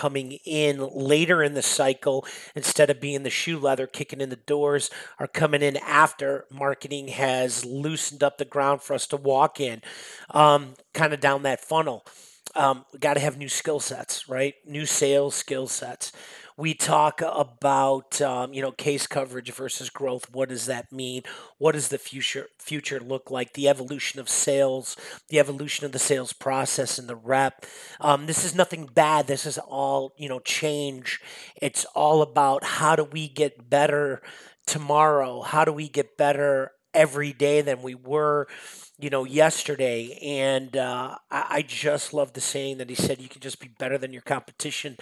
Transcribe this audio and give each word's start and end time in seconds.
coming 0.00 0.38
in 0.46 0.78
later 0.94 1.42
in 1.42 1.52
the 1.52 1.60
cycle 1.60 2.24
instead 2.54 2.88
of 2.88 3.02
being 3.02 3.22
the 3.22 3.28
shoe 3.28 3.58
leather 3.58 3.86
kicking 3.86 4.22
in 4.22 4.30
the 4.30 4.36
doors 4.36 4.90
are 5.18 5.26
coming 5.26 5.60
in 5.60 5.76
after 5.76 6.46
marketing 6.50 7.08
has 7.08 7.66
loosened 7.66 8.22
up 8.22 8.38
the 8.38 8.44
ground 8.46 8.80
for 8.80 8.94
us 8.94 9.06
to 9.06 9.16
walk 9.18 9.60
in 9.60 9.82
um, 10.30 10.72
kind 10.94 11.12
of 11.12 11.20
down 11.20 11.42
that 11.42 11.60
funnel 11.60 12.02
um, 12.54 12.84
we 12.92 12.98
got 12.98 13.14
to 13.14 13.20
have 13.20 13.38
new 13.38 13.48
skill 13.48 13.80
sets 13.80 14.28
right? 14.28 14.54
New 14.66 14.86
sales 14.86 15.34
skill 15.34 15.66
sets. 15.68 16.12
We 16.56 16.74
talk 16.74 17.22
about 17.24 18.20
um, 18.20 18.52
you 18.52 18.60
know 18.60 18.72
case 18.72 19.06
coverage 19.06 19.50
versus 19.52 19.88
growth. 19.88 20.30
What 20.30 20.50
does 20.50 20.66
that 20.66 20.92
mean? 20.92 21.22
What 21.58 21.72
does 21.72 21.88
the 21.88 21.98
future 21.98 22.48
future 22.58 23.00
look 23.00 23.30
like? 23.30 23.54
The 23.54 23.68
evolution 23.68 24.20
of 24.20 24.28
sales 24.28 24.96
the 25.28 25.38
evolution 25.38 25.86
of 25.86 25.92
the 25.92 25.98
sales 25.98 26.32
process 26.32 26.98
and 26.98 27.08
the 27.08 27.16
rep. 27.16 27.64
Um, 28.00 28.26
this 28.26 28.44
is 28.44 28.54
nothing 28.54 28.86
bad. 28.92 29.26
This 29.26 29.46
is 29.46 29.58
all 29.58 30.12
you 30.18 30.28
know 30.28 30.40
change. 30.40 31.20
It's 31.60 31.84
all 31.94 32.20
about 32.22 32.64
how 32.64 32.96
do 32.96 33.04
we 33.04 33.28
get 33.28 33.70
better 33.70 34.20
tomorrow? 34.66 35.42
How 35.42 35.64
do 35.64 35.72
we 35.72 35.88
get 35.88 36.16
better 36.16 36.72
every 36.92 37.32
day 37.32 37.60
than 37.60 37.82
we 37.82 37.94
were 37.94 38.48
you 39.00 39.10
know, 39.10 39.24
yesterday, 39.24 40.18
and 40.22 40.76
uh, 40.76 41.16
I, 41.30 41.46
I, 41.48 41.62
just 41.62 42.12
love 42.12 42.32
the 42.32 42.40
saying 42.40 42.78
that 42.78 42.88
he 42.88 42.94
said 42.94 43.20
you 43.20 43.28
can 43.28 43.40
just 43.40 43.60
be 43.60 43.68
better 43.68 43.96
than 43.98 44.12
your 44.12 44.22
competition, 44.22 44.96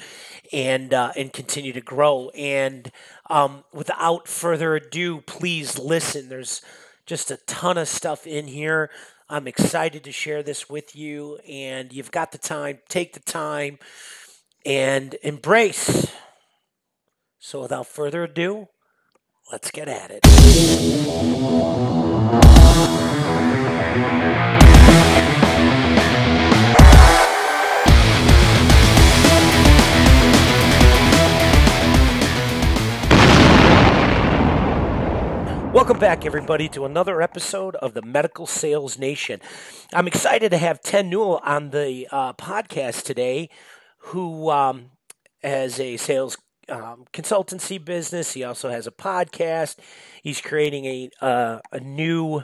and 0.52 0.95
uh, 0.95 1.12
and 1.16 1.33
continue 1.33 1.73
to 1.73 1.80
grow. 1.80 2.30
And 2.30 2.91
um, 3.29 3.65
without 3.73 4.29
further 4.29 4.77
ado, 4.77 5.21
please 5.23 5.79
listen. 5.79 6.29
There's 6.29 6.62
just 7.07 7.30
a 7.30 7.38
ton 7.38 7.79
of 7.79 7.88
stuff 7.88 8.27
in 8.27 8.47
here. 8.47 8.91
I'm 9.29 9.47
excited 9.47 10.05
to 10.05 10.12
share 10.12 10.43
this 10.43 10.71
with 10.71 10.96
you, 10.96 11.38
and 11.49 11.93
you've 11.93 12.10
got 12.10 12.33
the 12.33 12.38
time. 12.38 12.79
Take 12.88 13.12
the 13.12 13.21
time 13.21 13.79
and 14.65 15.16
embrace. 15.23 16.10
So, 17.38 17.62
without 17.62 17.87
further 17.87 18.24
ado, 18.24 18.69
let's 19.51 19.71
get 19.71 19.88
at 19.88 20.10
it. 20.10 20.21
Welcome 35.89 36.01
back, 36.01 36.27
everybody, 36.27 36.69
to 36.69 36.85
another 36.85 37.23
episode 37.23 37.75
of 37.77 37.95
the 37.95 38.03
Medical 38.03 38.47
Sales 38.47 38.99
Nation. 38.99 39.41
I'm 39.95 40.07
excited 40.07 40.51
to 40.51 40.59
have 40.59 40.83
Ted 40.83 41.07
Newell 41.07 41.41
on 41.43 41.71
the 41.71 42.07
uh, 42.13 42.35
podcast 42.35 43.05
today, 43.05 43.49
who 43.97 44.51
um, 44.51 44.91
has 45.43 45.81
a 45.81 45.97
sales 45.97 46.37
um, 46.69 47.07
consultancy 47.15 47.83
business. 47.83 48.35
He 48.35 48.45
also 48.45 48.69
has 48.69 48.87
a 48.87 48.91
podcast. 48.91 49.77
He's 50.23 50.43
creating 50.43 50.85
a 50.85 51.11
uh, 51.23 51.61
a 51.73 51.81
new 51.81 52.43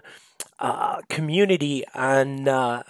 uh, 0.59 1.03
community 1.11 1.85
on. 1.95 2.49
Uh, 2.49 2.83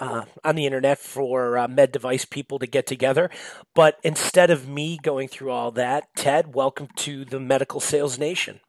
uh, 0.00 0.26
on 0.44 0.54
the 0.54 0.64
internet 0.64 0.96
for 0.96 1.58
uh, 1.58 1.66
med 1.66 1.90
device 1.90 2.24
people 2.24 2.60
to 2.60 2.68
get 2.68 2.86
together. 2.86 3.28
But 3.74 3.98
instead 4.04 4.48
of 4.48 4.68
me 4.68 4.96
going 5.02 5.26
through 5.26 5.50
all 5.50 5.72
that, 5.72 6.04
Ted, 6.14 6.54
welcome 6.54 6.86
to 6.98 7.24
the 7.24 7.40
Medical 7.40 7.80
Sales 7.80 8.16
Nation. 8.16 8.60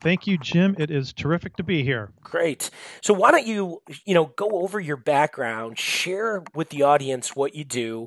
Thank 0.00 0.26
you, 0.26 0.38
Jim. 0.38 0.74
It 0.78 0.90
is 0.90 1.12
terrific 1.12 1.56
to 1.56 1.62
be 1.62 1.82
here. 1.82 2.10
Great. 2.22 2.70
So 3.02 3.12
why 3.12 3.30
don't 3.30 3.46
you, 3.46 3.82
you 4.06 4.14
know, 4.14 4.32
go 4.36 4.48
over 4.62 4.80
your 4.80 4.96
background, 4.96 5.78
share 5.78 6.42
with 6.54 6.70
the 6.70 6.82
audience 6.82 7.36
what 7.36 7.54
you 7.54 7.64
do, 7.64 8.06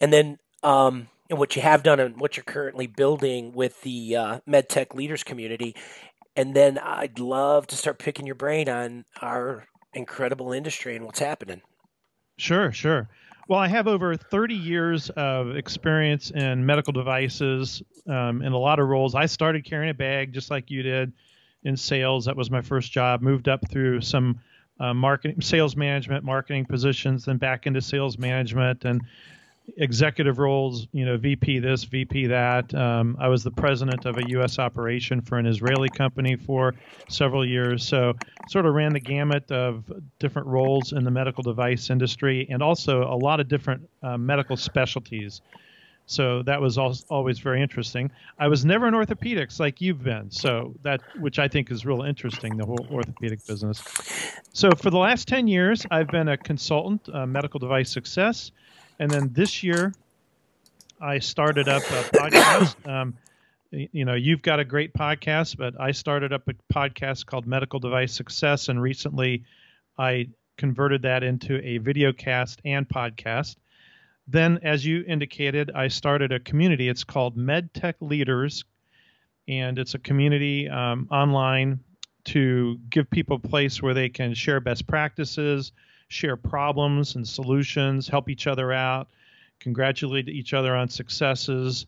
and 0.00 0.12
then 0.12 0.38
um, 0.62 1.08
and 1.28 1.38
what 1.38 1.56
you 1.56 1.62
have 1.62 1.82
done 1.82 2.00
and 2.00 2.20
what 2.20 2.36
you're 2.36 2.44
currently 2.44 2.86
building 2.86 3.52
with 3.52 3.80
the 3.82 4.16
uh, 4.16 4.40
MedTech 4.48 4.94
leaders 4.94 5.22
community. 5.22 5.76
And 6.36 6.54
then 6.54 6.78
I'd 6.78 7.18
love 7.18 7.66
to 7.68 7.76
start 7.76 7.98
picking 7.98 8.26
your 8.26 8.34
brain 8.34 8.68
on 8.68 9.04
our 9.20 9.66
incredible 9.92 10.52
industry 10.52 10.96
and 10.96 11.04
what's 11.04 11.18
happening. 11.18 11.62
Sure, 12.36 12.72
sure. 12.72 13.08
Well, 13.50 13.58
I 13.58 13.66
have 13.66 13.88
over 13.88 14.14
30 14.14 14.54
years 14.54 15.10
of 15.10 15.56
experience 15.56 16.30
in 16.30 16.64
medical 16.64 16.92
devices 16.92 17.82
um, 18.06 18.42
in 18.42 18.52
a 18.52 18.56
lot 18.56 18.78
of 18.78 18.86
roles. 18.86 19.16
I 19.16 19.26
started 19.26 19.64
carrying 19.64 19.90
a 19.90 19.94
bag 19.94 20.32
just 20.32 20.52
like 20.52 20.70
you 20.70 20.84
did 20.84 21.12
in 21.64 21.76
sales. 21.76 22.26
That 22.26 22.36
was 22.36 22.48
my 22.48 22.62
first 22.62 22.92
job. 22.92 23.22
Moved 23.22 23.48
up 23.48 23.68
through 23.68 24.02
some 24.02 24.38
uh, 24.78 24.94
marketing, 24.94 25.40
sales 25.40 25.74
management, 25.74 26.24
marketing 26.24 26.66
positions, 26.66 27.24
then 27.24 27.38
back 27.38 27.66
into 27.66 27.80
sales 27.80 28.18
management 28.18 28.84
and 28.84 29.02
executive 29.76 30.38
roles, 30.38 30.86
you 30.92 31.04
know, 31.04 31.16
VP 31.16 31.58
this, 31.58 31.84
VP 31.84 32.26
that. 32.26 32.74
Um, 32.74 33.16
I 33.20 33.28
was 33.28 33.42
the 33.42 33.50
president 33.50 34.06
of 34.06 34.18
a 34.18 34.28
U.S. 34.30 34.58
operation 34.58 35.20
for 35.20 35.38
an 35.38 35.46
Israeli 35.46 35.88
company 35.90 36.36
for 36.36 36.74
several 37.08 37.46
years. 37.46 37.86
So, 37.86 38.14
sort 38.48 38.66
of 38.66 38.74
ran 38.74 38.92
the 38.92 39.00
gamut 39.00 39.50
of 39.50 39.84
different 40.18 40.48
roles 40.48 40.92
in 40.92 41.04
the 41.04 41.10
medical 41.10 41.42
device 41.42 41.90
industry 41.90 42.46
and 42.50 42.62
also 42.62 43.02
a 43.02 43.16
lot 43.16 43.40
of 43.40 43.48
different 43.48 43.88
uh, 44.02 44.16
medical 44.16 44.56
specialties. 44.56 45.40
So 46.10 46.42
that 46.42 46.60
was 46.60 46.76
always 46.76 47.38
very 47.38 47.62
interesting. 47.62 48.10
I 48.36 48.48
was 48.48 48.64
never 48.64 48.88
in 48.88 48.94
orthopedics 48.94 49.60
like 49.60 49.80
you've 49.80 50.02
been, 50.02 50.28
so 50.28 50.74
that 50.82 51.00
which 51.20 51.38
I 51.38 51.46
think 51.46 51.70
is 51.70 51.86
real 51.86 52.02
interesting, 52.02 52.56
the 52.56 52.66
whole 52.66 52.84
orthopedic 52.90 53.46
business. 53.46 53.80
So 54.52 54.70
for 54.72 54.90
the 54.90 54.98
last 54.98 55.28
ten 55.28 55.46
years, 55.46 55.86
I've 55.88 56.08
been 56.08 56.26
a 56.26 56.36
consultant, 56.36 57.08
uh, 57.14 57.26
medical 57.26 57.60
device 57.60 57.92
success. 57.92 58.50
And 59.00 59.10
then 59.10 59.30
this 59.32 59.62
year, 59.62 59.94
I 61.00 61.20
started 61.20 61.68
up 61.68 61.82
a 61.82 62.02
podcast. 62.16 62.76
Um, 62.86 63.14
you 63.72 64.04
know, 64.04 64.14
you've 64.14 64.42
got 64.42 64.58
a 64.58 64.64
great 64.64 64.92
podcast, 64.92 65.56
but 65.56 65.80
I 65.80 65.92
started 65.92 66.32
up 66.32 66.48
a 66.48 66.54
podcast 66.74 67.24
called 67.24 67.46
Medical 67.46 67.78
Device 67.78 68.12
Success, 68.12 68.68
and 68.68 68.82
recently 68.82 69.44
I 69.96 70.28
converted 70.58 71.02
that 71.02 71.22
into 71.22 71.64
a 71.64 71.78
video 71.78 72.12
cast 72.12 72.60
and 72.64 72.88
podcast. 72.88 73.56
Then, 74.26 74.58
as 74.64 74.84
you 74.84 75.04
indicated, 75.06 75.70
I 75.72 75.86
started 75.86 76.32
a 76.32 76.40
community. 76.40 76.88
It's 76.88 77.04
called 77.04 77.36
MedTech 77.36 77.94
Leaders, 78.00 78.64
and 79.46 79.78
it's 79.78 79.94
a 79.94 80.00
community 80.00 80.68
um, 80.68 81.08
online 81.12 81.78
to 82.24 82.76
give 82.90 83.08
people 83.08 83.36
a 83.36 83.48
place 83.48 83.80
where 83.80 83.94
they 83.94 84.08
can 84.08 84.34
share 84.34 84.58
best 84.58 84.86
practices, 84.88 85.70
share 86.10 86.36
problems 86.36 87.14
and 87.14 87.26
solutions, 87.26 88.08
help 88.08 88.28
each 88.28 88.46
other 88.46 88.70
out, 88.72 89.08
congratulate 89.60 90.28
each 90.28 90.52
other 90.52 90.76
on 90.76 90.88
successes, 90.88 91.86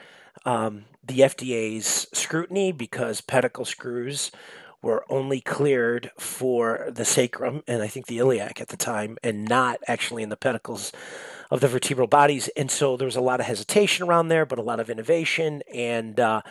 um, 0.44 0.84
the 1.02 1.20
FDA's 1.20 2.06
scrutiny 2.12 2.72
because 2.72 3.20
pedicle 3.20 3.64
screws 3.64 4.30
were 4.82 5.04
only 5.08 5.40
cleared 5.40 6.10
for 6.18 6.90
the 6.92 7.06
sacrum 7.06 7.62
and 7.66 7.82
I 7.82 7.86
think 7.86 8.06
the 8.06 8.18
iliac 8.18 8.60
at 8.60 8.68
the 8.68 8.76
time, 8.76 9.16
and 9.22 9.44
not 9.46 9.80
actually 9.88 10.22
in 10.22 10.28
the 10.28 10.36
pedicles 10.36 10.92
of 11.50 11.60
the 11.60 11.68
vertebral 11.68 12.06
bodies. 12.06 12.48
And 12.56 12.70
so 12.70 12.96
there 12.96 13.06
was 13.06 13.16
a 13.16 13.20
lot 13.20 13.40
of 13.40 13.46
hesitation 13.46 14.06
around 14.06 14.28
there, 14.28 14.46
but 14.46 14.58
a 14.58 14.62
lot 14.62 14.80
of 14.80 14.90
innovation 14.90 15.62
and 15.72 16.18
uh, 16.18 16.42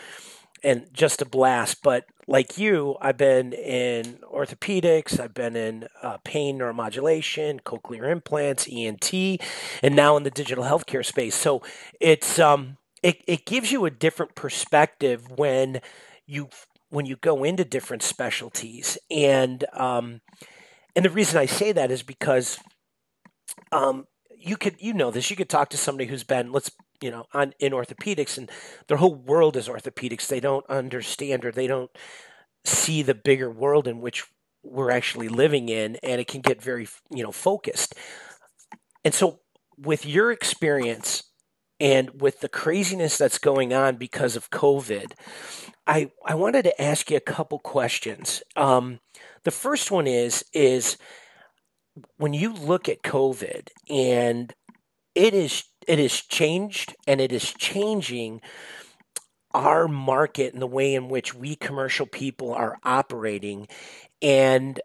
and 0.64 0.88
just 0.94 1.22
a 1.22 1.26
blast. 1.26 1.84
But 1.84 2.06
like 2.28 2.58
you, 2.58 2.96
I've 3.02 3.18
been 3.18 3.54
in 3.54 4.20
orthopedics, 4.34 5.20
I've 5.20 5.34
been 5.34 5.56
in 5.56 5.88
uh, 6.02 6.18
pain 6.24 6.60
neuromodulation, 6.60 7.62
cochlear 7.64 8.10
implants, 8.10 8.68
ENT, 8.72 9.42
and 9.82 9.96
now 9.96 10.16
in 10.18 10.24
the 10.24 10.32
digital 10.32 10.64
healthcare 10.64 11.06
space. 11.06 11.36
So 11.36 11.62
it's 12.00 12.40
um, 12.40 12.78
it, 13.02 13.22
it 13.28 13.46
gives 13.46 13.72
you 13.72 13.86
a 13.86 13.92
different 13.92 14.36
perspective 14.36 15.30
when 15.32 15.82
you 16.26 16.50
when 16.90 17.06
you 17.06 17.18
go 17.18 17.44
into 17.44 17.66
different 17.66 18.04
specialties 18.04 18.98
and 19.12 19.66
um, 19.74 20.22
and 20.96 21.04
the 21.04 21.10
reason 21.10 21.40
I 21.40 21.48
say 21.48 21.72
that 21.72 21.92
is 21.92 22.04
because 22.04 22.60
um, 23.72 24.06
you 24.44 24.58
could 24.58 24.76
you 24.80 24.94
know 24.94 25.10
this 25.10 25.30
you 25.30 25.36
could 25.36 25.50
talk 25.50 25.70
to 25.70 25.78
somebody 25.78 26.10
who's 26.10 26.24
been 26.24 26.52
let's 26.52 26.72
you 27.02 27.10
know 27.10 27.26
on 27.34 27.54
in 27.60 27.72
orthopedics 27.72 28.38
and 28.38 28.50
their 28.88 28.98
whole 28.98 29.16
world 29.16 29.56
is 29.56 29.68
orthopedics. 29.68 30.28
They 30.28 30.40
don't 30.40 30.66
understand 30.70 31.46
or 31.46 31.52
they 31.52 31.68
don't 31.68 31.92
see 32.66 33.02
the 33.02 33.16
bigger 33.16 33.50
world 33.50 33.88
in 33.88 34.02
which 34.02 34.26
we're 34.64 34.92
actually 34.92 35.28
living 35.28 35.68
in 35.70 35.98
and 35.98 36.22
it 36.22 36.28
can 36.28 36.42
get 36.42 36.62
very 36.62 36.88
you 37.10 37.24
know 37.24 37.32
focused. 37.32 37.96
And 39.04 39.14
so 39.14 39.40
with 39.78 40.06
your 40.06 40.32
experience 40.32 41.24
and 41.80 42.22
with 42.22 42.42
the 42.42 42.50
craziness 42.50 43.18
that's 43.18 43.40
going 43.40 43.74
on 43.74 43.96
because 43.96 44.36
of 44.36 44.52
covid 44.52 45.14
i 45.88 46.12
i 46.26 46.36
wanted 46.36 46.64
to 46.64 46.82
ask 46.82 47.10
you 47.10 47.18
a 47.18 47.22
couple 47.22 47.60
questions. 47.60 48.44
Um, 48.56 49.00
the 49.44 49.52
first 49.52 49.92
one 49.92 50.08
is 50.08 50.46
is 50.54 50.98
when 52.18 52.34
you 52.34 52.54
look 52.54 52.90
at 52.90 53.04
COVID 53.04 53.70
and 53.90 54.54
it 55.16 55.34
is 55.34 55.66
it 55.88 56.00
has 56.00 56.22
changed 56.22 56.96
and 57.08 57.20
it 57.22 57.32
is 57.32 57.54
changing 57.54 58.42
our 59.54 59.88
market 59.88 60.54
and 60.54 60.62
the 60.62 60.68
way 60.68 60.96
in 60.96 61.10
which 61.10 61.36
we 61.36 61.56
commercial 61.56 62.06
people 62.06 62.54
are 62.54 62.80
operating. 62.84 63.68
And 64.22 64.80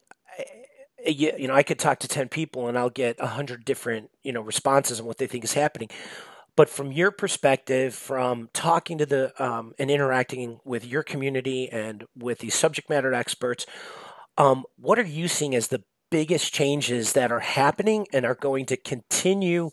eh, 1.05 1.11
you, 1.11 1.49
know 1.49 1.55
i 1.55 1.63
could 1.63 1.79
talk 1.79 2.01
to 2.01 2.09
10 2.09 2.29
people 2.29 2.69
and 2.69 2.77
i'll 2.77 2.91
get 2.91 3.21
100 3.21 3.65
different 3.65 4.11
you 4.25 4.33
know 4.33 4.41
responses 4.41 4.99
on 5.01 5.07
what 5.07 5.19
they 5.19 5.27
think 5.27 5.45
is 5.45 5.55
happening. 5.55 5.89
But 6.57 6.69
from 6.69 6.91
your 6.91 7.13
perspective 7.13 7.95
from 7.95 8.51
talking 8.53 8.99
to 8.99 9.07
the 9.07 9.43
um, 9.43 9.75
and 9.79 9.91
interacting 9.91 10.59
with 10.65 10.85
your 10.85 11.05
community 11.05 11.69
and 11.71 12.05
with 12.17 12.41
these 12.41 12.55
subject 12.55 12.91
matter 12.91 13.15
experts 13.15 13.65
um, 14.37 14.65
what 14.77 14.99
are 14.99 15.07
you 15.07 15.29
seeing 15.29 15.55
as 15.55 15.69
the 15.69 15.83
biggest 16.11 16.53
changes 16.53 17.13
that 17.13 17.33
are 17.33 17.41
happening 17.41 18.07
and 18.13 18.25
are 18.25 18.35
going 18.35 18.67
to 18.67 18.77
continue 18.77 19.71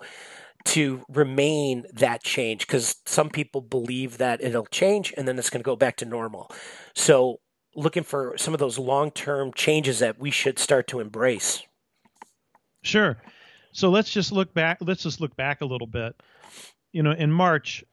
to 0.65 1.03
remain 1.09 1.85
that 1.93 2.23
change 2.23 2.65
because 2.65 2.95
some 3.05 3.29
people 3.29 3.61
believe 3.61 4.17
that 4.17 4.41
it'll 4.41 4.65
change 4.65 5.13
and 5.15 5.27
then 5.27 5.37
it's 5.37 5.49
going 5.49 5.61
to 5.61 5.65
go 5.65 5.75
back 5.75 5.95
to 5.97 6.05
normal. 6.05 6.51
So, 6.95 7.39
looking 7.75 8.03
for 8.03 8.35
some 8.37 8.53
of 8.53 8.59
those 8.59 8.79
long 8.79 9.11
term 9.11 9.51
changes 9.53 9.99
that 9.99 10.17
we 10.17 10.31
should 10.31 10.57
start 10.57 10.87
to 10.87 10.99
embrace. 10.99 11.61
Sure. 12.83 13.17
So 13.73 13.89
let's 13.89 14.11
just 14.11 14.31
look 14.31 14.53
back. 14.53 14.77
Let's 14.79 15.03
just 15.03 15.19
look 15.19 15.35
back 15.35 15.61
a 15.61 15.65
little 15.65 15.87
bit. 15.87 16.15
You 16.93 17.03
know, 17.03 17.11
in 17.11 17.29
March, 17.29 17.83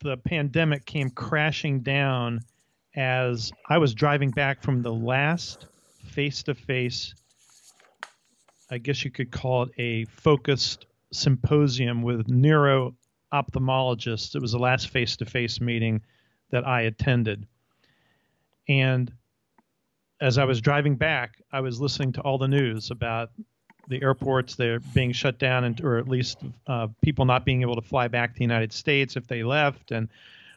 the 0.00 0.16
pandemic 0.16 0.86
came 0.86 1.10
crashing 1.10 1.80
down 1.80 2.40
as 2.94 3.50
I 3.68 3.78
was 3.78 3.94
driving 3.94 4.30
back 4.30 4.62
from 4.62 4.82
the 4.82 4.92
last 4.92 5.66
face 6.04 6.42
to 6.44 6.54
face 6.54 7.14
I 8.72 8.78
guess 8.78 9.04
you 9.04 9.10
could 9.10 9.30
call 9.30 9.64
it 9.64 9.70
a 9.76 10.06
focused 10.06 10.86
symposium 11.12 12.02
with 12.02 12.26
neuro 12.26 12.94
ophthalmologists. 13.30 14.34
It 14.34 14.40
was 14.40 14.52
the 14.52 14.58
last 14.58 14.88
face 14.88 15.14
to 15.18 15.26
face 15.26 15.60
meeting 15.60 16.00
that 16.50 16.66
I 16.66 16.82
attended. 16.82 17.46
And 18.70 19.12
as 20.22 20.38
I 20.38 20.44
was 20.44 20.62
driving 20.62 20.96
back, 20.96 21.42
I 21.52 21.60
was 21.60 21.82
listening 21.82 22.14
to 22.14 22.22
all 22.22 22.38
the 22.38 22.48
news 22.48 22.90
about 22.90 23.30
the 23.88 24.00
airports 24.00 24.54
they're 24.54 24.80
being 24.94 25.12
shut 25.12 25.38
down, 25.38 25.64
and, 25.64 25.78
or 25.82 25.98
at 25.98 26.08
least 26.08 26.38
uh, 26.66 26.88
people 27.02 27.26
not 27.26 27.44
being 27.44 27.60
able 27.60 27.74
to 27.74 27.82
fly 27.82 28.08
back 28.08 28.32
to 28.32 28.38
the 28.38 28.44
United 28.44 28.72
States 28.72 29.16
if 29.16 29.26
they 29.26 29.42
left, 29.42 29.90
and 29.90 30.08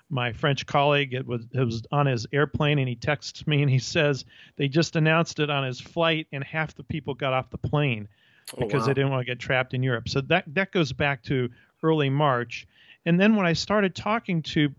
my 0.10 0.34
French 0.34 0.66
colleague. 0.66 1.14
It 1.14 1.26
was 1.26 1.46
it 1.54 1.64
was 1.64 1.84
on 1.92 2.06
his 2.06 2.26
airplane, 2.32 2.80
and 2.80 2.88
he 2.88 2.96
texts 2.96 3.46
me 3.48 3.62
and 3.62 3.70
he 3.70 3.80
says 3.80 4.26
they 4.56 4.68
just 4.68 4.96
announced 4.96 5.40
it 5.40 5.50
on 5.50 5.64
his 5.64 5.80
flight, 5.80 6.28
and 6.32 6.44
half 6.44 6.76
the 6.76 6.84
people 6.84 7.14
got 7.14 7.34
off 7.34 7.50
the 7.50 7.58
plane 7.58 8.08
oh, 8.54 8.60
because 8.60 8.82
wow. 8.82 8.88
they 8.88 8.94
didn't 8.94 9.12
want 9.12 9.22
to 9.22 9.26
get 9.26 9.40
trapped 9.40 9.74
in 9.74 9.84
Europe. 9.84 10.10
So 10.10 10.22
that 10.22 10.44
that 10.54 10.72
goes 10.72 10.94
back 10.94 11.24
to 11.24 11.50
early 11.84 12.10
March, 12.10 12.68
and 13.06 13.20
then 13.20 13.36
when 13.36 13.46
I 13.46 13.54
started 13.54 13.96
talking 13.96 14.42
to 14.44 14.74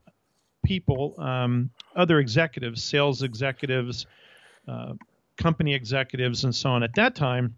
people, 0.64 1.14
um, 1.19 1.70
other 1.94 2.19
executives, 2.19 2.82
sales 2.82 3.23
executives, 3.23 4.06
uh, 4.67 4.94
company 5.37 5.75
executives, 5.75 6.44
and 6.44 6.55
so 6.55 6.70
on, 6.70 6.82
at 6.82 6.94
that 6.94 7.14
time, 7.14 7.56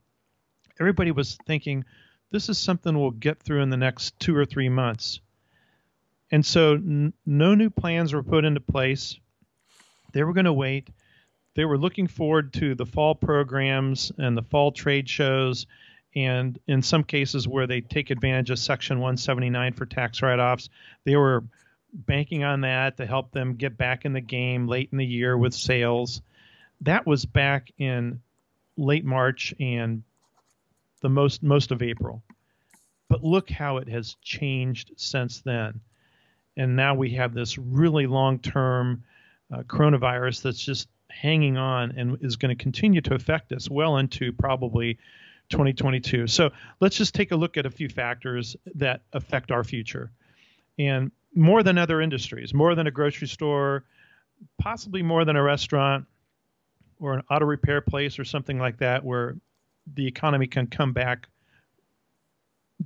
everybody 0.80 1.10
was 1.10 1.38
thinking. 1.46 1.84
This 2.30 2.50
is 2.50 2.58
something 2.58 2.98
we'll 2.98 3.12
get 3.12 3.42
through 3.42 3.62
in 3.62 3.70
the 3.70 3.78
next 3.78 4.20
two 4.20 4.36
or 4.36 4.44
three 4.44 4.68
months 4.68 5.22
and 6.30 6.44
so 6.44 6.74
n- 6.74 7.12
no 7.24 7.54
new 7.54 7.70
plans 7.70 8.12
were 8.12 8.22
put 8.22 8.44
into 8.44 8.60
place. 8.60 9.18
They 10.12 10.22
were 10.22 10.32
going 10.32 10.44
to 10.44 10.52
wait. 10.52 10.90
They 11.54 11.64
were 11.64 11.78
looking 11.78 12.06
forward 12.06 12.52
to 12.54 12.74
the 12.74 12.86
fall 12.86 13.14
programs 13.14 14.12
and 14.18 14.36
the 14.36 14.42
fall 14.42 14.72
trade 14.72 15.08
shows, 15.08 15.66
and 16.14 16.58
in 16.66 16.82
some 16.82 17.02
cases 17.02 17.48
where 17.48 17.66
they 17.66 17.80
take 17.80 18.10
advantage 18.10 18.50
of 18.50 18.58
Section 18.58 18.98
179 18.98 19.72
for 19.72 19.86
tax 19.86 20.22
write 20.22 20.38
offs, 20.38 20.68
they 21.04 21.16
were 21.16 21.44
banking 21.92 22.44
on 22.44 22.60
that 22.60 22.96
to 22.98 23.06
help 23.06 23.32
them 23.32 23.54
get 23.54 23.76
back 23.76 24.04
in 24.04 24.12
the 24.12 24.20
game 24.20 24.68
late 24.68 24.88
in 24.92 24.98
the 24.98 25.06
year 25.06 25.36
with 25.36 25.54
sales. 25.54 26.22
That 26.82 27.06
was 27.06 27.24
back 27.24 27.72
in 27.78 28.20
late 28.76 29.04
March 29.04 29.54
and 29.58 30.02
the 31.00 31.08
most 31.08 31.42
most 31.42 31.72
of 31.72 31.82
April. 31.82 32.22
But 33.08 33.24
look 33.24 33.50
how 33.50 33.78
it 33.78 33.88
has 33.88 34.16
changed 34.22 34.92
since 34.96 35.40
then 35.40 35.80
and 36.58 36.74
now 36.74 36.94
we 36.94 37.10
have 37.10 37.32
this 37.32 37.56
really 37.56 38.06
long-term 38.06 39.04
uh, 39.52 39.62
coronavirus 39.62 40.42
that's 40.42 40.58
just 40.62 40.88
hanging 41.08 41.56
on 41.56 41.92
and 41.92 42.18
is 42.20 42.36
going 42.36 42.54
to 42.54 42.62
continue 42.62 43.00
to 43.00 43.14
affect 43.14 43.52
us 43.52 43.70
well 43.70 43.96
into 43.96 44.32
probably 44.32 44.98
2022. 45.50 46.26
So 46.26 46.50
let's 46.80 46.96
just 46.96 47.14
take 47.14 47.30
a 47.30 47.36
look 47.36 47.56
at 47.56 47.64
a 47.64 47.70
few 47.70 47.88
factors 47.88 48.56
that 48.74 49.02
affect 49.12 49.50
our 49.52 49.64
future. 49.64 50.10
And 50.78 51.12
more 51.34 51.62
than 51.62 51.78
other 51.78 52.00
industries, 52.00 52.52
more 52.52 52.74
than 52.74 52.88
a 52.88 52.90
grocery 52.90 53.28
store, 53.28 53.84
possibly 54.58 55.02
more 55.02 55.24
than 55.24 55.36
a 55.36 55.42
restaurant 55.42 56.06
or 56.98 57.14
an 57.14 57.22
auto 57.30 57.46
repair 57.46 57.80
place 57.80 58.18
or 58.18 58.24
something 58.24 58.58
like 58.58 58.78
that, 58.78 59.04
where 59.04 59.36
the 59.94 60.06
economy 60.06 60.48
can 60.48 60.66
come 60.66 60.92
back 60.92 61.28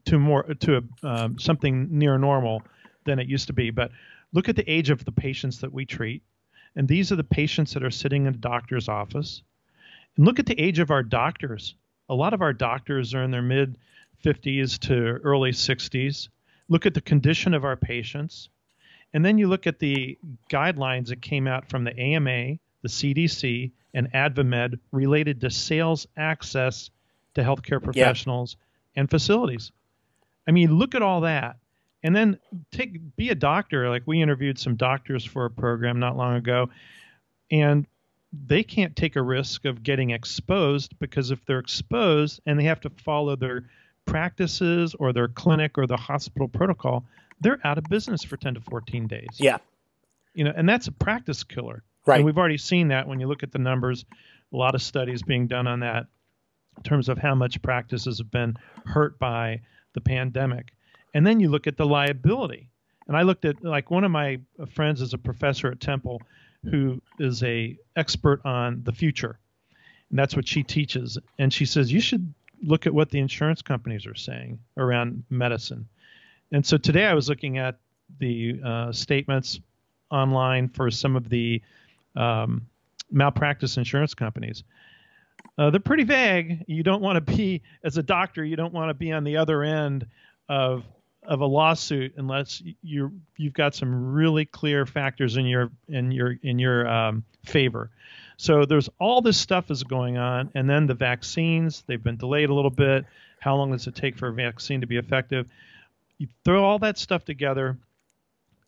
to 0.05 0.19
more 0.19 0.43
to 0.61 0.76
a, 0.76 1.07
um, 1.07 1.38
something 1.38 1.88
near 1.91 2.19
normal 2.19 2.62
than 3.05 3.19
it 3.19 3.29
used 3.29 3.47
to 3.49 3.53
be. 3.53 3.71
But 3.71 3.91
look 4.33 4.49
at 4.49 4.57
the 4.57 4.71
age 4.71 4.91
of 4.91 5.05
the 5.05 5.13
patients 5.13 5.59
that 5.61 5.73
we 5.73 5.85
treat. 5.85 6.23
And 6.75 6.89
these 6.89 7.13
are 7.13 7.17
the 7.17 7.25
patients 7.25 7.75
that 7.75 7.85
are 7.85 7.91
sitting 7.91 8.27
in 8.27 8.35
a 8.35 8.39
doctor's 8.39 8.89
office. 8.89 9.43
And 10.17 10.27
look 10.27 10.39
at 10.39 10.47
the 10.47 10.61
age 10.61 10.79
of 10.79 10.91
our 10.91 11.03
doctors. 11.03 11.75
A 12.09 12.15
lot 12.15 12.35
of 12.35 12.43
our 12.43 12.53
doctors 12.53 13.15
are 13.15 13.23
in 13.23 13.31
their 13.31 13.43
mid 13.43 13.79
50s 14.25 14.79
to 14.81 14.95
early 15.25 15.53
60s. 15.53 16.29
Look 16.69 16.87
at 16.87 16.95
the 16.95 17.01
condition 17.01 17.55
of 17.55 17.65
our 17.65 17.77
patients. 17.77 18.49
And 19.13 19.25
then 19.25 19.37
you 19.37 19.49
look 19.49 19.67
at 19.67 19.79
the 19.79 20.19
guidelines 20.51 21.09
that 21.09 21.21
came 21.21 21.47
out 21.47 21.69
from 21.69 21.85
the 21.85 21.99
AMA, 21.99 22.59
the 22.83 22.89
CDC, 22.89 23.73
and 23.93 24.11
AdvaMed 24.13 24.79
related 24.91 25.41
to 25.43 25.51
sales 25.51 26.07
access 26.17 26.91
to 27.35 27.43
healthcare 27.43 27.83
professionals 27.83 28.57
yeah. 28.59 29.01
and 29.01 29.11
facilities. 29.11 29.71
I 30.47 30.51
mean, 30.51 30.79
look 30.79 30.95
at 30.95 31.03
all 31.03 31.23
that 31.23 31.57
and 32.03 32.15
then 32.15 32.39
take 32.71 33.17
be 33.17 33.31
a 33.31 33.35
doctor. 33.35 33.89
Like 33.89 34.03
we 34.07 34.21
interviewed 34.21 34.59
some 34.59 34.77
doctors 34.77 35.25
for 35.25 35.45
a 35.45 35.51
program 35.51 35.99
not 35.99 36.17
long 36.17 36.37
ago 36.37 36.69
and 37.51 37.87
they 38.47 38.63
can't 38.63 38.97
take 38.97 39.17
a 39.17 39.23
risk 39.23 39.67
of 39.67 39.83
getting 39.83 40.11
exposed 40.11 40.99
because 40.99 41.31
if 41.31 41.45
they're 41.45 41.59
exposed 41.59 42.41
and 42.47 42.59
they 42.59 42.65
have 42.65 42.81
to 42.81 42.91
follow 42.91 43.37
their 43.37 43.69
practices 44.07 44.95
or 44.99 45.13
their 45.13 45.29
clinic 45.29 45.79
or 45.79 45.87
the 45.87 45.97
hospital 45.97 46.49
protocol 46.49 47.05
they're 47.41 47.59
out 47.65 47.77
of 47.77 47.85
business 47.85 48.23
for 48.23 48.37
10 48.37 48.55
to 48.55 48.61
14 48.61 49.07
days. 49.07 49.29
Yeah. 49.39 49.59
You 50.35 50.45
know 50.45 50.53
and 50.57 50.69
that's 50.69 50.87
a 50.89 50.93
practice 50.93 51.45
killer. 51.45 51.83
Right. 52.07 52.17
And 52.17 52.25
we've 52.25 52.39
already 52.39 52.59
seen 52.59 52.89
that 52.89 53.07
when 53.07 53.21
you 53.21 53.29
look 53.29 53.43
at 53.43 53.53
the 53.53 53.59
numbers 53.59 54.05
A 54.53 54.57
lot 54.57 54.75
of 54.75 54.83
studies 54.83 55.23
being 55.23 55.47
done 55.47 55.67
on 55.67 55.81
that 55.81 56.07
in 56.77 56.83
terms 56.83 57.09
of 57.09 57.19
how 57.19 57.35
much 57.35 57.61
practices 57.63 58.19
have 58.19 58.31
been 58.31 58.57
hurt 58.87 59.19
by 59.19 59.61
the 59.93 60.01
pandemic. 60.01 60.73
And 61.14 61.26
then 61.26 61.40
you 61.40 61.49
look 61.49 61.66
at 61.66 61.76
the 61.76 61.87
liability. 61.87 62.69
And 63.07 63.16
I 63.16 63.23
looked 63.23 63.45
at 63.45 63.62
like 63.64 63.90
one 63.90 64.04
of 64.04 64.11
my 64.11 64.40
friends 64.75 65.00
is 65.00 65.12
a 65.12 65.19
professor 65.19 65.69
at 65.69 65.81
Temple 65.81 66.23
who 66.71 67.00
is 67.19 67.42
a 67.42 67.76
expert 67.97 68.40
on 68.45 68.83
the 68.85 68.92
future. 68.92 69.38
And 70.11 70.19
that's 70.19 70.37
what 70.37 70.47
she 70.47 70.62
teaches. 70.62 71.19
And 71.38 71.52
she 71.52 71.66
says 71.66 71.92
you 71.92 72.00
should 72.00 72.33
look 72.62 72.87
at 72.87 72.95
what 72.95 73.11
the 73.11 73.19
insurance 73.19 73.61
companies 73.62 74.07
are 74.07 74.14
saying 74.14 74.59
around 74.76 75.25
medicine. 75.31 75.88
And 76.52 76.64
so 76.64 76.76
today 76.76 77.07
I 77.07 77.14
was 77.14 77.28
looking 77.28 77.59
at 77.59 77.76
the 78.19 78.61
uh, 78.64 78.92
statements 78.92 79.59
online 80.11 80.69
for 80.69 80.90
some 80.90 81.16
of 81.16 81.28
the 81.28 81.61
um, 82.14 82.66
malpractice 83.11 83.76
insurance 83.76 84.14
companies. 84.14 84.62
Uh, 85.59 85.71
they're 85.71 85.81
pretty 85.81 86.04
vague. 86.04 86.64
You 86.66 86.83
don't 86.83 87.02
want 87.02 87.16
to 87.16 87.35
be, 87.35 87.62
as 87.83 87.97
a 87.97 88.02
doctor, 88.02 88.45
you 88.45 88.57
don't 88.57 88.73
want 88.73 88.90
to 88.90 88.95
be 88.95 89.12
on 89.12 89.25
the 89.25 89.37
other 89.37 89.62
end 89.62 90.07
of 90.49 90.85
of 91.25 91.41
a 91.41 91.47
lawsuit 91.47 92.14
unless 92.17 92.62
you 92.83 93.12
you've 93.37 93.52
got 93.52 93.75
some 93.75 94.12
really 94.12 94.45
clear 94.45 94.87
factors 94.87 95.37
in 95.37 95.47
your 95.47 95.71
in 95.88 96.11
your 96.11 96.37
in 96.43 96.59
your 96.59 96.88
um, 96.88 97.25
favor. 97.45 97.91
So 98.37 98.64
there's 98.64 98.88
all 98.99 99.21
this 99.21 99.38
stuff 99.38 99.71
is 99.71 99.85
going 99.85 100.19
on, 100.19 100.50
and 100.55 100.69
then 100.69 100.87
the 100.87 100.95
vaccines 100.95 101.85
they've 101.87 102.02
been 102.02 102.17
delayed 102.17 102.50
a 102.50 102.55
little 102.55 102.71
bit. 102.71 103.05
How 103.38 103.57
long 103.57 103.73
does 103.73 103.87
it 103.87 103.95
take 103.95 104.17
for 104.17 104.29
a 104.29 104.33
vaccine 104.33 104.81
to 104.81 104.87
be 104.87 104.97
effective? 104.97 105.49
You 106.19 106.29
throw 106.45 106.64
all 106.64 106.79
that 106.81 106.99
stuff 106.99 107.25
together, 107.25 107.76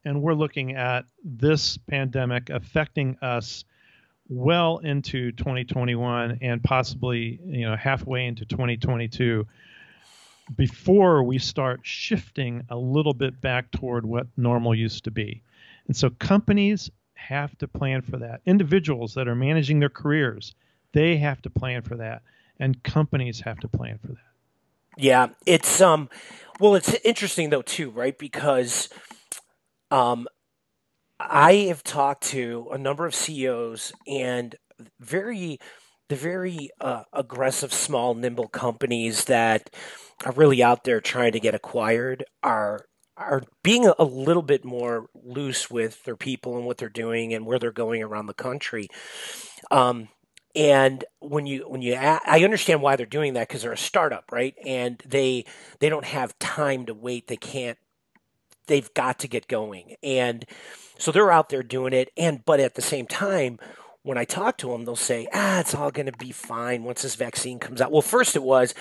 and 0.04 0.22
we're 0.22 0.34
looking 0.34 0.76
at 0.76 1.06
this 1.24 1.76
pandemic 1.76 2.50
affecting 2.50 3.16
us 3.20 3.64
well 4.28 4.78
into 4.78 5.32
2021 5.32 6.38
and 6.40 6.62
possibly 6.62 7.38
you 7.44 7.68
know 7.68 7.76
halfway 7.76 8.26
into 8.26 8.44
2022 8.46 9.46
before 10.56 11.22
we 11.22 11.38
start 11.38 11.80
shifting 11.82 12.62
a 12.68 12.76
little 12.76 13.14
bit 13.14 13.40
back 13.40 13.70
toward 13.70 14.04
what 14.04 14.26
normal 14.36 14.74
used 14.74 15.04
to 15.04 15.10
be. 15.10 15.42
And 15.86 15.96
so 15.96 16.10
companies 16.10 16.90
have 17.14 17.56
to 17.58 17.68
plan 17.68 18.02
for 18.02 18.18
that. 18.18 18.40
Individuals 18.46 19.14
that 19.14 19.28
are 19.28 19.34
managing 19.34 19.80
their 19.80 19.88
careers, 19.88 20.54
they 20.92 21.16
have 21.16 21.40
to 21.42 21.50
plan 21.50 21.82
for 21.82 21.96
that. 21.96 22.22
And 22.60 22.82
companies 22.82 23.40
have 23.40 23.58
to 23.60 23.68
plan 23.68 23.98
for 23.98 24.08
that. 24.08 24.18
Yeah, 24.96 25.28
it's 25.44 25.80
um 25.80 26.08
well 26.60 26.76
it's 26.76 26.94
interesting 27.04 27.50
though 27.50 27.62
too, 27.62 27.90
right? 27.90 28.16
Because 28.16 28.88
um 29.90 30.28
I 31.18 31.54
have 31.68 31.82
talked 31.82 32.24
to 32.24 32.68
a 32.72 32.78
number 32.78 33.06
of 33.06 33.14
CEOs 33.14 33.92
and 34.06 34.54
very 35.00 35.58
the 36.08 36.16
very 36.16 36.70
uh, 36.80 37.04
aggressive 37.12 37.72
small 37.72 38.14
nimble 38.14 38.48
companies 38.48 39.24
that 39.24 39.70
are 40.24 40.32
really 40.32 40.62
out 40.62 40.84
there 40.84 41.00
trying 41.00 41.32
to 41.32 41.40
get 41.40 41.54
acquired 41.54 42.24
are 42.42 42.86
are 43.16 43.42
being 43.62 43.86
a, 43.86 44.04
little 44.04 44.42
bit 44.42 44.64
more 44.64 45.06
loose 45.14 45.70
with 45.70 46.02
their 46.04 46.16
people 46.16 46.56
and 46.56 46.66
what 46.66 46.78
they're 46.78 46.88
doing 46.88 47.32
and 47.32 47.46
where 47.46 47.60
they're 47.60 47.70
going 47.70 48.02
around 48.02 48.26
the 48.26 48.34
country. 48.34 48.88
Um, 49.70 50.08
and 50.56 51.04
when 51.20 51.46
you 51.46 51.68
when 51.68 51.82
you 51.82 51.94
I 51.94 52.42
understand 52.44 52.80
why 52.82 52.96
they're 52.96 53.06
doing 53.06 53.34
that 53.34 53.48
because 53.48 53.62
they're 53.62 53.72
a 53.72 53.78
startup, 53.78 54.30
right? 54.30 54.54
And 54.64 55.02
they 55.04 55.44
they 55.80 55.88
don't 55.88 56.04
have 56.04 56.38
time 56.38 56.86
to 56.86 56.94
wait. 56.94 57.26
They 57.26 57.36
can't. 57.36 57.78
They've 58.66 58.92
got 58.94 59.18
to 59.20 59.28
get 59.28 59.48
going, 59.48 59.96
and 60.02 60.44
so 60.96 61.10
they're 61.10 61.32
out 61.32 61.48
there 61.48 61.64
doing 61.64 61.92
it. 61.92 62.10
And 62.16 62.44
but 62.44 62.60
at 62.60 62.76
the 62.76 62.82
same 62.82 63.06
time, 63.06 63.58
when 64.04 64.18
I 64.18 64.26
talk 64.26 64.58
to 64.58 64.68
them, 64.68 64.84
they'll 64.84 64.96
say, 64.96 65.26
ah, 65.32 65.60
it's 65.60 65.74
all 65.74 65.90
going 65.90 66.06
to 66.06 66.12
be 66.12 66.30
fine 66.30 66.84
once 66.84 67.02
this 67.02 67.14
vaccine 67.14 67.58
comes 67.58 67.80
out. 67.80 67.90
Well, 67.90 68.02
first 68.02 68.36
it 68.36 68.42
was, 68.42 68.74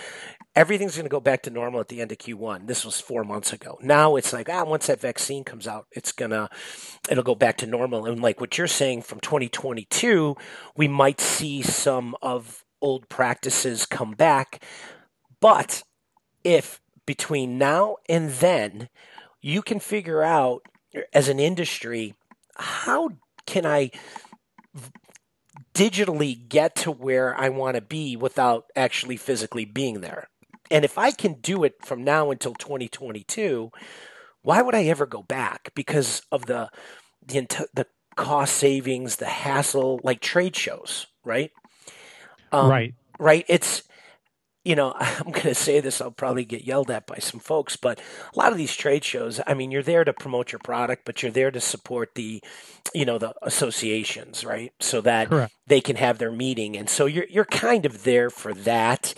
everything's 0.53 0.97
going 0.97 1.05
to 1.05 1.09
go 1.09 1.21
back 1.21 1.43
to 1.43 1.49
normal 1.49 1.79
at 1.79 1.87
the 1.87 2.01
end 2.01 2.11
of 2.11 2.17
Q1. 2.17 2.67
This 2.67 2.83
was 2.83 2.99
four 2.99 3.23
months 3.23 3.53
ago. 3.53 3.79
Now 3.81 4.17
it's 4.17 4.33
like, 4.33 4.49
ah, 4.49 4.65
once 4.65 4.87
that 4.87 4.99
vaccine 4.99 5.45
comes 5.45 5.65
out, 5.65 5.87
it's 5.91 6.11
going 6.11 6.31
to, 6.31 6.49
it'll 7.09 7.23
go 7.23 7.35
back 7.35 7.55
to 7.59 7.65
normal. 7.65 8.05
And 8.05 8.21
like 8.21 8.41
what 8.41 8.57
you're 8.57 8.67
saying 8.67 9.03
from 9.03 9.21
2022, 9.21 10.35
we 10.75 10.89
might 10.89 11.21
see 11.21 11.61
some 11.61 12.17
of 12.21 12.65
old 12.81 13.07
practices 13.07 13.85
come 13.85 14.11
back. 14.11 14.61
But 15.39 15.83
if 16.43 16.81
between 17.05 17.57
now 17.57 17.95
and 18.09 18.29
then, 18.29 18.89
you 19.41 19.61
can 19.61 19.79
figure 19.79 20.21
out 20.21 20.63
as 21.13 21.29
an 21.29 21.39
industry, 21.39 22.13
how 22.57 23.11
can 23.45 23.65
I 23.65 23.89
digitally 25.73 26.47
get 26.49 26.75
to 26.77 26.91
where 26.91 27.35
I 27.39 27.49
want 27.49 27.75
to 27.75 27.81
be 27.81 28.15
without 28.15 28.65
actually 28.75 29.17
physically 29.17 29.65
being 29.65 30.01
there. 30.01 30.29
And 30.71 30.83
if 30.85 30.97
I 30.97 31.11
can 31.11 31.35
do 31.35 31.63
it 31.63 31.75
from 31.83 32.03
now 32.03 32.31
until 32.31 32.53
2022, 32.53 33.71
why 34.41 34.61
would 34.61 34.75
I 34.75 34.85
ever 34.85 35.05
go 35.05 35.21
back? 35.21 35.71
Because 35.75 36.21
of 36.31 36.45
the 36.45 36.69
the 37.25 37.67
the 37.73 37.87
cost 38.15 38.55
savings, 38.55 39.17
the 39.17 39.25
hassle, 39.25 39.99
like 40.03 40.19
trade 40.19 40.55
shows, 40.55 41.07
right? 41.23 41.51
Um, 42.51 42.69
right. 42.69 42.93
Right. 43.19 43.45
It's 43.47 43.83
you 44.63 44.75
know, 44.75 44.93
I'm 44.99 45.31
going 45.31 45.43
to 45.47 45.55
say 45.55 45.79
this, 45.79 46.01
I'll 46.01 46.11
probably 46.11 46.45
get 46.45 46.63
yelled 46.63 46.91
at 46.91 47.07
by 47.07 47.17
some 47.17 47.39
folks, 47.39 47.75
but 47.75 47.99
a 48.33 48.37
lot 48.37 48.51
of 48.51 48.57
these 48.57 48.75
trade 48.75 49.03
shows, 49.03 49.39
I 49.45 49.53
mean, 49.53 49.71
you're 49.71 49.83
there 49.83 50.03
to 50.03 50.13
promote 50.13 50.51
your 50.51 50.59
product, 50.59 51.05
but 51.05 51.21
you're 51.21 51.31
there 51.31 51.51
to 51.51 51.61
support 51.61 52.15
the, 52.15 52.41
you 52.93 53.05
know, 53.05 53.17
the 53.17 53.33
associations, 53.41 54.43
right? 54.43 54.73
So 54.79 55.01
that 55.01 55.29
Correct. 55.29 55.53
they 55.67 55.81
can 55.81 55.95
have 55.97 56.17
their 56.17 56.31
meeting. 56.31 56.77
And 56.77 56.89
so 56.89 57.05
you're, 57.05 57.27
you're 57.29 57.45
kind 57.45 57.85
of 57.85 58.03
there 58.03 58.29
for 58.29 58.53
that 58.53 59.13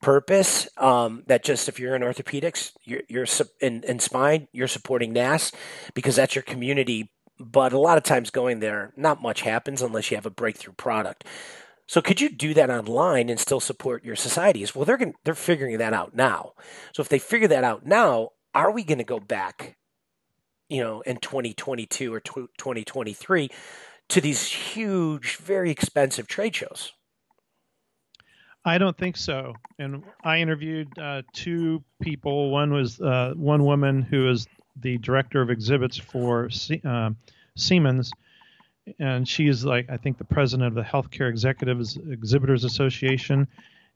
purpose. 0.00 0.68
Um, 0.76 1.24
that 1.26 1.44
just 1.44 1.68
if 1.68 1.78
you're 1.78 1.96
in 1.96 2.02
orthopedics, 2.02 2.72
you're, 2.84 3.02
you're 3.08 3.26
in, 3.60 3.82
in 3.84 3.98
spine, 3.98 4.48
you're 4.52 4.68
supporting 4.68 5.12
NASS 5.12 5.52
because 5.94 6.16
that's 6.16 6.34
your 6.34 6.42
community. 6.42 7.10
But 7.40 7.72
a 7.72 7.78
lot 7.78 7.98
of 7.98 8.02
times 8.02 8.30
going 8.30 8.58
there, 8.58 8.92
not 8.96 9.22
much 9.22 9.42
happens 9.42 9.80
unless 9.80 10.10
you 10.10 10.16
have 10.16 10.26
a 10.26 10.30
breakthrough 10.30 10.74
product. 10.74 11.24
So 11.88 12.02
could 12.02 12.20
you 12.20 12.28
do 12.28 12.52
that 12.54 12.68
online 12.68 13.30
and 13.30 13.40
still 13.40 13.60
support 13.60 14.04
your 14.04 14.14
societies? 14.14 14.74
Well, 14.74 14.84
they're 14.84 14.98
going 14.98 15.14
they're 15.24 15.34
figuring 15.34 15.78
that 15.78 15.94
out 15.94 16.14
now. 16.14 16.52
So 16.92 17.00
if 17.00 17.08
they 17.08 17.18
figure 17.18 17.48
that 17.48 17.64
out 17.64 17.86
now, 17.86 18.32
are 18.54 18.70
we 18.70 18.84
going 18.84 18.98
to 18.98 19.04
go 19.04 19.18
back, 19.18 19.76
you 20.68 20.84
know, 20.84 21.00
in 21.00 21.16
2022 21.16 22.12
or 22.12 22.20
2023 22.20 23.50
to 24.10 24.20
these 24.20 24.46
huge, 24.52 25.36
very 25.36 25.70
expensive 25.70 26.28
trade 26.28 26.54
shows? 26.54 26.92
I 28.66 28.76
don't 28.76 28.96
think 28.96 29.16
so. 29.16 29.54
And 29.78 30.02
I 30.22 30.38
interviewed 30.38 30.88
uh, 30.98 31.22
two 31.32 31.82
people. 32.02 32.50
One 32.50 32.70
was 32.70 33.00
uh, 33.00 33.32
one 33.34 33.64
woman 33.64 34.02
who 34.02 34.28
is 34.28 34.46
the 34.76 34.98
director 34.98 35.40
of 35.40 35.48
exhibits 35.48 35.96
for 35.96 36.50
uh, 36.84 37.10
Siemens 37.56 38.12
and 38.98 39.28
she 39.28 39.48
is 39.48 39.64
like 39.64 39.88
I 39.90 39.96
think 39.96 40.18
the 40.18 40.24
president 40.24 40.68
of 40.68 40.74
the 40.74 40.82
Healthcare 40.82 41.28
Executives 41.28 41.96
Exhibitors 42.10 42.64
Association. 42.64 43.48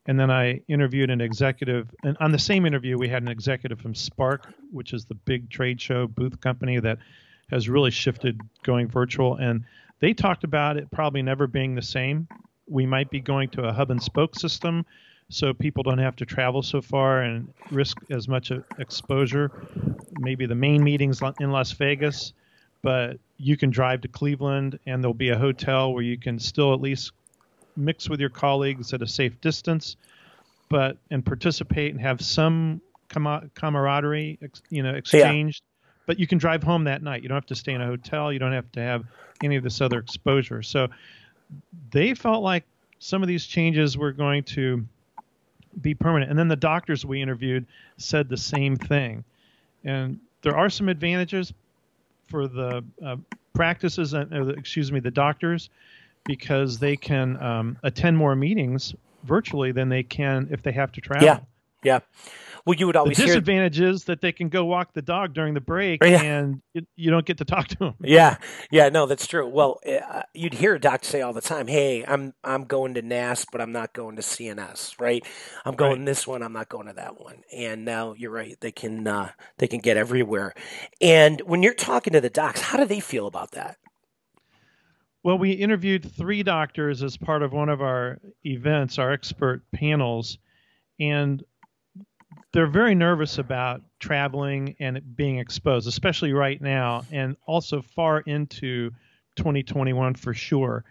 And 0.07 0.19
then 0.19 0.33
I 0.33 0.61
interviewed 0.67 1.11
an 1.11 1.21
executive, 1.21 1.89
and 2.03 2.17
on 2.19 2.33
the 2.33 2.39
same 2.39 2.67
interview, 2.67 2.99
we 2.99 3.09
had 3.09 3.23
an 3.23 3.29
executive 3.29 3.81
from 3.81 3.95
Spark, 3.95 4.53
which 4.73 4.93
is 4.93 5.05
the 5.05 5.15
big 5.15 5.49
trade 5.49 5.81
show 5.81 6.09
booth 6.09 6.41
company 6.41 6.81
that 6.81 6.99
has 7.51 7.69
really 7.69 7.93
shifted 7.93 8.41
going 8.65 8.89
virtual. 8.89 9.37
And 9.37 9.65
they 10.01 10.13
talked 10.13 10.43
about 10.43 10.77
it 10.77 10.91
probably 10.91 11.23
never 11.23 11.47
being 11.47 11.77
the 11.77 11.83
same. 11.83 12.27
We 12.67 12.85
might 12.85 13.11
be 13.11 13.21
going 13.21 13.51
to 13.51 13.63
a 13.63 13.73
hub 13.73 13.93
and 13.93 14.03
spoke 14.03 14.35
system 14.35 14.85
so 15.29 15.55
people 15.55 15.83
don't 15.83 15.99
have 15.99 16.17
to 16.17 16.27
travel 16.27 16.63
so 16.63 16.81
far 16.83 17.23
and 17.23 17.53
risk 17.71 17.99
as 18.11 18.27
much 18.27 18.51
exposure. 18.79 19.51
Maybe 20.19 20.47
the 20.47 20.55
main 20.55 20.83
meetings 20.83 21.21
in 21.39 21.53
Las 21.53 21.73
Vegas 21.73 22.33
but 22.83 23.19
you 23.39 23.57
can 23.57 23.71
drive 23.71 24.01
to 24.03 24.09
Cleveland 24.09 24.79
and 24.87 25.03
there'll 25.03 25.15
be 25.15 25.31
a 25.31 25.39
hotel 25.39 25.93
where 25.93 26.03
you 26.03 26.19
can 26.19 26.39
still 26.39 26.75
at 26.75 26.81
least 26.81 27.13
mix 27.77 28.09
with 28.09 28.21
your 28.21 28.29
colleagues 28.29 28.93
at 28.93 29.03
a 29.03 29.07
safe 29.07 29.41
distance, 29.41 29.97
but 30.69 30.97
and 31.11 31.25
participate 31.25 31.93
and 31.93 32.01
have 32.01 32.21
some 32.21 32.81
com- 33.09 33.51
camaraderie, 33.55 34.39
you 34.71 34.83
know, 34.83 34.95
exchanged. 34.95 35.63
Yeah. 35.63 35.69
But 36.07 36.19
you 36.19 36.27
can 36.27 36.39
drive 36.39 36.63
home 36.63 36.85
that 36.85 37.03
night. 37.03 37.23
You 37.23 37.29
don't 37.29 37.37
have 37.37 37.47
to 37.47 37.55
stay 37.55 37.73
in 37.73 37.81
a 37.81 37.87
hotel. 37.87 38.33
You 38.33 38.41
don't 38.41 38.53
have 38.53 38.71
to 38.73 38.81
have 38.81 39.05
any 39.43 39.57
of 39.57 39.63
this 39.63 39.81
other 39.81 39.99
exposure. 39.99 40.63
So 40.63 40.89
they 41.91 42.15
felt 42.15 42.43
like 42.43 42.65
some 42.99 43.23
of 43.23 43.29
these 43.29 43.47
changes 43.47 43.97
were 43.97 44.13
going 44.13 44.43
to 44.45 44.85
be 45.81 45.95
permanent. 45.95 46.31
And 46.31 46.39
then 46.39 46.49
the 46.49 46.57
doctors 46.57 47.05
we 47.05 47.23
interviewed 47.23 47.67
said 47.97 48.29
the 48.29 48.37
same 48.37 48.77
thing. 48.77 49.25
And 49.85 50.19
there 50.43 50.57
are 50.57 50.69
some 50.69 50.89
advantages, 50.89 51.53
for 52.33 52.49
the 52.49 52.83
uh, 53.05 53.17
practices, 53.53 54.15
uh, 54.15 54.25
excuse 54.57 54.91
me, 54.91 55.01
the 55.01 55.11
doctors, 55.11 55.69
because 56.25 56.79
they 56.79 56.97
can 56.97 57.41
um, 57.43 57.79
attend 57.83 58.17
more 58.17 58.35
meetings 58.35 58.95
virtually 59.25 59.71
than 59.71 59.91
they 59.91 60.03
can 60.03 60.49
if 60.51 60.63
they 60.63 60.73
have 60.73 60.91
to 60.93 61.01
travel. 61.01 61.27
Yeah, 61.27 61.41
yeah. 61.83 62.01
Well, 62.65 62.77
you 62.79 62.87
would 62.87 62.95
The 62.95 63.01
always 63.01 63.17
hear 63.17 63.27
disadvantage 63.27 63.81
is 63.81 64.05
that 64.05 64.21
they 64.21 64.33
can 64.33 64.49
go 64.49 64.65
walk 64.65 64.93
the 64.95 65.03
dog 65.03 65.35
during 65.35 65.55
the 65.55 65.61
break, 65.61 66.05
Yeah. 66.05 66.23
and 66.23 66.63
you, 66.75 66.83
you 66.97 67.11
don't 67.11 67.27
get 67.27 67.39
to 67.39 67.45
talk 67.45 67.69
to 67.69 67.77
them. 67.79 67.95
Yeah, 68.03 68.37
yeah, 68.71 68.89
no, 68.89 69.07
that's 69.07 69.27
true. 69.27 69.49
Well, 69.49 69.81
uh, 69.87 70.23
you'd 70.35 70.55
hear 70.55 70.75
a 70.77 70.81
doctor 70.81 71.09
say 71.09 71.23
all 71.23 71.33
the 71.33 71.41
time, 71.41 71.67
"Hey, 71.67 72.05
I'm 72.07 72.35
I'm 72.45 72.65
going 72.65 72.95
to 72.95 73.03
NASS, 73.03 73.47
but 73.51 73.61
I'm 73.61 73.73
not 73.73 73.95
going 73.95 74.17
to 74.17 74.23
CNS, 74.23 75.01
right? 75.01 75.27
I'm 75.65 75.75
going 75.75 76.01
Right. 76.01 76.07
this 76.07 76.27
one, 76.27 76.43
I'm 76.43 76.53
not 76.53 76.69
going 76.69 76.87
to 76.87 76.93
that 76.95 77.21
one." 77.21 77.43
And 77.53 77.85
now 77.85 78.15
you're 78.15 78.31
right; 78.31 78.57
they 78.61 78.73
can 78.73 79.07
uh, 79.09 79.33
they 79.59 79.67
can 79.67 79.81
get 79.81 79.97
everywhere. 79.97 80.55
And 81.01 81.41
when 81.43 81.63
you're 81.65 81.75
talking 81.75 82.13
to 82.13 82.21
the 82.21 82.31
docs, 82.31 82.61
how 82.61 82.79
do 82.79 82.85
they 82.85 83.01
feel 83.01 83.27
about 83.27 83.53
that? 83.53 83.79
Well, 85.25 85.39
we 85.39 85.53
interviewed 85.53 86.11
three 86.17 86.43
doctors 86.43 87.03
as 87.03 87.17
part 87.17 87.43
of 87.43 87.53
one 87.53 87.69
of 87.69 87.81
our 87.81 88.19
events, 88.45 88.99
our 88.99 89.13
expert 89.13 89.63
panels, 89.73 90.39
and 90.99 91.43
they're 92.53 92.67
very 92.67 92.95
nervous 92.95 93.39
about 93.39 93.83
traveling 93.99 94.77
and 94.79 95.01
being 95.17 95.39
exposed, 95.39 95.89
especially 95.89 96.33
right 96.33 96.61
now, 96.61 97.05
and 97.11 97.37
also 97.47 97.83
far 97.83 98.21
into 98.21 98.91
2021 99.37 100.15
for 100.15 100.35
sure. 100.35 100.85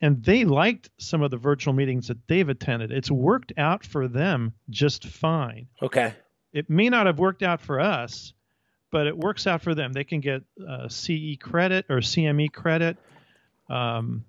And 0.00 0.22
they 0.22 0.44
liked 0.44 0.90
some 0.98 1.22
of 1.22 1.30
the 1.30 1.38
virtual 1.38 1.72
meetings 1.72 2.08
that 2.08 2.18
they've 2.28 2.48
attended. 2.48 2.92
It's 2.92 3.10
worked 3.10 3.52
out 3.56 3.84
for 3.84 4.08
them 4.08 4.52
just 4.68 5.06
fine. 5.06 5.68
Okay, 5.80 6.12
It 6.52 6.68
may 6.68 6.88
not 6.88 7.06
have 7.06 7.18
worked 7.18 7.42
out 7.42 7.60
for 7.60 7.80
us, 7.80 8.34
but 8.90 9.06
it 9.06 9.16
works 9.16 9.46
out 9.46 9.62
for 9.62 9.74
them. 9.74 9.92
They 9.92 10.04
can 10.04 10.20
get 10.20 10.42
uh, 10.66 10.88
CE 10.88 11.36
credit 11.40 11.86
or 11.88 11.98
CME 11.98 12.52
credit, 12.52 12.98
um, 13.68 14.24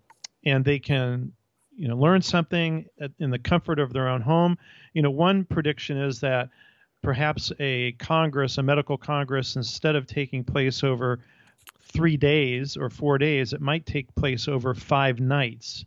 and 0.46 0.64
they 0.64 0.80
can, 0.80 1.34
you 1.78 1.88
know, 1.88 1.96
learn 1.96 2.22
something 2.22 2.86
in 3.20 3.30
the 3.30 3.40
comfort 3.40 3.80
of 3.80 3.94
their 3.94 4.10
own 4.10 4.22
home. 4.22 4.58
You 4.94 5.04
know, 5.04 5.12
one 5.12 5.46
prediction 5.46 5.98
is 5.98 6.20
that 6.22 6.50
perhaps 7.04 7.52
a 7.60 7.92
congress, 7.94 8.58
a 8.58 8.64
medical 8.64 8.98
congress, 8.98 9.56
instead 9.56 9.96
of 9.96 10.08
taking 10.08 10.44
place 10.44 10.84
over 10.84 11.20
three 11.80 12.18
days 12.18 12.76
or 12.76 12.90
four 12.90 13.18
days, 13.18 13.54
it 13.54 13.62
might 13.62 13.86
take 13.86 14.14
place 14.16 14.48
over 14.48 14.74
five 14.74 15.20
nights, 15.20 15.86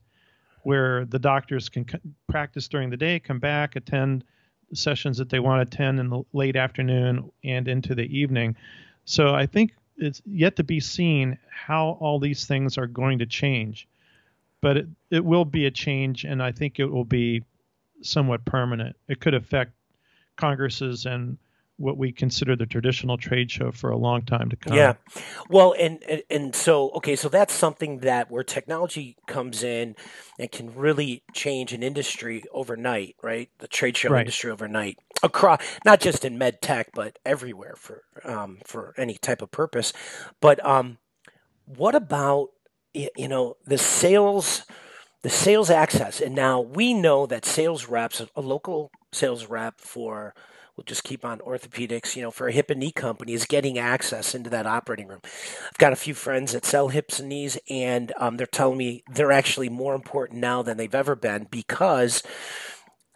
where 0.63 1.05
the 1.07 1.19
doctors 1.19 1.69
can 1.69 1.87
c- 1.89 1.99
practice 2.29 2.69
during 2.69 2.89
the 2.89 2.97
day, 2.97 3.19
come 3.19 3.39
back, 3.39 3.77
attend 3.77 4.25
sessions 4.73 5.19
that 5.19 5.29
they 5.29 5.41
want 5.41 5.59
to 5.59 5.75
attend 5.75 5.99
in 5.99 6.09
the 6.09 6.23
late 6.33 6.57
afternoon 6.57 7.31
and 7.43 7.67
into 7.67 7.95
the 7.95 8.07
evening. 8.17 8.55
So 9.05 9.35
I 9.35 9.47
think 9.47 9.73
it's 9.97 10.23
yet 10.25 10.57
to 10.57 10.65
be 10.65 10.79
seen 10.79 11.39
how 11.51 11.99
all 12.01 12.21
these 12.21 12.47
things 12.47 12.79
are 12.79 12.87
going 12.87 13.19
to 13.19 13.27
change. 13.27 13.89
But 14.63 14.77
it, 14.79 14.89
it 15.11 15.25
will 15.25 15.45
be 15.45 15.67
a 15.67 15.71
change, 15.71 16.25
and 16.25 16.43
I 16.43 16.53
think 16.53 16.79
it 16.81 16.87
will 16.87 17.05
be 17.05 17.45
somewhat 18.03 18.45
permanent. 18.45 18.97
It 19.09 19.21
could 19.21 19.35
affect 19.35 19.73
congresses 20.37 21.07
and 21.07 21.39
what 21.79 21.97
we 21.97 22.13
consider 22.13 22.57
the 22.57 22.67
traditional 22.67 23.17
trade 23.19 23.51
show 23.51 23.73
for 23.73 23.91
a 23.91 23.97
long 23.97 24.23
time 24.23 24.51
to 24.51 24.57
come. 24.57 24.75
yeah. 24.77 24.95
Well, 25.49 25.75
and, 25.79 26.03
and 26.05 26.23
and 26.31 26.55
so 26.57 26.91
okay, 26.93 27.17
so 27.17 27.29
that's 27.29 27.55
something 27.55 28.01
that 28.01 28.31
where 28.31 28.45
technology 28.45 29.17
comes 29.27 29.63
in 29.63 29.97
and 30.39 30.53
can 30.53 30.75
really 30.75 31.23
change 31.35 31.73
an 31.73 31.83
industry 31.83 32.45
overnight, 32.53 33.17
right? 33.23 33.51
The 33.59 33.69
trade 33.69 33.97
show 33.97 34.11
Right. 34.11 34.21
industry 34.21 34.51
overnight 34.51 34.99
across, 35.23 35.61
not 35.85 36.01
just 36.01 36.25
in 36.25 36.39
med 36.39 36.63
tech, 36.63 36.91
but 36.95 37.19
everywhere 37.25 37.75
for 37.77 38.05
um, 38.25 38.59
for 38.67 38.95
any 38.99 39.15
type 39.17 39.43
of 39.43 39.51
purpose. 39.51 39.93
But 40.41 40.65
um, 40.67 40.99
what 41.67 41.95
about 41.95 42.51
you 42.95 43.29
know 43.29 43.57
the 43.67 43.79
sales? 43.79 44.65
the 45.23 45.31
sales 45.31 45.71
access. 45.71 46.21
And 46.21 46.35
now 46.35 46.61
we 46.61 46.95
know 46.95 47.27
that 47.27 47.45
sales 47.45 47.89
reps, 47.89 48.23
a 48.35 48.41
local 48.41 48.91
sales 49.13 49.47
rep 49.47 49.81
for, 49.81 50.35
we'll 50.77 50.85
just 50.85 51.05
keep 51.05 51.25
on 51.25 51.41
orthopedics, 51.41 52.17
you 52.17 52.23
know, 52.23 52.31
for 52.31 52.49
a 52.49 52.53
hip 52.53 52.71
and 52.71 52.81
knee 52.81 52.93
company 52.93 53.33
is 53.33 53.45
getting 53.45 53.79
access 53.79 54.35
into 54.35 54.49
that 54.51 54.67
operating 54.67 55.09
room. 55.09 55.21
I've 55.25 55.79
got 55.79 55.93
a 55.93 55.97
few 55.97 56.15
friends 56.15 56.53
that 56.53 56.65
sell 56.65 56.89
hips 56.89 57.21
and 57.21 57.29
knees, 57.29 57.59
and 57.69 58.13
um, 58.17 58.37
they're 58.37 58.47
telling 58.47 58.79
me 58.79 59.03
they're 59.13 59.33
actually 59.33 59.69
more 59.69 59.95
important 59.95 60.41
now 60.41 60.63
than 60.63 60.77
they've 60.77 60.95
ever 60.95 61.15
been 61.15 61.47
because 61.51 62.23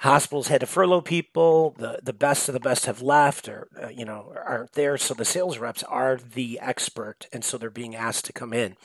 hospitals 0.04 0.48
had 0.48 0.60
to 0.60 0.66
furlough 0.66 1.00
people 1.00 1.74
the 1.78 1.98
the 2.02 2.12
best 2.12 2.48
of 2.48 2.52
the 2.52 2.60
best 2.60 2.86
have 2.86 3.02
left 3.02 3.48
or 3.48 3.68
uh, 3.82 3.88
you 3.88 4.04
know 4.04 4.32
aren't 4.46 4.72
there 4.72 4.96
so 4.96 5.14
the 5.14 5.24
sales 5.24 5.58
reps 5.58 5.82
are 5.84 6.18
the 6.34 6.58
expert 6.60 7.26
and 7.32 7.44
so 7.44 7.58
they're 7.58 7.70
being 7.70 7.96
asked 7.96 8.24
to 8.24 8.32
come 8.32 8.52
in 8.52 8.76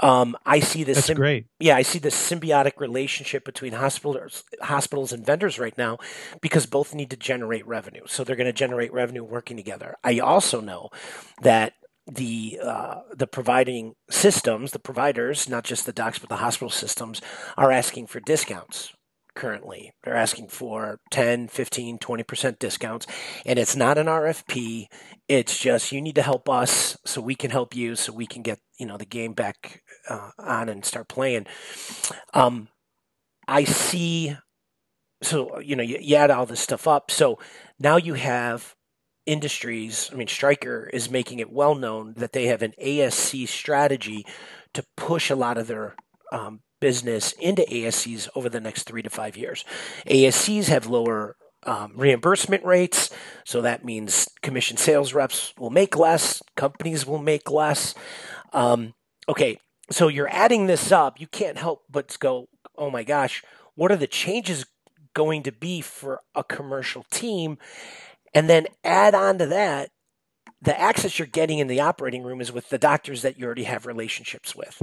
um, 0.00 0.36
i 0.46 0.60
see 0.60 0.84
this 0.84 0.96
That's 0.98 1.06
sym- 1.08 1.16
great. 1.16 1.46
yeah, 1.58 1.76
I 1.76 1.82
see 1.82 1.98
this 1.98 2.14
symbiotic 2.14 2.78
relationship 2.80 3.44
between 3.44 3.72
hospitals, 3.72 4.44
hospitals 4.62 5.12
and 5.12 5.24
vendors 5.24 5.58
right 5.58 5.76
now 5.76 5.98
because 6.40 6.66
both 6.66 6.94
need 6.94 7.10
to 7.10 7.16
generate 7.16 7.66
revenue. 7.66 8.02
So 8.06 8.24
they're 8.24 8.36
going 8.36 8.46
to 8.46 8.52
generate 8.52 8.92
revenue 8.92 9.24
working 9.24 9.56
together. 9.56 9.96
I 10.04 10.18
also 10.18 10.60
know 10.60 10.90
that 11.42 11.74
the 12.06 12.60
uh, 12.62 13.00
the 13.12 13.26
providing 13.26 13.94
systems, 14.08 14.70
the 14.72 14.78
providers, 14.78 15.48
not 15.48 15.64
just 15.64 15.86
the 15.86 15.92
docs 15.92 16.18
but 16.18 16.28
the 16.28 16.36
hospital 16.36 16.70
systems, 16.70 17.20
are 17.56 17.72
asking 17.72 18.06
for 18.06 18.20
discounts 18.20 18.92
currently. 19.36 19.92
They're 20.02 20.16
asking 20.16 20.48
for 20.48 20.98
10, 21.10 21.48
15, 21.48 21.98
20% 21.98 22.58
discounts. 22.58 23.06
And 23.44 23.58
it's 23.58 23.76
not 23.76 23.98
an 23.98 24.06
RFP. 24.06 24.86
It's 25.28 25.58
just 25.58 25.92
you 25.92 26.00
need 26.00 26.16
to 26.16 26.22
help 26.22 26.48
us 26.48 26.98
so 27.04 27.20
we 27.20 27.36
can 27.36 27.50
help 27.50 27.76
you 27.76 27.94
so 27.94 28.12
we 28.12 28.26
can 28.26 28.42
get, 28.42 28.58
you 28.78 28.86
know, 28.86 28.96
the 28.96 29.04
game 29.04 29.34
back 29.34 29.82
uh, 30.08 30.30
on 30.38 30.68
and 30.68 30.84
start 30.84 31.08
playing. 31.08 31.46
Um, 32.34 32.68
I 33.46 33.64
see, 33.64 34.36
so, 35.22 35.60
you 35.60 35.76
know, 35.76 35.84
you, 35.84 35.98
you 36.00 36.16
add 36.16 36.30
all 36.30 36.46
this 36.46 36.60
stuff 36.60 36.88
up. 36.88 37.10
So 37.10 37.38
now 37.78 37.96
you 37.96 38.14
have 38.14 38.74
industries. 39.26 40.10
I 40.12 40.16
mean, 40.16 40.28
Stryker 40.28 40.88
is 40.92 41.10
making 41.10 41.40
it 41.40 41.52
well 41.52 41.74
known 41.74 42.14
that 42.16 42.32
they 42.32 42.46
have 42.46 42.62
an 42.62 42.72
ASC 42.82 43.46
strategy 43.48 44.24
to 44.74 44.84
push 44.96 45.30
a 45.30 45.36
lot 45.36 45.58
of 45.58 45.66
their 45.66 45.94
um, 46.32 46.60
business 46.80 47.32
into 47.32 47.62
ASCs 47.62 48.28
over 48.34 48.48
the 48.48 48.60
next 48.60 48.84
three 48.84 49.02
to 49.02 49.10
five 49.10 49.36
years. 49.36 49.64
ASCs 50.06 50.68
have 50.68 50.86
lower 50.86 51.36
um, 51.64 51.92
reimbursement 51.96 52.64
rates, 52.64 53.10
so 53.44 53.60
that 53.60 53.84
means 53.84 54.28
commission 54.42 54.76
sales 54.76 55.12
reps 55.12 55.52
will 55.58 55.70
make 55.70 55.96
less, 55.96 56.42
companies 56.54 57.06
will 57.06 57.18
make 57.18 57.50
less. 57.50 57.94
Um, 58.52 58.94
okay, 59.28 59.58
so 59.90 60.08
you're 60.08 60.32
adding 60.32 60.66
this 60.66 60.92
up, 60.92 61.20
you 61.20 61.26
can't 61.26 61.58
help 61.58 61.84
but 61.90 62.16
go, 62.20 62.48
oh 62.76 62.90
my 62.90 63.02
gosh, 63.02 63.42
what 63.74 63.90
are 63.90 63.96
the 63.96 64.06
changes 64.06 64.66
going 65.14 65.42
to 65.44 65.52
be 65.52 65.80
for 65.80 66.20
a 66.34 66.44
commercial 66.44 67.04
team? 67.10 67.58
And 68.34 68.50
then 68.50 68.66
add 68.84 69.14
on 69.14 69.38
to 69.38 69.46
that, 69.46 69.90
the 70.60 70.78
access 70.78 71.18
you're 71.18 71.26
getting 71.26 71.58
in 71.58 71.68
the 71.68 71.80
operating 71.80 72.22
room 72.22 72.40
is 72.40 72.52
with 72.52 72.68
the 72.70 72.78
doctors 72.78 73.22
that 73.22 73.38
you 73.38 73.46
already 73.46 73.64
have 73.64 73.86
relationships 73.86 74.54
with. 74.54 74.82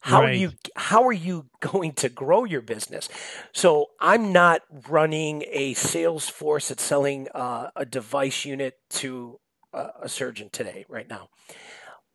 How 0.00 0.22
are 0.22 0.32
you 0.32 0.52
how 0.76 1.06
are 1.06 1.12
you 1.12 1.46
going 1.60 1.92
to 1.94 2.08
grow 2.08 2.44
your 2.44 2.62
business? 2.62 3.08
So 3.52 3.86
I'm 4.00 4.32
not 4.32 4.62
running 4.88 5.44
a 5.50 5.74
sales 5.74 6.28
force 6.28 6.68
that's 6.68 6.82
selling 6.82 7.28
uh, 7.34 7.70
a 7.76 7.84
device 7.84 8.44
unit 8.44 8.74
to 8.90 9.40
a, 9.72 9.88
a 10.02 10.08
surgeon 10.08 10.50
today, 10.50 10.84
right 10.88 11.08
now. 11.08 11.28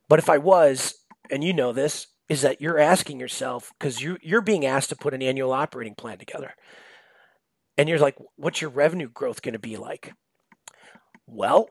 But 0.10 0.20
if 0.20 0.30
I 0.30 0.38
was, 0.38 0.96
and 1.30 1.44
you 1.44 1.54
know 1.54 1.74
this, 1.74 2.08
is 2.30 2.42
that 2.42 2.62
you're 2.62 2.80
asking 2.80 3.20
yourself 3.20 3.72
because 3.78 4.02
you 4.02 4.18
you're 4.22 4.42
being 4.42 4.66
asked 4.66 4.90
to 4.90 4.96
put 4.96 5.14
an 5.14 5.22
annual 5.22 5.52
operating 5.52 5.96
plan 5.96 6.18
together, 6.18 6.54
and 7.78 7.90
you're 7.90 8.00
like, 8.00 8.18
what's 8.36 8.62
your 8.62 8.70
revenue 8.70 9.10
growth 9.10 9.42
going 9.42 9.54
to 9.54 9.60
be 9.60 9.78
like? 9.78 10.14
Well, 11.28 11.70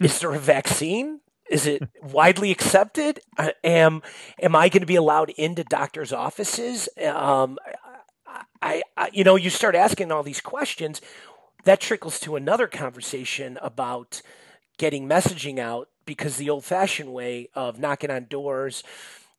is 0.00 0.20
there 0.20 0.32
a 0.34 0.38
vaccine? 0.38 1.20
Is 1.50 1.66
it 1.66 1.82
widely 2.02 2.50
accepted? 2.50 3.20
Uh, 3.38 3.50
Am 3.62 4.02
am 4.40 4.56
I 4.56 4.68
going 4.68 4.80
to 4.80 4.86
be 4.86 4.96
allowed 4.96 5.30
into 5.30 5.64
doctors' 5.64 6.12
offices? 6.12 6.88
Um, 7.04 7.58
I, 8.60 8.82
I, 8.96 9.10
you 9.12 9.24
know, 9.24 9.36
you 9.36 9.50
start 9.50 9.74
asking 9.74 10.10
all 10.10 10.22
these 10.22 10.40
questions. 10.40 11.00
That 11.64 11.80
trickles 11.80 12.20
to 12.20 12.36
another 12.36 12.68
conversation 12.68 13.58
about 13.60 14.22
getting 14.78 15.08
messaging 15.08 15.58
out 15.58 15.88
because 16.04 16.36
the 16.36 16.50
old-fashioned 16.50 17.12
way 17.12 17.48
of 17.54 17.80
knocking 17.80 18.10
on 18.10 18.26
doors, 18.26 18.84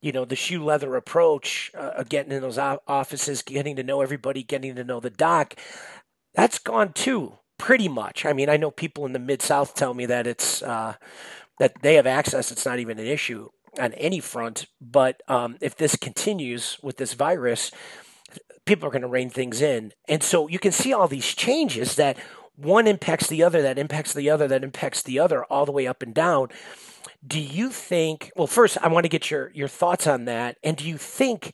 you 0.02 0.12
know, 0.12 0.26
the 0.26 0.36
shoe 0.36 0.64
leather 0.64 0.96
approach, 0.96 1.72
uh, 1.78 2.04
getting 2.04 2.32
in 2.34 2.42
those 2.42 2.58
offices, 2.58 3.42
getting 3.42 3.76
to 3.78 3.84
know 3.84 4.02
everybody, 4.02 4.44
getting 4.44 4.76
to 4.76 4.84
know 4.84 5.00
the 5.00 5.10
doc, 5.10 5.56
that's 6.34 6.60
gone 6.60 6.92
too, 6.92 7.38
pretty 7.58 7.88
much. 7.88 8.26
I 8.26 8.34
mean, 8.34 8.50
I 8.50 8.58
know 8.58 8.72
people 8.72 9.06
in 9.06 9.14
the 9.14 9.20
mid 9.20 9.42
South 9.42 9.74
tell 9.74 9.94
me 9.94 10.06
that 10.08 10.28
it's 10.28 10.62
uh, 10.62 10.96
that 11.60 11.82
they 11.82 11.96
have 11.96 12.08
access; 12.08 12.52
it's 12.52 12.66
not 12.66 12.80
even 12.80 13.00
an 13.00 13.06
issue 13.06 13.50
on 13.80 13.94
any 13.94 14.20
front. 14.20 14.68
But 14.82 15.22
um, 15.28 15.58
if 15.62 15.76
this 15.76 15.96
continues 15.96 16.78
with 16.82 16.98
this 16.98 17.14
virus, 17.14 17.72
people 18.66 18.88
are 18.88 18.92
going 18.92 19.02
to 19.02 19.08
rein 19.08 19.30
things 19.30 19.62
in, 19.62 19.94
and 20.08 20.24
so 20.24 20.48
you 20.48 20.60
can 20.60 20.72
see 20.72 20.94
all 20.94 21.08
these 21.08 21.34
changes 21.34 21.96
that 21.96 22.18
one 22.56 22.88
impacts 22.88 23.28
the 23.28 23.44
other, 23.44 23.62
that 23.62 23.78
impacts 23.78 24.14
the 24.14 24.30
other, 24.30 24.48
that 24.48 24.64
impacts 24.64 25.04
the 25.04 25.20
other, 25.20 25.46
all 25.46 25.66
the 25.66 25.72
way 25.72 25.86
up 25.86 26.02
and 26.02 26.14
down. 26.14 26.50
Do 27.26 27.40
you 27.40 27.70
think? 27.70 28.32
Well, 28.36 28.48
first, 28.48 28.78
I 28.82 28.88
want 28.88 29.06
to 29.06 29.10
get 29.10 29.30
your 29.32 29.52
your 29.54 29.68
thoughts 29.68 30.08
on 30.08 30.26
that, 30.26 30.58
and 30.64 30.78
do 30.78 30.88
you 30.88 30.98
think? 30.98 31.54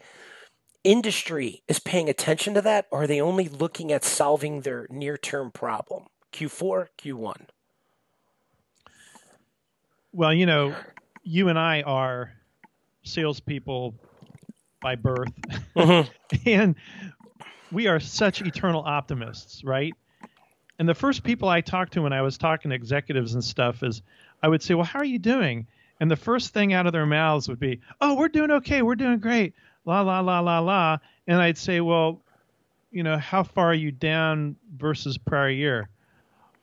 industry 0.83 1.63
is 1.67 1.79
paying 1.79 2.09
attention 2.09 2.53
to 2.53 2.61
that 2.61 2.87
or 2.91 3.03
are 3.03 3.07
they 3.07 3.21
only 3.21 3.47
looking 3.47 3.91
at 3.91 4.03
solving 4.03 4.61
their 4.61 4.87
near-term 4.89 5.51
problem 5.51 6.05
Q4, 6.33 6.87
Q1? 7.01 7.47
Well, 10.15 10.31
you 10.31 10.45
know, 10.45 10.75
you 11.23 11.49
and 11.49 11.57
I 11.57 11.81
are 11.81 12.31
salespeople 13.01 13.95
by 14.79 14.93
birth, 14.95 15.33
mm-hmm. 15.75 16.09
and 16.45 16.75
we 17.71 17.87
are 17.87 17.99
such 17.99 18.41
eternal 18.41 18.83
optimists, 18.85 19.63
right? 19.63 19.95
And 20.77 20.87
the 20.87 20.93
first 20.93 21.23
people 21.23 21.49
I 21.49 21.61
talked 21.61 21.93
to 21.93 22.03
when 22.03 22.13
I 22.13 22.21
was 22.21 22.37
talking 22.37 22.69
to 22.69 22.75
executives 22.75 23.33
and 23.33 23.43
stuff 23.43 23.81
is 23.81 24.03
I 24.43 24.49
would 24.49 24.61
say, 24.61 24.75
Well, 24.75 24.85
how 24.85 24.99
are 24.99 25.05
you 25.05 25.17
doing? 25.17 25.65
And 25.99 26.11
the 26.11 26.15
first 26.15 26.53
thing 26.53 26.73
out 26.73 26.85
of 26.85 26.93
their 26.93 27.07
mouths 27.07 27.49
would 27.49 27.59
be, 27.59 27.81
Oh, 27.99 28.13
we're 28.13 28.27
doing 28.27 28.51
okay. 28.51 28.83
We're 28.83 28.95
doing 28.95 29.17
great. 29.17 29.55
La, 29.83 30.01
la, 30.01 30.19
la, 30.19 30.41
la, 30.41 30.59
la. 30.59 30.99
And 31.25 31.41
I'd 31.41 31.57
say, 31.57 31.81
Well, 31.81 32.21
you 32.91 33.01
know, 33.01 33.17
how 33.17 33.41
far 33.41 33.71
are 33.71 33.73
you 33.73 33.91
down 33.91 34.57
versus 34.77 35.17
prior 35.17 35.49
year? 35.49 35.89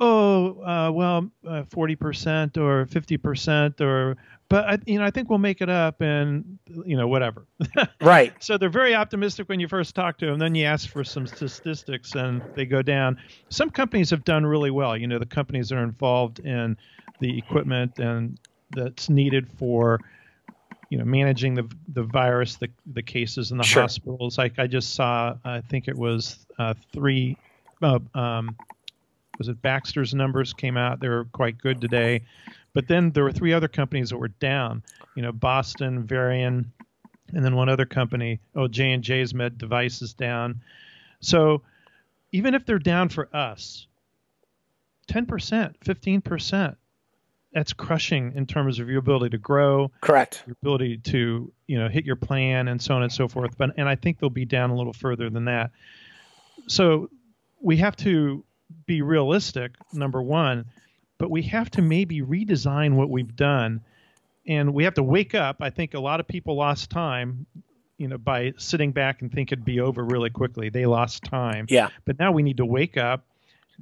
Oh, 0.03 0.63
uh, 0.63 0.91
well, 0.91 1.31
uh, 1.47 1.63
forty 1.65 1.95
uh, 1.95 1.99
percent 1.99 2.57
or 2.57 2.87
fifty 2.87 3.19
percent, 3.19 3.81
or 3.81 4.17
but 4.49 4.65
I, 4.65 4.79
you 4.87 4.99
know, 4.99 5.05
I 5.05 5.11
think 5.11 5.29
we'll 5.29 5.39
make 5.39 5.61
it 5.61 5.69
up, 5.69 6.01
and 6.01 6.59
you 6.87 6.97
know, 6.97 7.07
whatever. 7.07 7.47
right. 8.01 8.33
So 8.43 8.57
they're 8.57 8.71
very 8.71 8.95
optimistic 8.95 9.49
when 9.51 9.61
you 9.61 9.69
first 9.69 9.95
talk 9.95 10.17
to 10.19 10.27
them. 10.27 10.39
Then 10.39 10.55
you 10.55 10.65
ask 10.65 10.89
for 10.89 11.05
some 11.05 11.27
statistics, 11.27 12.15
and 12.15 12.43
they 12.55 12.65
go 12.65 12.81
down. 12.81 13.19
Some 13.51 13.69
companies 13.69 14.09
have 14.09 14.25
done 14.25 14.47
really 14.47 14.71
well. 14.71 14.97
You 14.97 15.07
know, 15.07 15.19
the 15.19 15.27
companies 15.27 15.69
that 15.69 15.77
are 15.77 15.85
involved 15.85 16.39
in 16.39 16.79
the 17.21 17.37
equipment 17.37 17.99
and 17.99 18.39
that's 18.71 19.11
needed 19.11 19.49
for 19.59 20.01
you 20.91 20.99
know 20.99 21.05
managing 21.05 21.55
the 21.55 21.71
the 21.89 22.03
virus, 22.03 22.57
the 22.57 22.69
the 22.93 23.03
cases 23.03 23.53
in 23.53 23.59
the 23.59 23.65
sure. 23.65 23.83
hospitals. 23.83 24.37
Like 24.37 24.59
I 24.59 24.67
just 24.67 24.95
saw, 24.95 25.37
I 25.45 25.61
think 25.61 25.89
it 25.89 25.97
was 25.97 26.47
uh, 26.59 26.75
three. 26.93 27.37
Uh, 27.83 27.99
um, 28.15 28.57
was 29.41 29.49
it 29.49 29.63
Baxter's 29.63 30.15
numbers 30.15 30.53
came 30.53 30.77
out? 30.77 31.01
They 31.01 31.09
were 31.09 31.25
quite 31.33 31.57
good 31.57 31.81
today, 31.81 32.25
but 32.75 32.87
then 32.87 33.11
there 33.11 33.25
were 33.25 33.33
three 33.33 33.55
other 33.55 33.69
companies 33.69 34.11
that 34.11 34.19
were 34.19 34.29
down. 34.29 34.83
You 35.17 35.23
know, 35.23 35.33
Boston, 35.33 36.05
Varian, 36.07 36.71
and 37.33 37.43
then 37.43 37.57
one 37.57 37.71
other 37.71 37.87
company. 37.87 38.39
Oh, 38.55 38.69
J 38.69 38.93
and 38.93 39.03
J's 39.03 39.33
Med 39.33 39.57
Devices 39.57 40.13
down. 40.13 40.61
So 41.21 41.63
even 42.33 42.55
if 42.55 42.67
they're 42.67 42.79
down 42.79 43.09
for 43.09 43.35
us, 43.35 43.87
ten 45.07 45.25
percent, 45.25 45.77
fifteen 45.83 46.21
percent, 46.21 46.77
that's 47.55 47.73
crushing 47.73 48.35
in 48.37 48.45
terms 48.45 48.79
of 48.79 48.91
your 48.91 48.99
ability 48.99 49.31
to 49.31 49.39
grow. 49.39 49.91
Correct. 50.03 50.43
Your 50.47 50.57
ability 50.61 50.99
to 50.99 51.51
you 51.67 51.79
know 51.79 51.89
hit 51.89 52.05
your 52.05 52.17
plan 52.17 52.69
and 52.69 52.83
so 52.83 52.95
on 52.95 53.03
and 53.03 53.11
so 53.11 53.27
forth. 53.27 53.57
But 53.57 53.71
and 53.79 53.89
I 53.89 53.95
think 53.95 54.19
they'll 54.19 54.29
be 54.29 54.45
down 54.45 54.69
a 54.69 54.77
little 54.77 54.93
further 54.93 55.31
than 55.31 55.47
that. 55.47 55.71
So 56.67 57.09
we 57.63 57.79
have 57.79 57.97
to 57.97 58.45
be 58.87 59.03
realistic. 59.03 59.73
Number 59.93 60.23
one, 60.23 60.67
but 61.19 61.31
we 61.31 61.43
have 61.43 61.71
to 61.73 61.83
maybe 61.83 62.23
redesign 62.23 62.95
what 62.95 63.11
we've 63.11 63.37
done, 63.37 63.83
and 64.47 64.73
we 64.75 64.85
have 64.85 64.95
to 64.95 65.03
wake 65.03 65.35
up. 65.35 65.57
I 65.61 65.71
think 65.71 65.95
a 65.95 66.01
lot 66.01 66.21
of 66.21 66.27
people 66.27 66.57
lost 66.57 66.91
time. 66.91 67.47
You 67.99 68.09
know, 68.09 68.17
by 68.17 68.55
sitting 68.57 68.93
back 68.93 69.21
and 69.21 69.31
think 69.31 69.53
it'd 69.53 69.65
be 69.65 69.81
over 69.81 70.03
really 70.03 70.31
quickly, 70.31 70.71
they 70.71 70.87
lost 70.87 71.23
time. 71.23 71.67
Yeah. 71.69 71.89
But 72.07 72.19
now 72.19 72.33
we 72.33 72.43
need 72.43 72.57
to 72.57 72.65
wake 72.65 72.97
up, 72.97 73.27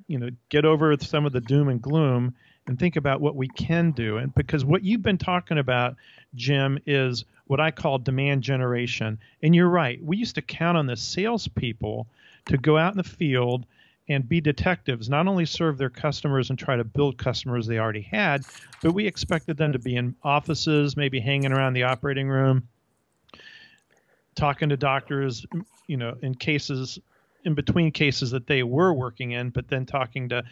you 0.09 0.19
know, 0.19 0.31
get 0.49 0.65
over 0.65 0.97
some 0.99 1.25
of 1.25 1.33
the 1.33 1.41
doom 1.41 1.69
and 1.69 1.81
gloom 1.81 2.35
and 2.67 2.79
think 2.79 2.97
about 2.97 3.21
what 3.21 3.37
we 3.37 3.47
can 3.47 3.93
do. 3.93 4.17
And 4.17 4.35
because 4.35 4.65
what 4.65 4.83
you've 4.83 5.03
been 5.03 5.19
talking 5.19 5.59
about, 5.59 5.95
Jim, 6.35 6.81
is 6.85 7.25
what 7.47 7.61
I 7.61 7.71
call 7.71 7.99
demand 7.99 8.43
generation. 8.43 9.21
And 9.41 9.55
you're 9.55 9.69
right. 9.69 10.03
We 10.03 10.17
used 10.17 10.35
to 10.35 10.43
count 10.43 10.77
on 10.77 10.87
the 10.87 10.97
salespeople 10.97 12.09
to 12.47 12.59
go 12.59 12.77
out 12.77 12.93
in 12.93 12.99
the 12.99 13.05
field 13.05 13.67
and 14.09 14.29
be 14.29 14.41
detectives, 14.41 15.09
not 15.09 15.27
only 15.27 15.45
serve 15.45 15.77
their 15.79 15.91
customers 15.91 16.51
and 16.51 16.59
try 16.59 16.77
to 16.77 16.85
build 16.85 17.19
customers 17.19 17.67
they 17.67 17.79
already 17.79 18.01
had, 18.01 18.43
but 18.83 18.93
we 18.93 19.07
expected 19.07 19.57
them 19.57 19.73
to 19.73 19.79
be 19.79 19.97
in 19.97 20.15
offices, 20.23 20.97
maybe 20.97 21.21
hanging 21.21 21.53
around 21.53 21.75
the 21.75 21.83
operating 21.83 22.29
room, 22.29 22.67
talking 24.35 24.71
to 24.71 24.77
doctors, 24.77 25.45
you 25.87 25.97
know, 25.97 26.17
in 26.23 26.35
cases 26.35 26.99
in 27.45 27.55
between 27.55 27.91
cases 27.93 28.31
that 28.33 28.47
they 28.47 28.63
were 28.63 28.93
working 28.93 29.33
in, 29.33 29.51
but 29.51 29.69
then 29.69 29.87
talking 29.87 30.29
to 30.29 30.43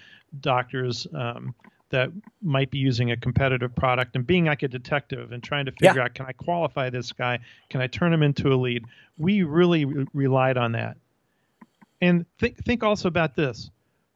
doctors 0.41 1.07
um, 1.15 1.55
that 1.91 2.11
might 2.43 2.71
be 2.71 2.79
using 2.79 3.11
a 3.11 3.17
competitive 3.17 3.75
product 3.75 4.17
and 4.17 4.27
being 4.27 4.47
like 4.47 4.63
a 4.63 4.69
detective 4.69 5.33
and 5.33 5.43
trying 5.43 5.67
to 5.67 5.73
figure 5.73 5.97
yeah. 5.97 6.05
out 6.05 6.15
can 6.15 6.27
I 6.27 6.33
qualify 6.33 6.91
this 6.91 7.13
guy? 7.13 7.39
Can 7.71 7.81
I 7.81 7.87
turn 7.87 8.13
him 8.13 8.23
into 8.23 8.53
a 8.53 8.57
lead? 8.57 8.85
We 9.19 9.43
really 9.43 9.85
re- 9.85 10.07
relied 10.13 10.57
on 10.57 10.73
that. 10.73 10.97
And 12.01 12.27
think 12.39 12.63
think 12.65 12.83
also 12.83 13.09
about 13.09 13.35
this. 13.35 13.71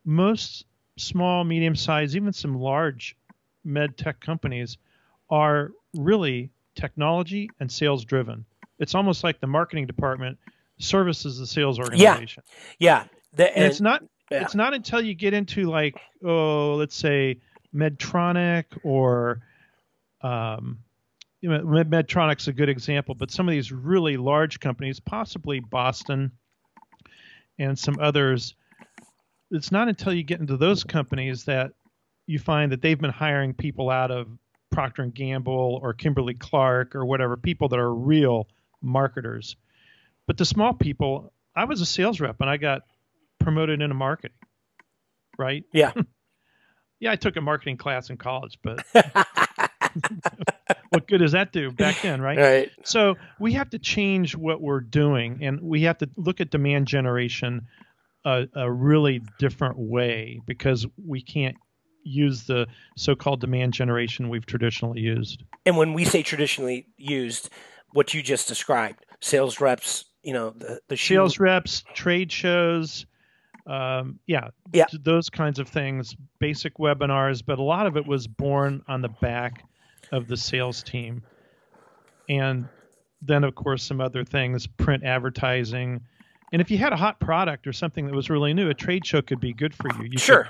Most 0.04 0.66
small, 0.96 1.44
medium 1.44 1.74
sized, 1.74 2.14
even 2.14 2.32
some 2.32 2.54
large 2.54 3.16
med 3.64 3.96
tech 3.96 4.20
companies 4.20 4.78
are 5.30 5.72
really 5.94 6.50
technology 6.74 7.50
and 7.60 7.70
sales 7.70 8.04
driven. 8.04 8.44
It's 8.78 8.94
almost 8.94 9.24
like 9.24 9.40
the 9.40 9.46
marketing 9.46 9.86
department 9.86 10.38
services 10.78 11.38
the 11.38 11.46
sales 11.46 11.78
organization. 11.78 12.42
Yeah. 12.78 13.02
Yeah. 13.02 13.04
The, 13.34 13.48
and, 13.48 13.56
and, 13.56 13.64
it's 13.66 13.80
not 13.80 14.04
yeah. 14.30 14.42
it's 14.42 14.54
not 14.54 14.74
until 14.74 15.00
you 15.00 15.14
get 15.14 15.34
into 15.34 15.70
like, 15.70 16.00
oh, 16.24 16.74
let's 16.76 16.96
say 16.96 17.38
Medtronic 17.74 18.64
or 18.82 19.40
um, 20.22 20.78
you 21.40 21.48
know, 21.48 21.60
Medtronic's 21.62 22.48
a 22.48 22.52
good 22.52 22.68
example, 22.68 23.14
but 23.14 23.30
some 23.30 23.48
of 23.48 23.52
these 23.52 23.72
really 23.72 24.16
large 24.16 24.60
companies, 24.60 25.00
possibly 25.00 25.60
Boston 25.60 26.32
and 27.60 27.78
some 27.78 27.98
others, 28.00 28.54
it's 29.50 29.70
not 29.70 29.88
until 29.88 30.12
you 30.12 30.22
get 30.22 30.40
into 30.40 30.56
those 30.56 30.82
companies 30.82 31.44
that 31.44 31.72
you 32.26 32.38
find 32.38 32.72
that 32.72 32.82
they've 32.82 33.00
been 33.00 33.10
hiring 33.10 33.54
people 33.54 33.90
out 33.90 34.10
of 34.10 34.28
Procter 34.70 35.02
and 35.02 35.14
Gamble 35.14 35.78
or 35.82 35.92
Kimberly 35.92 36.34
Clark 36.34 36.94
or 36.94 37.04
whatever, 37.04 37.36
people 37.36 37.68
that 37.68 37.78
are 37.78 37.92
real 37.94 38.48
marketers. 38.80 39.56
But 40.26 40.38
the 40.38 40.44
small 40.44 40.72
people, 40.72 41.32
I 41.54 41.64
was 41.64 41.80
a 41.80 41.86
sales 41.86 42.20
rep 42.20 42.40
and 42.40 42.48
I 42.48 42.56
got 42.56 42.82
promoted 43.40 43.82
into 43.82 43.94
marketing. 43.94 44.36
Right? 45.38 45.64
Yeah. 45.72 45.92
Yeah, 47.02 47.12
I 47.12 47.16
took 47.16 47.36
a 47.36 47.40
marketing 47.40 47.78
class 47.78 48.10
in 48.10 48.18
college, 48.18 48.58
but 48.62 48.84
what 50.90 51.06
good 51.06 51.18
does 51.18 51.32
that 51.32 51.52
do 51.52 51.70
back 51.70 52.02
then, 52.02 52.20
right? 52.20 52.38
Right. 52.50 52.70
So 52.84 53.16
we 53.38 53.52
have 53.54 53.70
to 53.70 53.78
change 53.78 54.36
what 54.36 54.60
we're 54.60 54.80
doing, 54.80 55.38
and 55.42 55.60
we 55.60 55.82
have 55.82 55.98
to 55.98 56.10
look 56.16 56.40
at 56.40 56.50
demand 56.50 56.86
generation 56.86 57.66
a, 58.24 58.46
a 58.54 58.70
really 58.70 59.22
different 59.38 59.78
way 59.78 60.40
because 60.46 60.86
we 61.04 61.22
can't 61.22 61.56
use 62.02 62.44
the 62.44 62.66
so-called 62.96 63.40
demand 63.40 63.72
generation 63.72 64.28
we've 64.28 64.46
traditionally 64.46 65.00
used. 65.00 65.44
And 65.66 65.76
when 65.76 65.92
we 65.92 66.04
say 66.04 66.22
traditionally 66.22 66.86
used, 66.96 67.50
what 67.92 68.14
you 68.14 68.22
just 68.22 68.48
described, 68.48 69.04
sales 69.20 69.60
reps, 69.60 70.04
you 70.22 70.32
know, 70.32 70.50
the, 70.50 70.80
the 70.88 70.96
sales 70.96 71.38
reps, 71.38 71.84
trade 71.94 72.32
shows, 72.32 73.06
um, 73.66 74.18
yeah, 74.26 74.48
yeah, 74.72 74.86
those 74.92 75.30
kinds 75.30 75.58
of 75.58 75.68
things, 75.68 76.16
basic 76.38 76.78
webinars, 76.78 77.42
but 77.44 77.58
a 77.58 77.62
lot 77.62 77.86
of 77.86 77.96
it 77.96 78.06
was 78.06 78.26
born 78.26 78.82
on 78.88 79.02
the 79.02 79.08
back 79.08 79.64
of 80.12 80.28
the 80.28 80.36
sales 80.36 80.82
team. 80.82 81.22
And 82.28 82.68
then, 83.22 83.44
of 83.44 83.54
course, 83.54 83.82
some 83.82 84.00
other 84.00 84.24
things, 84.24 84.66
print 84.66 85.04
advertising. 85.04 86.00
And 86.52 86.62
if 86.62 86.70
you 86.70 86.78
had 86.78 86.92
a 86.92 86.96
hot 86.96 87.20
product 87.20 87.66
or 87.66 87.72
something 87.72 88.06
that 88.06 88.14
was 88.14 88.30
really 88.30 88.54
new, 88.54 88.70
a 88.70 88.74
trade 88.74 89.06
show 89.06 89.22
could 89.22 89.40
be 89.40 89.52
good 89.52 89.74
for 89.74 89.88
you. 89.98 90.08
You 90.10 90.18
sure. 90.18 90.48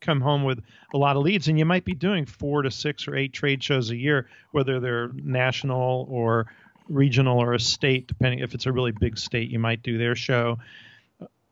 come 0.00 0.20
home 0.20 0.44
with 0.44 0.60
a 0.92 0.98
lot 0.98 1.16
of 1.16 1.22
leads, 1.22 1.48
and 1.48 1.58
you 1.58 1.64
might 1.64 1.84
be 1.84 1.94
doing 1.94 2.26
four 2.26 2.62
to 2.62 2.70
six 2.70 3.08
or 3.08 3.16
eight 3.16 3.32
trade 3.32 3.62
shows 3.62 3.90
a 3.90 3.96
year, 3.96 4.28
whether 4.52 4.80
they're 4.80 5.10
national 5.14 6.06
or 6.10 6.46
regional 6.88 7.38
or 7.38 7.54
a 7.54 7.60
state, 7.60 8.06
depending 8.06 8.40
if 8.40 8.54
it's 8.54 8.66
a 8.66 8.72
really 8.72 8.92
big 8.92 9.18
state, 9.18 9.50
you 9.50 9.58
might 9.58 9.82
do 9.82 9.98
their 9.98 10.14
show 10.14 10.58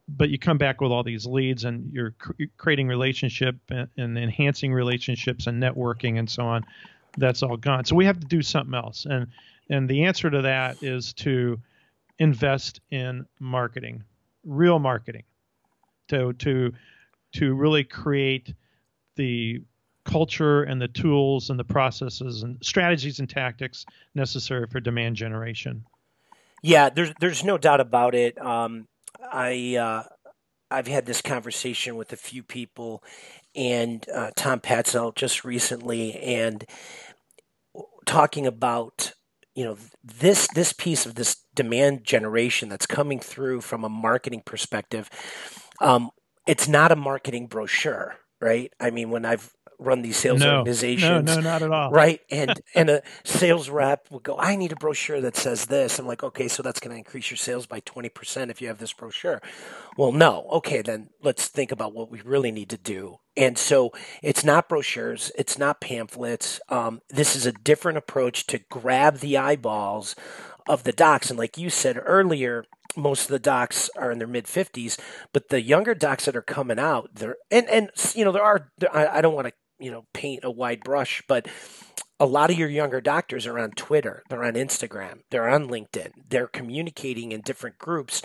but 0.09 0.31
you 0.31 0.38
come 0.38 0.59
back 0.59 0.81
with 0.81 0.91
all 0.91 1.03
these 1.03 1.27
leads 1.27 1.65
and 1.65 1.93
you're 1.93 2.11
cr- 2.12 2.33
creating 2.57 2.88
relationship 2.88 3.57
and, 3.71 3.88
and, 3.97 4.19
enhancing 4.19 4.73
relationships 4.73 5.47
and 5.47 5.62
networking 5.62 6.19
and 6.19 6.29
so 6.29 6.45
on 6.45 6.65
that's 7.16 7.42
all 7.42 7.57
gone. 7.57 7.85
So 7.85 7.96
we 7.96 8.05
have 8.07 8.20
to 8.20 8.27
do 8.27 8.42
something 8.42 8.75
else. 8.75 9.07
And 9.09 9.27
and 9.70 9.88
the 9.88 10.05
answer 10.05 10.31
to 10.31 10.42
that 10.42 10.83
is 10.83 11.12
to 11.14 11.59
invest 12.18 12.81
in 12.90 13.27
marketing 13.40 14.05
real 14.44 14.79
marketing 14.79 15.22
to 16.09 16.33
to 16.35 16.72
to 17.35 17.55
really 17.55 17.85
create 17.85 18.55
the 19.16 19.61
culture 20.05 20.64
and 20.64 20.83
the 20.83 20.88
tools 20.88 21.51
and 21.51 21.59
the 21.59 21.64
processes 21.64 22.42
and 22.42 22.59
strategies 22.62 23.20
and 23.20 23.31
tactics 23.31 23.87
necessary 24.14 24.66
for 24.66 24.81
demand 24.81 25.16
generation. 25.16 25.85
Yeah 26.62 26.90
there's 26.90 27.12
there's 27.20 27.44
no 27.44 27.59
doubt 27.59 27.81
about 27.81 28.14
it. 28.14 28.40
Um, 28.40 28.88
I 29.20 29.77
uh, 29.77 30.03
I've 30.70 30.88
had 30.88 31.07
this 31.07 31.22
conversation 31.22 31.96
with 31.96 32.12
a 32.12 32.16
few 32.16 32.42
people, 32.42 33.05
and 33.55 34.07
uh, 34.15 34.31
Tom 34.37 34.61
Patzel 34.61 35.15
just 35.15 35.45
recently, 35.45 36.19
and 36.19 36.65
talking 38.07 38.47
about 38.47 39.12
you 39.55 39.65
know 39.65 39.77
this 40.03 40.49
this 40.55 40.73
piece 40.73 41.07
of 41.07 41.15
this 41.15 41.37
demand 41.55 42.05
generation 42.05 42.69
that's 42.69 42.87
coming 42.87 43.21
through 43.21 43.61
from 43.61 43.85
a 43.85 43.88
marketing 43.88 44.43
perspective. 44.45 45.11
Um, 45.81 46.11
it's 46.47 46.69
not 46.69 46.93
a 46.93 46.97
marketing 46.97 47.47
brochure 47.47 48.17
right? 48.43 48.73
I 48.81 48.91
mean, 48.91 49.11
when 49.11 49.25
I've 49.25 49.55
run 49.85 50.03
these 50.03 50.16
sales 50.16 50.40
no, 50.40 50.59
organizations. 50.59 51.27
No, 51.27 51.37
no, 51.37 51.40
not 51.40 51.62
at 51.62 51.71
all. 51.71 51.90
Right. 51.90 52.21
And 52.31 52.61
and 52.75 52.90
a 52.90 53.03
sales 53.25 53.68
rep 53.68 54.11
will 54.11 54.21
go, 54.21 54.38
I 54.38 54.57
need 54.57 54.73
a 54.73 54.77
brochure 54.77 55.21
that 55.21 55.37
says 55.37 55.66
this. 55.66 55.99
I'm 55.99 56.07
like, 56.07 56.23
okay, 56.23 56.49
so 56.49 56.62
that's 56.62 56.81
going 56.81 56.92
to 56.92 56.99
increase 56.99 57.31
your 57.31 57.38
sales 57.38 57.66
by 57.66 57.81
20% 57.81 58.51
if 58.51 58.61
you 58.61 58.68
have 58.68 58.79
this 58.79 58.92
brochure. 58.92 59.40
Well, 59.97 60.12
no. 60.12 60.47
Okay, 60.53 60.83
then 60.83 61.11
let's 61.23 61.49
think 61.49 61.73
about 61.73 61.95
what 61.95 62.11
we 62.11 62.21
really 62.23 62.53
need 62.53 62.71
to 62.71 62.79
do. 62.79 63.18
And 63.37 63.57
so 63.57 63.92
it's 64.23 64.45
not 64.45 64.68
brochures, 64.68 65.33
it's 65.38 65.59
not 65.59 65.81
pamphlets. 65.81 66.61
Um, 66.68 67.01
this 67.09 67.35
is 67.35 67.47
a 67.47 67.53
different 67.53 67.99
approach 67.99 68.47
to 68.49 68.59
grab 68.71 69.18
the 69.18 69.38
eyeballs 69.38 70.14
of 70.68 70.85
the 70.85 70.92
docs. 70.92 71.31
And 71.31 71.38
like 71.38 71.57
you 71.57 71.71
said 71.71 71.99
earlier, 72.05 72.64
most 72.97 73.23
of 73.23 73.29
the 73.29 73.38
docs 73.38 73.90
are 73.97 74.11
in 74.11 74.18
their 74.18 74.29
mid 74.29 74.47
50s, 74.47 74.99
but 75.33 75.49
the 75.49 75.62
younger 75.62 75.95
docs 75.95 76.27
that 76.27 76.37
are 76.37 76.42
coming 76.42 76.79
out, 76.79 77.11
they're 77.14 77.37
and 77.51 77.68
and 77.68 77.90
you 78.14 78.25
know 78.25 78.33
there 78.33 78.42
are 78.42 78.71
I, 78.92 79.07
I 79.07 79.21
don't 79.21 79.35
want 79.35 79.49
to 79.49 79.53
you 79.83 79.90
know 79.90 80.07
paint 80.12 80.45
a 80.45 80.51
wide 80.51 80.83
brush, 80.85 81.23
but 81.27 81.47
a 82.21 82.27
lot 82.27 82.51
of 82.51 82.59
your 82.59 82.68
younger 82.68 83.01
doctors 83.01 83.47
are 83.47 83.59
on 83.59 83.73
Twitter, 83.73 84.23
they're 84.29 84.45
on 84.45 84.55
Instagram, 84.55 85.23
they're 85.31 85.49
on 85.49 85.68
LinkedIn, 85.68 86.12
they're 86.29 86.47
communicating 86.47 87.33
in 87.33 87.40
different 87.40 87.79
groups. 87.79 88.23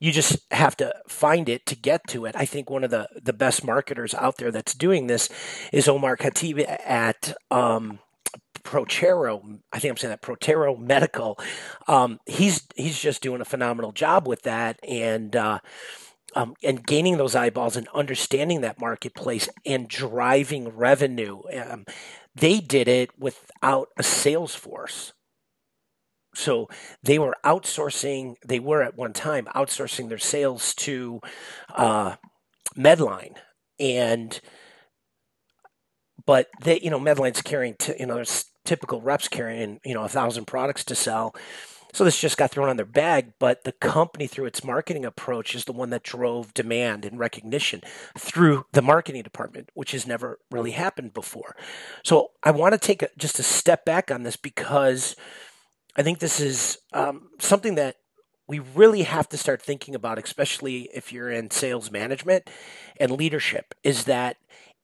You 0.00 0.10
just 0.12 0.38
have 0.50 0.76
to 0.78 0.92
find 1.08 1.48
it 1.48 1.64
to 1.66 1.76
get 1.76 2.02
to 2.08 2.26
it. 2.26 2.34
I 2.36 2.44
think 2.44 2.68
one 2.68 2.84
of 2.84 2.90
the, 2.90 3.08
the 3.22 3.32
best 3.32 3.64
marketers 3.64 4.14
out 4.14 4.36
there 4.36 4.50
that's 4.50 4.74
doing 4.74 5.06
this 5.06 5.30
is 5.72 5.88
Omar 5.88 6.16
Khatib 6.16 6.68
at 6.84 7.34
um, 7.50 8.00
Protero, 8.66 9.60
I 9.72 9.78
think 9.78 9.92
I'm 9.92 9.96
saying 9.96 10.10
that 10.10 10.22
Protero 10.22 10.76
Medical. 10.76 11.38
Um, 11.86 12.18
he's 12.26 12.66
he's 12.74 12.98
just 12.98 13.22
doing 13.22 13.40
a 13.40 13.44
phenomenal 13.44 13.92
job 13.92 14.26
with 14.26 14.42
that, 14.42 14.80
and 14.86 15.36
uh, 15.36 15.60
um, 16.36 16.54
and 16.62 16.86
gaining 16.86 17.16
those 17.16 17.34
eyeballs 17.34 17.76
and 17.76 17.88
understanding 17.94 18.60
that 18.60 18.78
marketplace 18.78 19.48
and 19.64 19.88
driving 19.88 20.68
revenue. 20.68 21.40
Um, 21.58 21.86
they 22.34 22.60
did 22.60 22.88
it 22.88 23.18
without 23.18 23.88
a 23.96 24.02
sales 24.02 24.54
force. 24.54 25.14
So 26.34 26.68
they 27.02 27.18
were 27.18 27.34
outsourcing, 27.42 28.34
they 28.46 28.60
were 28.60 28.82
at 28.82 28.98
one 28.98 29.14
time 29.14 29.46
outsourcing 29.54 30.10
their 30.10 30.18
sales 30.18 30.74
to 30.74 31.22
uh, 31.74 32.16
Medline. 32.76 33.36
And, 33.80 34.38
but 36.26 36.48
they, 36.62 36.80
you 36.80 36.90
know, 36.90 37.00
Medline's 37.00 37.40
carrying, 37.40 37.76
t- 37.78 37.94
you 37.98 38.04
know, 38.04 38.16
there's 38.16 38.44
typical 38.66 39.00
reps 39.00 39.28
carrying, 39.28 39.80
you 39.86 39.94
know, 39.94 40.04
a 40.04 40.08
thousand 40.10 40.44
products 40.46 40.84
to 40.84 40.94
sell. 40.94 41.34
So 41.96 42.04
this 42.04 42.20
just 42.20 42.36
got 42.36 42.50
thrown 42.50 42.68
on 42.68 42.76
their 42.76 42.84
bag, 42.84 43.32
but 43.38 43.64
the 43.64 43.72
company, 43.72 44.26
through 44.26 44.44
its 44.44 44.62
marketing 44.62 45.06
approach, 45.06 45.54
is 45.54 45.64
the 45.64 45.72
one 45.72 45.88
that 45.88 46.02
drove 46.02 46.52
demand 46.52 47.06
and 47.06 47.18
recognition 47.18 47.80
through 48.18 48.66
the 48.72 48.82
marketing 48.82 49.22
department, 49.22 49.70
which 49.72 49.92
has 49.92 50.06
never 50.06 50.38
really 50.50 50.72
happened 50.72 51.14
before. 51.14 51.56
So 52.04 52.32
I 52.42 52.50
want 52.50 52.74
to 52.74 52.78
take 52.78 53.00
a, 53.00 53.08
just 53.16 53.38
a 53.38 53.42
step 53.42 53.86
back 53.86 54.10
on 54.10 54.24
this 54.24 54.36
because 54.36 55.16
I 55.96 56.02
think 56.02 56.18
this 56.18 56.38
is 56.38 56.76
um, 56.92 57.30
something 57.38 57.76
that 57.76 57.96
we 58.46 58.58
really 58.58 59.04
have 59.04 59.30
to 59.30 59.38
start 59.38 59.62
thinking 59.62 59.94
about, 59.94 60.22
especially 60.22 60.90
if 60.92 61.14
you're 61.14 61.30
in 61.30 61.50
sales 61.50 61.90
management 61.90 62.50
and 63.00 63.10
leadership, 63.10 63.74
is 63.82 64.04
that 64.04 64.36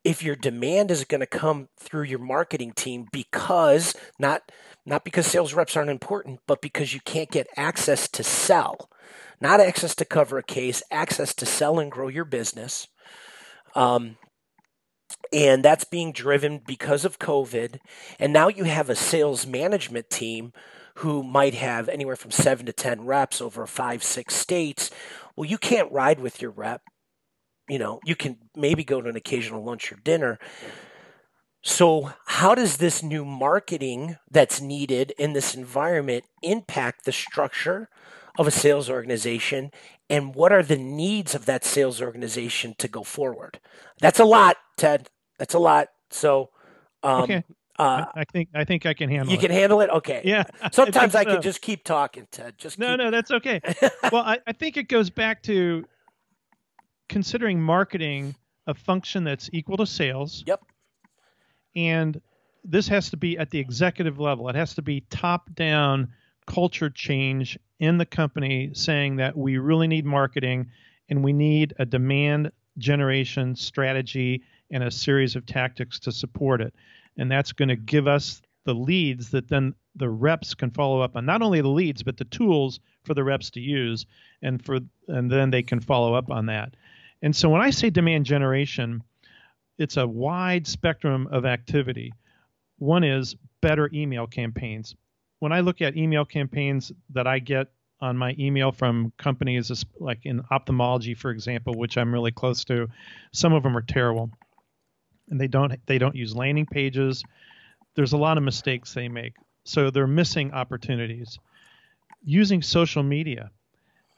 if 0.03 0.23
your 0.23 0.35
demand 0.35 0.91
is 0.91 1.05
going 1.05 1.21
to 1.21 1.27
come 1.27 1.69
through 1.79 2.05
your 2.05 2.19
marketing 2.19 2.73
team 2.73 3.07
because 3.13 3.95
not 4.19 4.51
not 4.85 5.05
because 5.05 5.27
sales 5.27 5.55
reps 5.55 5.77
aren't 5.77 5.91
important, 5.91 6.41
but 6.47 6.61
because 6.61 6.95
you 6.95 7.01
can't 7.01 7.31
get 7.31 7.47
access 7.57 8.09
to 8.09 8.23
sell, 8.23 8.89
not 9.41 9.61
access 9.61 9.95
to 9.97 10.05
cover 10.05 10.39
a 10.39 10.43
case, 10.43 10.83
access 10.91 11.35
to 11.35 11.47
sell 11.47 11.79
and 11.79 11.91
grow 11.91 12.09
your 12.09 12.25
business. 12.25 12.89
Um, 13.75 14.17
and 15.33 15.65
that's 15.65 15.85
being 15.85 16.13
driven 16.13 16.61
because 16.67 17.05
of 17.05 17.19
COVID. 17.19 17.79
And 18.19 18.33
now 18.33 18.49
you 18.49 18.65
have 18.65 18.91
a 18.91 18.97
sales 18.97 19.47
management 19.47 20.11
team 20.11 20.53
who 20.97 21.23
might 21.23 21.55
have 21.55 21.89
anywhere 21.89 22.17
from 22.17 22.31
seven 22.31 22.67
to 22.67 22.73
10 22.73 23.07
reps 23.07 23.41
over 23.41 23.67
five, 23.67 24.03
six 24.03 24.35
states. 24.35 24.91
Well, 25.37 25.49
you 25.49 25.59
can't 25.59 25.93
ride 25.93 26.21
with 26.21 26.43
your 26.43 26.51
rep 26.51 26.83
you 27.69 27.79
know, 27.79 28.01
you 28.05 28.17
can 28.17 28.37
maybe 28.57 28.85
go 28.85 29.01
to 29.01 29.09
an 29.09 29.17
occasional 29.17 29.65
lunch 29.65 29.93
or 29.93 29.97
dinner. 29.97 30.39
So, 31.63 32.13
how 32.27 32.57
does 32.57 32.79
this 32.79 33.05
new 33.05 33.25
marketing 33.25 34.17
that's 34.29 34.61
needed 34.61 35.13
in 35.17 35.33
this 35.33 35.55
environment 35.55 36.25
impact 36.43 37.05
the 37.05 37.13
structure 37.13 37.89
of 38.37 38.49
a 38.49 38.51
sales 38.51 38.91
organization? 38.91 39.71
And 40.11 40.35
what 40.35 40.53
are 40.53 40.65
the 40.65 40.77
needs 40.77 41.37
of 41.37 41.47
that 41.47 41.65
sales 41.65 42.03
organization 42.03 42.75
to 42.79 42.89
go 42.89 43.05
forward? 43.05 43.61
That's 44.01 44.19
a 44.19 44.25
lot, 44.25 44.57
Ted. 44.77 45.09
That's 45.39 45.55
a 45.55 45.61
lot. 45.61 45.89
So, 46.11 46.51
um, 47.05 47.23
okay. 47.23 47.45
Uh, 47.79 48.07
I, 48.15 48.25
think 48.25 48.49
I 48.55 48.65
think 48.65 48.85
I 48.85 48.93
can 48.93 49.09
handle 49.09 49.29
you 49.29 49.39
it. 49.39 49.43
You 49.43 49.49
can 49.49 49.57
handle 49.57 49.81
it. 49.81 49.91
Okay. 49.91 50.21
Yeah. 50.25 50.45
Sometimes 50.73 51.15
I, 51.15 51.21
I 51.21 51.25
so. 51.25 51.31
can 51.31 51.43
just 51.43 51.63
keep 51.63 51.85
talking, 51.85 52.27
Ted. 52.31 52.59
Just 52.59 52.79
no, 52.79 52.91
keep... 52.91 52.99
no, 52.99 53.11
that's 53.11 53.31
okay. 53.31 53.61
well, 54.13 54.23
I, 54.23 54.41
I 54.47 54.53
think 54.53 54.77
it 54.77 54.89
goes 54.89 55.11
back 55.11 55.43
to 55.45 55.85
considering 57.09 57.61
marketing 57.61 58.35
a 58.67 58.75
function 58.75 59.25
that's 59.25 59.49
equal 59.53 59.77
to 59.77 59.87
sales. 59.87 60.43
Yep. 60.47 60.61
And 61.75 62.21
this 62.65 62.89
has 62.89 63.11
to 63.11 63.17
be 63.17 63.39
at 63.39 63.51
the 63.51 63.59
executive 63.59 64.19
level. 64.21 64.49
It 64.49 64.55
has 64.55 64.75
to 64.75 64.83
be 64.83 65.03
top 65.11 65.55
down 65.55 66.13
culture 66.47 66.91
change 66.91 67.59
in 67.81 67.99
the 67.99 68.07
company 68.07 68.71
saying 68.75 69.17
that 69.17 69.37
we 69.37 69.59
really 69.59 69.89
need 69.89 70.05
marketing 70.05 70.71
and 71.09 71.25
we 71.25 71.33
need 71.33 71.75
a 71.79 71.85
demand 71.85 72.53
generation 72.79 73.55
strategy 73.55 74.43
and 74.71 74.83
a 74.83 74.91
series 74.91 75.37
of 75.37 75.47
tactics 75.47 75.99
to 76.01 76.13
support 76.13 76.61
it. 76.61 76.75
And 77.17 77.31
that's 77.31 77.53
going 77.53 77.69
to 77.69 77.77
give 77.77 78.07
us 78.07 78.41
the 78.65 78.75
leads 78.75 79.31
that 79.31 79.49
then 79.49 79.75
the 79.97 80.09
reps 80.09 80.55
can 80.55 80.71
follow 80.71 81.01
up 81.01 81.17
on 81.17 81.27
not 81.27 81.43
only 81.43 81.61
the 81.61 81.69
leads 81.69 82.03
but 82.03 82.17
the 82.17 82.25
tools 82.25 82.81
for 83.05 83.13
the 83.15 83.25
reps 83.25 83.51
to 83.51 83.61
use 83.61 84.07
and 84.41 84.65
for 84.65 84.79
and 85.09 85.31
then 85.31 85.51
they 85.51 85.63
can 85.63 85.81
follow 85.81 86.15
up 86.15 86.31
on 86.31 86.47
that. 86.47 86.75
And 87.21 87.35
so 87.37 87.49
when 87.49 87.61
I 87.61 87.71
say 87.71 87.91
demand 87.91 88.25
generation, 88.25 89.03
it's 89.79 89.97
a 89.97 90.07
wide 90.07 90.67
spectrum 90.67 91.29
of 91.31 91.45
activity. 91.45 92.13
One 92.79 93.05
is 93.05 93.37
better 93.61 93.89
email 93.93 94.27
campaigns. 94.27 94.95
When 95.39 95.53
I 95.53 95.61
look 95.61 95.81
at 95.81 95.97
email 95.97 96.25
campaigns 96.25 96.93
that 97.11 97.27
I 97.27 97.39
get 97.39 97.69
on 98.01 98.17
my 98.17 98.35
email 98.39 98.73
from 98.73 99.13
companies 99.17 99.85
like 99.99 100.21
in 100.25 100.43
ophthalmology, 100.51 101.15
for 101.15 101.31
example, 101.31 101.75
which 101.77 101.97
I'm 101.97 102.13
really 102.13 102.33
close 102.33 102.65
to, 102.65 102.89
some 103.33 103.53
of 103.53 103.63
them 103.63 103.77
are 103.77 103.83
terrible, 103.83 104.31
and 105.31 105.41
they 105.41 105.47
don't 105.47 105.75
they 105.87 105.99
don't 105.99 106.17
use 106.17 106.35
landing 106.35 106.67
pages. 106.67 107.23
There's 107.95 108.13
a 108.13 108.19
lot 108.19 108.39
of 108.39 108.45
mistakes 108.45 108.93
they 108.93 109.09
make, 109.09 109.35
so 109.65 109.91
they're 109.91 110.07
missing 110.07 110.53
opportunities. 110.53 111.39
Using 112.25 112.63
social 112.63 113.03
media, 113.03 113.51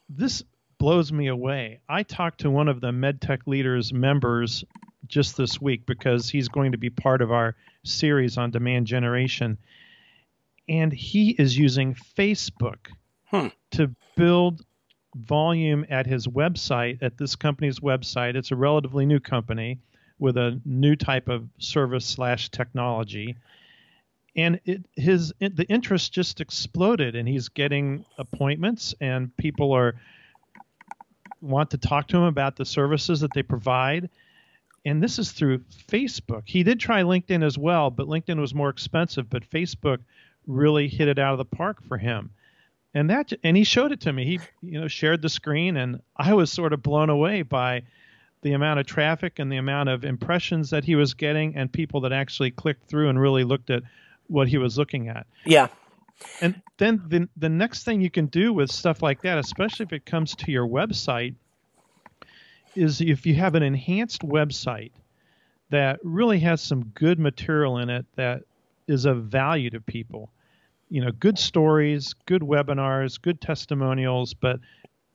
this 0.08 0.42
blows 0.78 1.12
me 1.12 1.28
away. 1.28 1.80
I 1.88 2.02
talked 2.02 2.40
to 2.40 2.50
one 2.50 2.68
of 2.68 2.80
the 2.80 2.90
MedTech 2.90 3.46
Leaders 3.46 3.92
members 3.92 4.64
just 5.06 5.36
this 5.36 5.60
week 5.60 5.86
because 5.86 6.28
he's 6.28 6.48
going 6.48 6.72
to 6.72 6.78
be 6.78 6.90
part 6.90 7.22
of 7.22 7.32
our 7.32 7.54
series 7.84 8.38
on 8.38 8.50
demand 8.50 8.86
generation. 8.86 9.58
And 10.68 10.92
he 10.92 11.30
is 11.30 11.56
using 11.56 11.94
Facebook 12.16 12.88
hmm. 13.26 13.48
to 13.72 13.94
build 14.16 14.64
volume 15.14 15.86
at 15.90 16.06
his 16.06 16.26
website, 16.26 16.98
at 17.02 17.18
this 17.18 17.36
company's 17.36 17.80
website. 17.80 18.34
It's 18.34 18.50
a 18.50 18.56
relatively 18.56 19.06
new 19.06 19.20
company 19.20 19.78
with 20.18 20.36
a 20.36 20.60
new 20.64 20.96
type 20.96 21.28
of 21.28 21.48
service 21.58 22.06
slash 22.06 22.48
technology. 22.50 23.36
And 24.36 24.60
it, 24.64 24.84
his 24.96 25.32
the 25.38 25.66
interest 25.68 26.12
just 26.12 26.40
exploded, 26.40 27.14
and 27.14 27.28
he's 27.28 27.48
getting 27.48 28.04
appointments, 28.18 28.94
and 29.00 29.36
people 29.36 29.72
are 29.72 29.94
want 31.40 31.70
to 31.70 31.78
talk 31.78 32.08
to 32.08 32.16
him 32.16 32.24
about 32.24 32.56
the 32.56 32.64
services 32.64 33.20
that 33.20 33.32
they 33.34 33.42
provide. 33.42 34.10
And 34.84 35.02
this 35.02 35.18
is 35.18 35.32
through 35.32 35.60
Facebook. 35.88 36.42
He 36.44 36.62
did 36.62 36.78
try 36.78 37.02
LinkedIn 37.02 37.42
as 37.42 37.56
well, 37.56 37.90
but 37.90 38.06
LinkedIn 38.06 38.38
was 38.38 38.54
more 38.54 38.68
expensive. 38.68 39.30
But 39.30 39.48
Facebook 39.48 39.98
really 40.46 40.88
hit 40.88 41.08
it 41.08 41.18
out 41.18 41.32
of 41.32 41.38
the 41.38 41.44
park 41.44 41.82
for 41.82 41.96
him. 41.96 42.30
And 42.92 43.10
that 43.10 43.32
and 43.42 43.56
he 43.56 43.64
showed 43.64 43.92
it 43.92 44.02
to 44.02 44.12
me. 44.12 44.24
He 44.24 44.40
you 44.62 44.80
know 44.80 44.88
shared 44.88 45.20
the 45.20 45.28
screen, 45.28 45.76
and 45.76 46.00
I 46.16 46.34
was 46.34 46.52
sort 46.52 46.72
of 46.72 46.82
blown 46.82 47.10
away 47.10 47.42
by 47.42 47.82
the 48.42 48.52
amount 48.52 48.78
of 48.78 48.86
traffic 48.86 49.38
and 49.38 49.50
the 49.50 49.56
amount 49.56 49.88
of 49.88 50.04
impressions 50.04 50.70
that 50.70 50.84
he 50.84 50.94
was 50.94 51.14
getting, 51.14 51.56
and 51.56 51.72
people 51.72 52.02
that 52.02 52.12
actually 52.12 52.52
clicked 52.52 52.88
through 52.88 53.08
and 53.08 53.18
really 53.18 53.42
looked 53.42 53.70
at 53.70 53.82
what 54.28 54.48
he 54.48 54.58
was 54.58 54.78
looking 54.78 55.08
at. 55.08 55.26
Yeah. 55.44 55.68
And 56.40 56.62
then 56.78 57.02
the 57.08 57.28
the 57.36 57.48
next 57.48 57.82
thing 57.82 58.00
you 58.00 58.10
can 58.10 58.26
do 58.26 58.52
with 58.52 58.70
stuff 58.70 59.02
like 59.02 59.22
that, 59.22 59.38
especially 59.38 59.84
if 59.84 59.92
it 59.92 60.06
comes 60.06 60.36
to 60.36 60.52
your 60.52 60.68
website, 60.68 61.34
is 62.76 63.00
if 63.00 63.26
you 63.26 63.34
have 63.34 63.54
an 63.54 63.62
enhanced 63.62 64.22
website 64.22 64.92
that 65.70 65.98
really 66.02 66.38
has 66.40 66.60
some 66.60 66.84
good 66.94 67.18
material 67.18 67.78
in 67.78 67.90
it 67.90 68.06
that 68.16 68.42
is 68.86 69.04
of 69.04 69.24
value 69.24 69.70
to 69.70 69.80
people. 69.80 70.30
You 70.90 71.04
know, 71.04 71.10
good 71.10 71.38
stories, 71.38 72.14
good 72.26 72.42
webinars, 72.42 73.20
good 73.20 73.40
testimonials, 73.40 74.34
but 74.34 74.60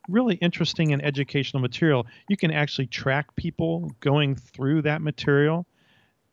really 0.10 0.36
interesting 0.36 0.92
and 0.92 1.04
educational 1.04 1.62
material. 1.62 2.08
You 2.28 2.36
can 2.36 2.52
actually 2.52 2.88
track 2.88 3.36
people 3.36 3.92
going 4.00 4.36
through 4.36 4.82
that 4.84 5.02
material 5.02 5.66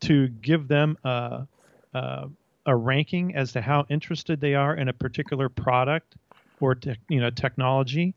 to 0.01 0.29
give 0.29 0.69
them 0.69 0.97
a, 1.05 1.47
a, 1.95 2.29
a 2.65 2.77
ranking 2.77 3.35
as 3.35 3.53
to 3.53 3.61
how 3.61 3.87
interested 3.89 4.41
they 4.41 4.55
are 4.55 4.75
in 4.75 4.89
a 4.89 4.93
particular 4.93 5.49
product 5.49 6.17
or 6.61 6.75
te- 6.75 6.97
you 7.09 7.21
know 7.21 7.31
technology, 7.31 8.15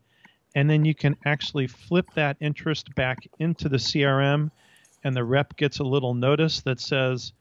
and 0.54 0.68
then 0.68 0.84
you 0.84 0.94
can 0.94 1.16
actually 1.24 1.66
flip 1.66 2.06
that 2.14 2.36
interest 2.40 2.94
back 2.94 3.28
into 3.38 3.68
the 3.68 3.76
CRM, 3.76 4.50
and 5.04 5.16
the 5.16 5.24
rep 5.24 5.56
gets 5.56 5.78
a 5.78 5.84
little 5.84 6.14
notice 6.14 6.60
that 6.62 6.80
says, 6.80 7.32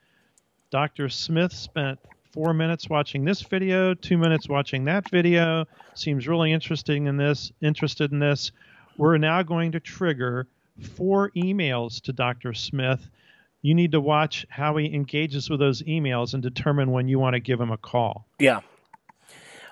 "Dr. 0.70 1.10
Smith 1.10 1.54
spent." 1.54 2.00
Four 2.32 2.54
minutes 2.54 2.88
watching 2.88 3.26
this 3.26 3.42
video, 3.42 3.96
two 3.96 4.16
minutes 4.16 4.48
watching 4.48 4.86
that 4.86 5.10
video. 5.10 5.66
Seems 5.96 6.28
really 6.28 6.54
interesting 6.54 7.08
in 7.08 7.18
this, 7.18 7.52
interested 7.60 8.12
in 8.12 8.20
this. 8.20 8.52
We're 8.98 9.18
now 9.18 9.42
going 9.42 9.72
to 9.72 9.80
trigger 9.80 10.48
four 10.80 11.32
emails 11.32 12.00
to 12.02 12.14
Dr. 12.14 12.54
Smith 12.54 13.10
you 13.62 13.76
need 13.76 13.92
to 13.92 14.00
watch 14.00 14.46
how 14.50 14.78
he 14.78 14.94
engages 14.94 15.50
with 15.50 15.60
those 15.60 15.82
emails 15.84 16.34
and 16.34 16.42
determine 16.42 16.92
when 16.92 17.08
you 17.08 17.20
want 17.20 17.34
to 17.34 17.40
give 17.40 17.60
him 17.60 17.72
a 17.72 17.78
call. 17.78 18.26
Yeah. 18.40 18.62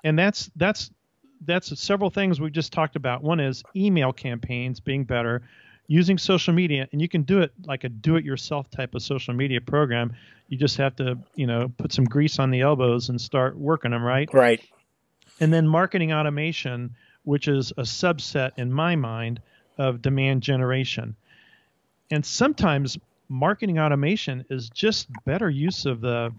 And 0.03 0.19
that's 0.19 0.49
that's 0.55 0.91
that's 1.45 1.79
several 1.79 2.09
things 2.09 2.41
we 2.41 2.49
just 2.51 2.73
talked 2.73 2.95
about. 2.95 3.23
One 3.23 3.39
is 3.39 3.63
email 3.75 4.11
campaigns 4.13 4.79
being 4.79 5.03
better, 5.03 5.43
using 5.87 6.17
social 6.17 6.53
media, 6.53 6.87
and 6.91 7.01
you 7.01 7.07
can 7.07 7.23
do 7.23 7.41
it 7.41 7.51
like 7.65 7.83
a 7.83 7.89
do-it-yourself 7.89 8.69
type 8.69 8.95
of 8.95 9.01
social 9.01 9.33
media 9.33 9.61
program. 9.61 10.13
You 10.47 10.57
just 10.57 10.77
have 10.77 10.95
to, 10.97 11.17
you 11.35 11.47
know, 11.47 11.71
put 11.77 11.93
some 11.93 12.05
grease 12.05 12.39
on 12.39 12.51
the 12.51 12.61
elbows 12.61 13.09
and 13.09 13.19
start 13.19 13.57
working 13.57 13.91
them, 13.91 14.03
right? 14.03 14.33
Right. 14.33 14.61
And 15.39 15.53
then 15.53 15.67
marketing 15.67 16.11
automation, 16.11 16.95
which 17.23 17.47
is 17.47 17.71
a 17.71 17.83
subset 17.83 18.51
in 18.57 18.71
my 18.71 18.95
mind 18.95 19.41
of 19.77 20.01
demand 20.01 20.41
generation. 20.41 21.15
And 22.09 22.25
sometimes 22.25 22.97
marketing 23.29 23.77
automation 23.79 24.45
is 24.49 24.69
just 24.69 25.07
better 25.25 25.49
use 25.49 25.85
of 25.85 26.01
the 26.01 26.33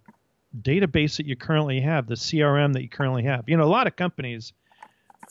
database 0.62 1.18
that 1.18 1.26
you 1.26 1.36
currently 1.36 1.80
have, 1.80 2.06
the 2.06 2.14
CRM 2.14 2.72
that 2.72 2.82
you 2.82 2.88
currently 2.88 3.24
have. 3.24 3.48
You 3.48 3.56
know, 3.56 3.64
a 3.64 3.66
lot 3.66 3.86
of 3.86 3.96
companies, 3.96 4.52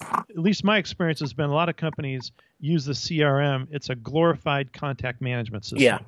at 0.01 0.37
least 0.37 0.63
my 0.63 0.77
experience 0.77 1.19
has 1.19 1.33
been 1.33 1.49
a 1.49 1.53
lot 1.53 1.69
of 1.69 1.75
companies 1.75 2.31
use 2.59 2.85
the 2.85 2.93
CRM. 2.93 3.67
It's 3.71 3.89
a 3.89 3.95
glorified 3.95 4.73
contact 4.73 5.21
management 5.21 5.65
system. 5.65 5.81
Yeah. 5.81 5.99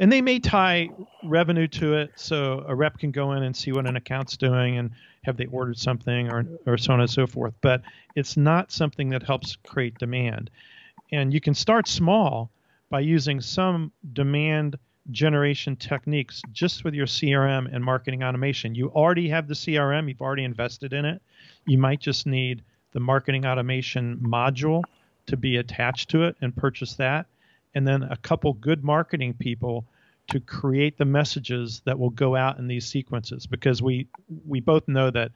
And 0.00 0.12
they 0.12 0.22
may 0.22 0.38
tie 0.38 0.90
revenue 1.24 1.66
to 1.68 1.94
it, 1.94 2.12
so 2.14 2.64
a 2.68 2.74
rep 2.74 2.98
can 2.98 3.10
go 3.10 3.32
in 3.32 3.42
and 3.42 3.56
see 3.56 3.72
what 3.72 3.86
an 3.86 3.96
account's 3.96 4.36
doing 4.36 4.78
and 4.78 4.92
have 5.24 5.36
they 5.36 5.46
ordered 5.46 5.76
something 5.76 6.30
or, 6.30 6.46
or 6.66 6.78
so 6.78 6.92
on 6.92 7.00
and 7.00 7.10
so 7.10 7.26
forth. 7.26 7.54
But 7.60 7.82
it's 8.14 8.36
not 8.36 8.70
something 8.70 9.08
that 9.10 9.24
helps 9.24 9.56
create 9.56 9.98
demand. 9.98 10.50
And 11.10 11.34
you 11.34 11.40
can 11.40 11.54
start 11.54 11.88
small 11.88 12.50
by 12.90 13.00
using 13.00 13.40
some 13.40 13.92
demand 14.12 14.78
generation 15.10 15.74
techniques 15.74 16.42
just 16.52 16.84
with 16.84 16.94
your 16.94 17.06
CRM 17.06 17.74
and 17.74 17.82
marketing 17.82 18.22
automation. 18.22 18.74
You 18.74 18.88
already 18.90 19.28
have 19.30 19.48
the 19.48 19.54
CRM, 19.54 20.08
you've 20.08 20.20
already 20.20 20.44
invested 20.44 20.92
in 20.92 21.04
it. 21.04 21.22
You 21.68 21.78
might 21.78 22.00
just 22.00 22.26
need 22.26 22.62
the 22.92 23.00
marketing 23.00 23.46
automation 23.46 24.16
module 24.18 24.82
to 25.26 25.36
be 25.36 25.56
attached 25.56 26.10
to 26.10 26.24
it 26.24 26.36
and 26.40 26.56
purchase 26.56 26.94
that. 26.94 27.26
And 27.74 27.86
then 27.86 28.02
a 28.02 28.16
couple 28.16 28.54
good 28.54 28.82
marketing 28.82 29.34
people 29.34 29.84
to 30.30 30.40
create 30.40 30.98
the 30.98 31.04
messages 31.04 31.82
that 31.84 31.98
will 31.98 32.10
go 32.10 32.34
out 32.34 32.58
in 32.58 32.66
these 32.66 32.86
sequences 32.86 33.46
because 33.46 33.82
we 33.82 34.06
we 34.46 34.60
both 34.60 34.86
know 34.88 35.10
that 35.10 35.32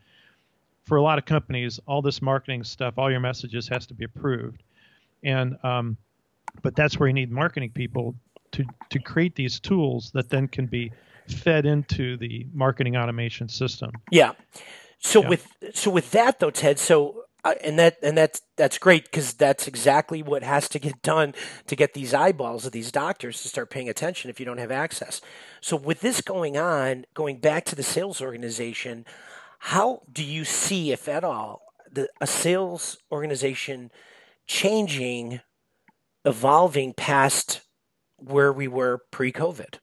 for 0.84 0.96
a 0.96 1.02
lot 1.02 1.18
of 1.18 1.24
companies 1.24 1.80
all 1.86 2.02
this 2.02 2.20
marketing 2.20 2.62
stuff 2.62 2.98
all 2.98 3.10
your 3.10 3.20
messages 3.20 3.68
has 3.68 3.86
to 3.86 3.94
be 3.94 4.04
approved 4.04 4.62
and 5.24 5.56
um, 5.64 5.96
but 6.60 6.76
that's 6.76 6.98
where 6.98 7.08
you 7.08 7.14
need 7.14 7.30
marketing 7.30 7.70
people 7.70 8.14
to 8.52 8.64
to 8.90 8.98
create 8.98 9.34
these 9.34 9.60
tools 9.60 10.10
that 10.12 10.28
then 10.28 10.46
can 10.46 10.66
be 10.66 10.92
fed 11.28 11.66
into 11.66 12.16
the 12.16 12.46
marketing 12.52 12.96
automation 12.96 13.48
system. 13.48 13.90
Yeah. 14.10 14.32
So 15.02 15.20
yeah. 15.22 15.28
with 15.28 15.56
so 15.74 15.90
with 15.90 16.12
that 16.12 16.38
though, 16.40 16.50
Ted. 16.50 16.78
So 16.78 17.24
uh, 17.44 17.54
and 17.64 17.76
that 17.78 17.98
and 18.02 18.16
that's 18.16 18.40
that's 18.56 18.78
great 18.78 19.04
because 19.04 19.34
that's 19.34 19.66
exactly 19.66 20.22
what 20.22 20.44
has 20.44 20.68
to 20.68 20.78
get 20.78 21.02
done 21.02 21.34
to 21.66 21.74
get 21.74 21.92
these 21.92 22.14
eyeballs 22.14 22.64
of 22.64 22.72
these 22.72 22.92
doctors 22.92 23.42
to 23.42 23.48
start 23.48 23.68
paying 23.68 23.88
attention 23.88 24.30
if 24.30 24.38
you 24.38 24.46
don't 24.46 24.58
have 24.58 24.70
access. 24.70 25.20
So 25.60 25.76
with 25.76 26.00
this 26.00 26.20
going 26.20 26.56
on, 26.56 27.04
going 27.14 27.38
back 27.38 27.64
to 27.66 27.74
the 27.74 27.82
sales 27.82 28.22
organization, 28.22 29.04
how 29.58 30.02
do 30.10 30.22
you 30.22 30.44
see, 30.44 30.92
if 30.92 31.08
at 31.08 31.24
all, 31.24 31.62
the 31.90 32.08
a 32.20 32.26
sales 32.28 32.96
organization 33.10 33.90
changing 34.46 35.40
evolving 36.24 36.94
past 36.94 37.62
where 38.18 38.52
we 38.52 38.68
were 38.68 39.02
pre-COVID? 39.10 39.78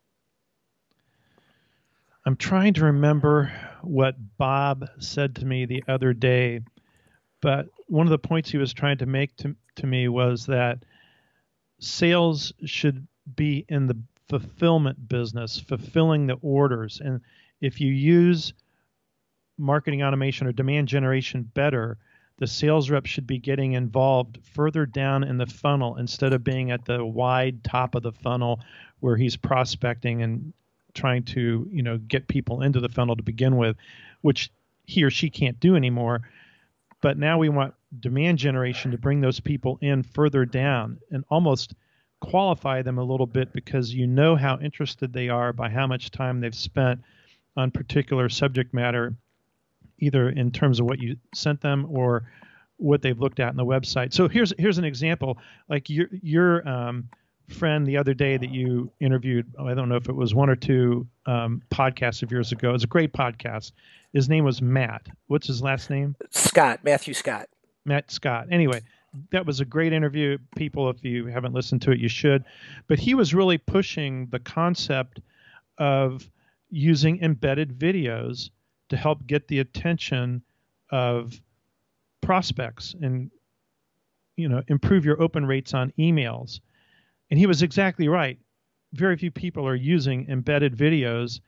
I'm 2.25 2.37
trying 2.37 2.73
to 2.75 2.85
remember 2.85 3.51
what 3.81 4.15
Bob 4.37 4.87
said 4.99 5.35
to 5.35 5.45
me 5.45 5.65
the 5.65 5.83
other 5.87 6.13
day, 6.13 6.61
but 7.41 7.67
one 7.87 8.05
of 8.05 8.11
the 8.11 8.19
points 8.19 8.49
he 8.49 8.57
was 8.57 8.73
trying 8.73 8.97
to 8.97 9.05
make 9.05 9.35
to, 9.37 9.55
to 9.75 9.87
me 9.87 10.07
was 10.07 10.45
that 10.45 10.83
sales 11.79 12.53
should 12.65 13.07
be 13.35 13.65
in 13.69 13.87
the 13.87 13.97
fulfillment 14.27 15.07
business, 15.07 15.59
fulfilling 15.59 16.27
the 16.27 16.37
orders. 16.41 17.01
And 17.03 17.21
if 17.61 17.81
you 17.81 17.91
use 17.91 18.53
marketing 19.57 20.03
automation 20.03 20.47
or 20.47 20.51
demand 20.51 20.87
generation 20.87 21.43
better, 21.43 21.97
the 22.37 22.47
sales 22.47 22.89
rep 22.89 23.05
should 23.05 23.27
be 23.27 23.37
getting 23.37 23.73
involved 23.73 24.39
further 24.53 24.85
down 24.85 25.23
in 25.23 25.37
the 25.37 25.45
funnel 25.45 25.97
instead 25.97 26.31
of 26.31 26.43
being 26.43 26.71
at 26.71 26.85
the 26.85 27.03
wide 27.03 27.63
top 27.63 27.95
of 27.95 28.03
the 28.03 28.13
funnel 28.13 28.61
where 29.01 29.17
he's 29.17 29.35
prospecting 29.35 30.21
and 30.21 30.53
trying 30.93 31.23
to 31.23 31.67
you 31.71 31.83
know 31.83 31.97
get 31.97 32.27
people 32.27 32.61
into 32.61 32.79
the 32.79 32.89
funnel 32.89 33.15
to 33.15 33.23
begin 33.23 33.57
with 33.57 33.75
which 34.21 34.51
he 34.85 35.03
or 35.03 35.09
she 35.09 35.29
can't 35.29 35.59
do 35.59 35.75
anymore 35.75 36.21
but 37.01 37.17
now 37.17 37.37
we 37.37 37.49
want 37.49 37.73
demand 37.99 38.37
generation 38.37 38.91
to 38.91 38.97
bring 38.97 39.21
those 39.21 39.39
people 39.39 39.77
in 39.81 40.03
further 40.03 40.45
down 40.45 40.99
and 41.11 41.23
almost 41.29 41.73
qualify 42.19 42.81
them 42.81 42.97
a 42.97 43.03
little 43.03 43.25
bit 43.25 43.53
because 43.53 43.93
you 43.93 44.05
know 44.05 44.35
how 44.35 44.59
interested 44.59 45.13
they 45.13 45.29
are 45.29 45.53
by 45.53 45.69
how 45.69 45.87
much 45.87 46.11
time 46.11 46.41
they've 46.41 46.55
spent 46.55 47.01
on 47.55 47.71
particular 47.71 48.29
subject 48.29 48.73
matter 48.73 49.13
either 49.99 50.29
in 50.29 50.51
terms 50.51 50.79
of 50.79 50.85
what 50.85 50.99
you 50.99 51.17
sent 51.33 51.61
them 51.61 51.85
or 51.89 52.29
what 52.77 53.01
they've 53.01 53.19
looked 53.19 53.39
at 53.39 53.51
in 53.51 53.57
the 53.57 53.65
website. 53.65 54.13
So 54.13 54.27
here's 54.27 54.53
here's 54.57 54.77
an 54.77 54.85
example. 54.85 55.37
Like 55.67 55.89
your 55.89 56.07
your 56.21 56.67
um, 56.67 57.09
friend 57.51 57.85
the 57.85 57.97
other 57.97 58.13
day 58.13 58.37
that 58.37 58.49
you 58.49 58.91
interviewed. 58.99 59.53
I 59.59 59.73
don't 59.73 59.89
know 59.89 59.95
if 59.95 60.09
it 60.09 60.15
was 60.15 60.33
one 60.33 60.49
or 60.49 60.55
two 60.55 61.07
um, 61.25 61.61
podcasts 61.71 62.23
of 62.23 62.31
yours 62.31 62.51
ago. 62.51 62.73
It's 62.73 62.83
a 62.83 62.87
great 62.87 63.13
podcast. 63.13 63.71
His 64.13 64.29
name 64.29 64.43
was 64.43 64.61
Matt. 64.61 65.07
What's 65.27 65.47
his 65.47 65.61
last 65.61 65.89
name? 65.89 66.15
Scott. 66.31 66.81
Matthew 66.83 67.13
Scott. 67.13 67.49
Matt 67.85 68.11
Scott. 68.11 68.47
Anyway, 68.51 68.81
that 69.31 69.45
was 69.45 69.59
a 69.59 69.65
great 69.65 69.93
interview. 69.93 70.37
People, 70.55 70.89
if 70.89 71.03
you 71.03 71.27
haven't 71.27 71.53
listened 71.53 71.81
to 71.83 71.91
it, 71.91 71.99
you 71.99 72.09
should. 72.09 72.43
But 72.87 72.99
he 72.99 73.13
was 73.15 73.33
really 73.33 73.57
pushing 73.57 74.27
the 74.27 74.39
concept 74.39 75.19
of 75.77 76.29
using 76.69 77.21
embedded 77.23 77.77
videos 77.77 78.49
to 78.89 78.97
help 78.97 79.25
get 79.25 79.47
the 79.47 79.59
attention 79.59 80.43
of 80.91 81.39
prospects 82.21 82.95
and 83.01 83.31
you 84.35 84.49
know 84.49 84.61
improve 84.67 85.05
your 85.05 85.21
open 85.21 85.45
rates 85.45 85.73
on 85.73 85.93
emails 85.97 86.59
and 87.29 87.39
he 87.39 87.45
was 87.45 87.61
exactly 87.61 88.07
right 88.07 88.39
very 88.93 89.15
few 89.17 89.31
people 89.31 89.67
are 89.67 89.75
using 89.75 90.27
embedded 90.29 90.75
videos 90.75 91.41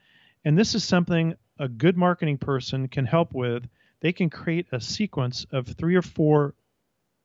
and 0.45 0.57
this 0.57 0.75
is 0.75 0.83
something 0.83 1.35
a 1.59 1.67
good 1.67 1.97
marketing 1.97 2.37
person 2.37 2.87
can 2.87 3.05
help 3.05 3.33
with 3.33 3.67
they 4.01 4.11
can 4.11 4.29
create 4.29 4.67
a 4.71 4.81
sequence 4.81 5.45
of 5.51 5.67
three 5.67 5.95
or 5.95 6.01
four 6.01 6.53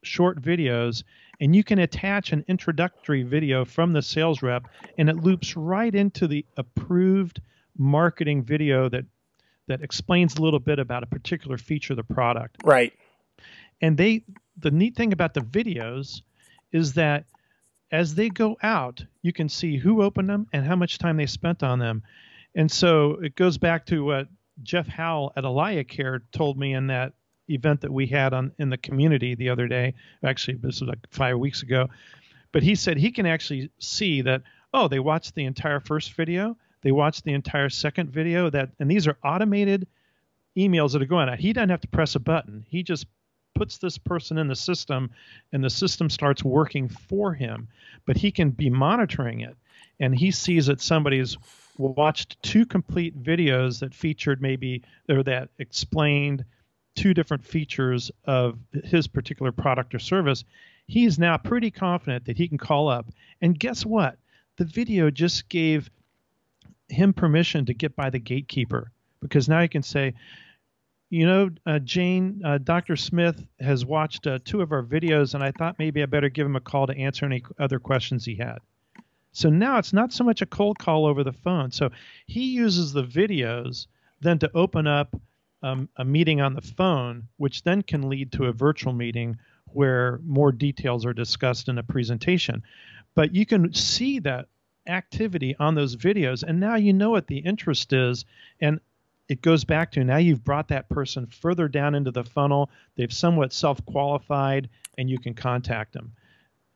short 0.02 0.40
videos 0.40 1.02
and 1.40 1.54
you 1.54 1.64
can 1.64 1.78
attach 1.80 2.32
an 2.32 2.44
introductory 2.48 3.22
video 3.22 3.64
from 3.64 3.92
the 3.92 4.02
sales 4.02 4.42
rep 4.42 4.68
and 4.98 5.08
it 5.08 5.16
loops 5.16 5.56
right 5.56 5.94
into 5.94 6.26
the 6.26 6.44
approved 6.56 7.40
marketing 7.76 8.42
video 8.42 8.88
that 8.88 9.04
that 9.68 9.82
explains 9.82 10.36
a 10.36 10.42
little 10.42 10.60
bit 10.60 10.78
about 10.78 11.02
a 11.02 11.06
particular 11.06 11.58
feature 11.58 11.92
of 11.92 11.96
the 11.96 12.14
product. 12.14 12.56
Right. 12.64 12.92
And 13.80 13.96
they 13.96 14.22
the 14.58 14.70
neat 14.70 14.96
thing 14.96 15.12
about 15.12 15.34
the 15.34 15.40
videos 15.40 16.22
is 16.72 16.94
that 16.94 17.24
as 17.90 18.14
they 18.14 18.28
go 18.28 18.56
out, 18.62 19.04
you 19.22 19.32
can 19.32 19.48
see 19.48 19.76
who 19.76 20.02
opened 20.02 20.28
them 20.28 20.46
and 20.52 20.64
how 20.64 20.76
much 20.76 20.98
time 20.98 21.16
they 21.16 21.26
spent 21.26 21.62
on 21.62 21.78
them. 21.78 22.02
And 22.54 22.70
so 22.70 23.12
it 23.22 23.36
goes 23.36 23.58
back 23.58 23.86
to 23.86 24.04
what 24.04 24.28
Jeff 24.62 24.86
Howell 24.86 25.32
at 25.36 25.44
AlayaCare 25.44 26.22
told 26.32 26.58
me 26.58 26.74
in 26.74 26.88
that 26.88 27.12
event 27.48 27.82
that 27.82 27.92
we 27.92 28.06
had 28.06 28.32
on 28.32 28.52
in 28.58 28.70
the 28.70 28.78
community 28.78 29.34
the 29.34 29.50
other 29.50 29.68
day. 29.68 29.94
Actually, 30.24 30.56
this 30.56 30.80
was 30.80 30.88
like 30.88 31.06
five 31.10 31.38
weeks 31.38 31.62
ago. 31.62 31.88
But 32.52 32.62
he 32.62 32.74
said 32.74 32.96
he 32.96 33.12
can 33.12 33.26
actually 33.26 33.70
see 33.78 34.22
that, 34.22 34.42
oh, 34.72 34.88
they 34.88 34.98
watched 34.98 35.34
the 35.34 35.44
entire 35.44 35.80
first 35.80 36.14
video 36.14 36.56
they 36.86 36.92
watched 36.92 37.24
the 37.24 37.32
entire 37.32 37.68
second 37.68 38.10
video 38.10 38.48
that, 38.48 38.70
and 38.78 38.88
these 38.88 39.08
are 39.08 39.18
automated 39.24 39.88
emails 40.56 40.92
that 40.92 41.02
are 41.02 41.06
going 41.06 41.28
out. 41.28 41.40
He 41.40 41.52
doesn't 41.52 41.70
have 41.70 41.80
to 41.80 41.88
press 41.88 42.14
a 42.14 42.20
button. 42.20 42.64
He 42.68 42.84
just 42.84 43.06
puts 43.56 43.78
this 43.78 43.98
person 43.98 44.38
in 44.38 44.48
the 44.48 44.54
system 44.54 45.10
and 45.52 45.64
the 45.64 45.70
system 45.70 46.08
starts 46.10 46.44
working 46.44 46.88
for 46.88 47.34
him, 47.34 47.68
but 48.06 48.16
he 48.16 48.30
can 48.30 48.50
be 48.50 48.70
monitoring 48.70 49.40
it 49.40 49.56
and 50.00 50.14
he 50.14 50.30
sees 50.30 50.66
that 50.66 50.80
somebody's 50.80 51.36
watched 51.78 52.40
two 52.42 52.66
complete 52.66 53.20
videos 53.22 53.80
that 53.80 53.94
featured 53.94 54.40
maybe 54.40 54.82
or 55.08 55.22
that 55.22 55.48
explained 55.58 56.44
two 56.94 57.14
different 57.14 57.44
features 57.44 58.10
of 58.24 58.58
his 58.84 59.06
particular 59.06 59.52
product 59.52 59.94
or 59.94 59.98
service, 59.98 60.44
he's 60.86 61.18
now 61.18 61.36
pretty 61.36 61.70
confident 61.70 62.24
that 62.24 62.36
he 62.36 62.48
can 62.48 62.58
call 62.58 62.88
up. 62.88 63.06
And 63.40 63.58
guess 63.58 63.84
what? 63.84 64.18
The 64.56 64.64
video 64.64 65.10
just 65.10 65.48
gave 65.48 65.90
him 66.88 67.12
permission 67.12 67.66
to 67.66 67.74
get 67.74 67.96
by 67.96 68.10
the 68.10 68.18
gatekeeper 68.18 68.90
because 69.20 69.48
now 69.48 69.60
he 69.60 69.68
can 69.68 69.82
say, 69.82 70.14
you 71.08 71.26
know, 71.26 71.50
uh, 71.64 71.78
Jane, 71.78 72.42
uh, 72.44 72.58
Dr. 72.58 72.96
Smith 72.96 73.44
has 73.60 73.84
watched 73.84 74.26
uh, 74.26 74.38
two 74.44 74.60
of 74.60 74.72
our 74.72 74.82
videos, 74.82 75.34
and 75.34 75.42
I 75.42 75.52
thought 75.52 75.78
maybe 75.78 76.02
I 76.02 76.06
better 76.06 76.28
give 76.28 76.46
him 76.46 76.56
a 76.56 76.60
call 76.60 76.86
to 76.86 76.96
answer 76.96 77.24
any 77.24 77.44
other 77.58 77.78
questions 77.78 78.24
he 78.24 78.34
had. 78.34 78.58
So 79.32 79.50
now 79.50 79.78
it's 79.78 79.92
not 79.92 80.12
so 80.12 80.24
much 80.24 80.42
a 80.42 80.46
cold 80.46 80.78
call 80.78 81.06
over 81.06 81.22
the 81.22 81.32
phone. 81.32 81.70
So 81.70 81.90
he 82.26 82.52
uses 82.52 82.92
the 82.92 83.04
videos 83.04 83.86
then 84.20 84.38
to 84.40 84.50
open 84.54 84.86
up 84.86 85.14
um, 85.62 85.88
a 85.96 86.04
meeting 86.04 86.40
on 86.40 86.54
the 86.54 86.62
phone, 86.62 87.28
which 87.36 87.62
then 87.62 87.82
can 87.82 88.08
lead 88.08 88.32
to 88.32 88.46
a 88.46 88.52
virtual 88.52 88.92
meeting 88.92 89.38
where 89.66 90.20
more 90.24 90.52
details 90.52 91.04
are 91.04 91.12
discussed 91.12 91.68
in 91.68 91.78
a 91.78 91.82
presentation. 91.82 92.62
But 93.14 93.34
you 93.34 93.46
can 93.46 93.74
see 93.74 94.20
that 94.20 94.48
activity 94.86 95.54
on 95.58 95.74
those 95.74 95.96
videos, 95.96 96.42
and 96.42 96.58
now 96.58 96.76
you 96.76 96.92
know 96.92 97.10
what 97.10 97.26
the 97.26 97.38
interest 97.38 97.92
is. 97.92 98.24
And 98.60 98.80
it 99.28 99.42
goes 99.42 99.64
back 99.64 99.92
to 99.92 100.04
now 100.04 100.18
you've 100.18 100.44
brought 100.44 100.68
that 100.68 100.88
person 100.88 101.26
further 101.26 101.68
down 101.68 101.94
into 101.94 102.10
the 102.10 102.24
funnel. 102.24 102.70
They've 102.96 103.12
somewhat 103.12 103.52
self 103.52 103.84
qualified, 103.86 104.68
and 104.96 105.10
you 105.10 105.18
can 105.18 105.34
contact 105.34 105.92
them 105.92 106.12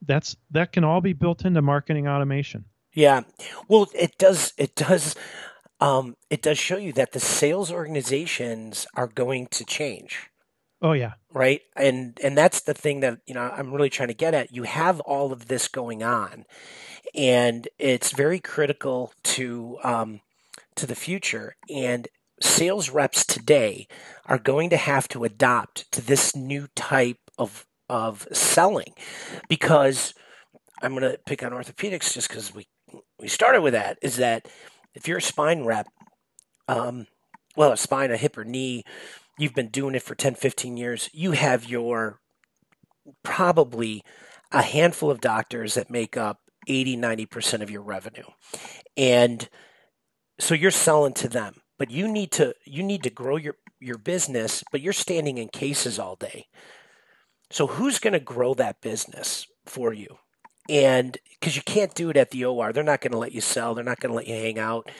that's 0.01 0.35
that 0.51 0.71
can 0.71 0.83
all 0.83 1.01
be 1.01 1.13
built 1.13 1.45
into 1.45 1.61
marketing 1.61 2.07
automation. 2.07 2.65
Yeah. 2.93 3.21
Well, 3.67 3.89
it 3.93 4.17
does 4.17 4.53
it 4.57 4.75
does 4.75 5.15
um, 5.79 6.15
it 6.29 6.41
does 6.41 6.57
show 6.57 6.77
you 6.77 6.93
that 6.93 7.11
the 7.11 7.19
sales 7.19 7.71
organizations 7.71 8.85
are 8.95 9.07
going 9.07 9.47
to 9.47 9.65
change. 9.65 10.29
Oh 10.81 10.93
yeah. 10.93 11.13
Right? 11.31 11.61
And 11.75 12.19
and 12.23 12.37
that's 12.37 12.61
the 12.61 12.73
thing 12.73 13.01
that, 13.01 13.19
you 13.27 13.33
know, 13.33 13.41
I'm 13.41 13.71
really 13.71 13.89
trying 13.89 14.09
to 14.09 14.13
get 14.15 14.33
at. 14.33 14.53
You 14.53 14.63
have 14.63 14.99
all 15.01 15.31
of 15.31 15.47
this 15.47 15.67
going 15.67 16.03
on 16.03 16.45
and 17.13 17.67
it's 17.77 18.11
very 18.11 18.39
critical 18.39 19.13
to 19.23 19.77
um, 19.83 20.21
to 20.75 20.85
the 20.85 20.95
future 20.95 21.55
and 21.73 22.07
sales 22.41 22.89
reps 22.89 23.25
today 23.25 23.87
are 24.25 24.37
going 24.37 24.69
to 24.69 24.77
have 24.77 25.07
to 25.09 25.23
adopt 25.23 25.91
to 25.91 26.01
this 26.01 26.35
new 26.35 26.67
type 26.75 27.19
of 27.37 27.65
of 27.89 28.25
selling 28.31 28.93
because 29.49 30.13
I'm 30.81 30.95
going 30.95 31.03
to 31.03 31.19
pick 31.25 31.43
on 31.43 31.51
orthopedics 31.51 32.13
just 32.13 32.29
because 32.29 32.53
we 32.53 32.67
we 33.19 33.27
started 33.27 33.61
with 33.61 33.73
that 33.73 33.97
is 34.01 34.17
that 34.17 34.47
if 34.93 35.07
you're 35.07 35.19
a 35.19 35.21
spine 35.21 35.63
rep, 35.63 35.87
um, 36.67 37.07
well, 37.55 37.71
a 37.71 37.77
spine, 37.77 38.11
a 38.11 38.17
hip 38.17 38.37
or 38.37 38.43
knee, 38.43 38.83
you've 39.37 39.53
been 39.53 39.69
doing 39.69 39.95
it 39.95 40.03
for 40.03 40.15
10, 40.15 40.35
15 40.35 40.77
years, 40.77 41.09
you 41.13 41.31
have 41.31 41.69
your 41.69 42.19
probably 43.23 44.03
a 44.51 44.61
handful 44.61 45.09
of 45.09 45.21
doctors 45.21 45.75
that 45.75 45.89
make 45.89 46.17
up 46.17 46.39
80, 46.67 46.97
90% 46.97 47.61
of 47.61 47.71
your 47.71 47.81
revenue. 47.81 48.25
And 48.97 49.47
so 50.39 50.53
you're 50.53 50.71
selling 50.71 51.13
to 51.13 51.27
them, 51.27 51.60
but 51.81 51.89
you 51.89 52.07
need 52.07 52.31
to 52.31 52.53
you 52.63 52.83
need 52.83 53.01
to 53.01 53.09
grow 53.09 53.37
your 53.37 53.55
your 53.79 53.97
business, 53.97 54.63
but 54.71 54.81
you're 54.81 54.93
standing 54.93 55.39
in 55.39 55.47
cases 55.47 55.97
all 55.97 56.15
day. 56.15 56.45
So 57.49 57.65
who's 57.65 57.97
going 57.97 58.13
to 58.13 58.19
grow 58.19 58.53
that 58.53 58.81
business 58.81 59.47
for 59.65 59.91
you? 59.91 60.19
And 60.69 61.17
because 61.31 61.55
you 61.55 61.63
can't 61.63 61.95
do 61.95 62.11
it 62.11 62.17
at 62.17 62.29
the 62.29 62.45
OR, 62.45 62.71
they're 62.71 62.83
not 62.83 63.01
going 63.01 63.13
to 63.13 63.17
let 63.17 63.31
you 63.31 63.41
sell. 63.41 63.73
They're 63.73 63.83
not 63.83 63.99
going 63.99 64.11
to 64.11 64.15
let 64.15 64.27
you 64.27 64.35
hang 64.35 64.59
out. 64.59 64.91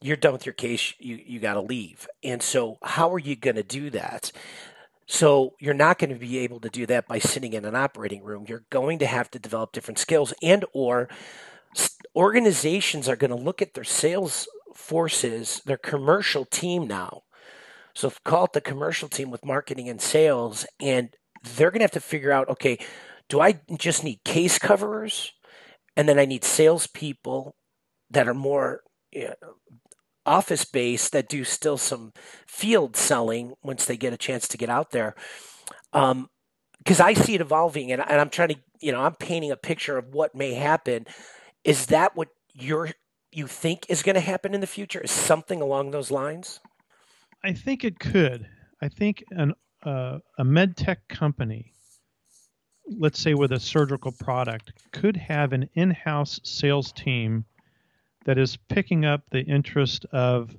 You're 0.00 0.16
done 0.16 0.32
with 0.32 0.46
your 0.46 0.52
case. 0.52 0.94
You 1.00 1.18
you 1.20 1.40
got 1.40 1.54
to 1.54 1.62
leave. 1.62 2.06
And 2.22 2.40
so 2.40 2.78
how 2.84 3.12
are 3.12 3.18
you 3.18 3.34
going 3.34 3.56
to 3.56 3.64
do 3.64 3.90
that? 3.90 4.30
So 5.06 5.54
you're 5.58 5.74
not 5.74 5.98
going 5.98 6.10
to 6.10 6.16
be 6.16 6.38
able 6.38 6.60
to 6.60 6.68
do 6.68 6.86
that 6.86 7.08
by 7.08 7.18
sitting 7.18 7.54
in 7.54 7.64
an 7.64 7.74
operating 7.74 8.22
room. 8.22 8.44
You're 8.46 8.66
going 8.70 9.00
to 9.00 9.06
have 9.06 9.32
to 9.32 9.40
develop 9.40 9.72
different 9.72 9.98
skills 9.98 10.32
and 10.40 10.64
or 10.72 11.08
organizations 12.14 13.08
are 13.08 13.16
going 13.16 13.30
to 13.30 13.36
look 13.36 13.60
at 13.60 13.74
their 13.74 13.82
sales 13.82 14.46
forces, 14.80 15.60
their 15.66 15.76
commercial 15.76 16.44
team 16.44 16.86
now. 16.86 17.22
So 17.94 18.12
call 18.24 18.46
it 18.46 18.52
the 18.52 18.60
commercial 18.60 19.08
team 19.08 19.30
with 19.30 19.44
marketing 19.44 19.88
and 19.88 20.00
sales 20.00 20.66
and 20.80 21.10
they're 21.42 21.70
going 21.70 21.80
to 21.80 21.84
have 21.84 21.90
to 21.92 22.00
figure 22.00 22.32
out 22.32 22.48
okay, 22.48 22.78
do 23.28 23.40
I 23.40 23.60
just 23.78 24.04
need 24.04 24.24
case 24.24 24.58
coverers? 24.58 25.32
And 25.96 26.08
then 26.08 26.18
I 26.18 26.24
need 26.24 26.44
salespeople 26.44 27.54
that 28.10 28.28
are 28.28 28.34
more 28.34 28.82
you 29.12 29.28
know, 29.28 29.34
office 30.26 30.64
based 30.64 31.12
that 31.12 31.28
do 31.28 31.44
still 31.44 31.78
some 31.78 32.12
field 32.46 32.96
selling 32.96 33.54
once 33.62 33.84
they 33.84 33.96
get 33.96 34.12
a 34.12 34.18
chance 34.18 34.48
to 34.48 34.58
get 34.58 34.68
out 34.68 34.90
there. 34.90 35.14
Um, 35.92 36.28
because 36.78 37.00
I 37.00 37.12
see 37.12 37.34
it 37.34 37.40
evolving 37.40 37.92
and, 37.92 38.00
and 38.00 38.20
I'm 38.20 38.30
trying 38.30 38.48
to, 38.48 38.56
you 38.80 38.92
know, 38.92 39.02
I'm 39.02 39.14
painting 39.14 39.50
a 39.50 39.56
picture 39.56 39.98
of 39.98 40.14
what 40.14 40.34
may 40.34 40.54
happen. 40.54 41.06
Is 41.62 41.86
that 41.86 42.16
what 42.16 42.28
you're, 42.54 42.90
you 43.32 43.46
think 43.46 43.86
is 43.88 44.02
going 44.02 44.14
to 44.14 44.20
happen 44.20 44.54
in 44.54 44.60
the 44.60 44.66
future? 44.66 45.00
Is 45.00 45.10
something 45.10 45.60
along 45.60 45.90
those 45.90 46.10
lines? 46.10 46.60
I 47.42 47.52
think 47.52 47.84
it 47.84 47.98
could. 47.98 48.46
I 48.82 48.88
think 48.88 49.24
an 49.30 49.54
uh, 49.82 50.18
a 50.38 50.44
med 50.44 50.76
tech 50.76 51.08
company, 51.08 51.72
let's 52.86 53.18
say 53.18 53.34
with 53.34 53.52
a 53.52 53.60
surgical 53.60 54.12
product, 54.12 54.72
could 54.92 55.16
have 55.16 55.52
an 55.52 55.68
in 55.74 55.90
house 55.90 56.38
sales 56.42 56.92
team 56.92 57.44
that 58.26 58.36
is 58.36 58.58
picking 58.68 59.04
up 59.04 59.22
the 59.30 59.40
interest 59.40 60.04
of 60.12 60.54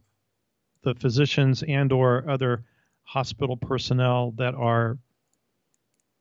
the 0.83 0.95
physicians 0.95 1.63
and 1.63 1.91
or 1.91 2.27
other 2.27 2.63
hospital 3.03 3.57
personnel 3.57 4.31
that 4.37 4.55
are 4.55 4.97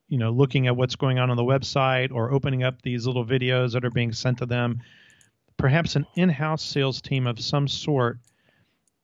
you 0.09 0.18
know 0.18 0.30
looking 0.30 0.66
at 0.66 0.76
what's 0.76 0.96
going 0.96 1.18
on 1.18 1.30
on 1.30 1.36
the 1.36 1.42
website 1.42 2.12
or 2.12 2.32
opening 2.32 2.62
up 2.62 2.82
these 2.82 3.07
little 3.07 3.24
videos 3.24 3.72
that 3.72 3.84
are 3.84 3.90
being 3.90 4.12
sent 4.12 4.38
to 4.38 4.46
them 4.46 4.80
perhaps 5.61 5.94
an 5.94 6.06
in-house 6.14 6.62
sales 6.62 7.02
team 7.02 7.26
of 7.26 7.38
some 7.38 7.68
sort 7.68 8.18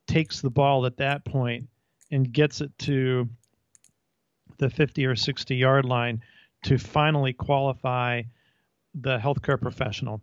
takes 0.07 0.41
the 0.41 0.49
ball 0.49 0.87
at 0.87 0.97
that 0.97 1.23
point 1.25 1.69
and 2.11 2.33
gets 2.33 2.63
it 2.63 2.71
to 2.79 3.29
the 4.57 4.71
50 4.71 5.05
or 5.05 5.15
60 5.15 5.55
yard 5.55 5.85
line 5.85 6.23
to 6.65 6.79
finally 6.79 7.35
qualify 7.35 8.23
the 8.95 9.19
healthcare 9.19 9.61
professional. 9.61 10.23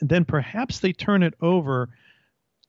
And 0.00 0.08
then 0.08 0.24
perhaps 0.24 0.78
they 0.78 0.92
turn 0.92 1.24
it 1.24 1.34
over 1.40 1.88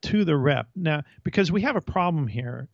to 0.01 0.25
the 0.25 0.35
rep. 0.35 0.67
Now, 0.75 1.03
because 1.23 1.51
we 1.51 1.61
have 1.61 1.75
a 1.75 1.81
problem 1.81 2.25
here 2.25 2.67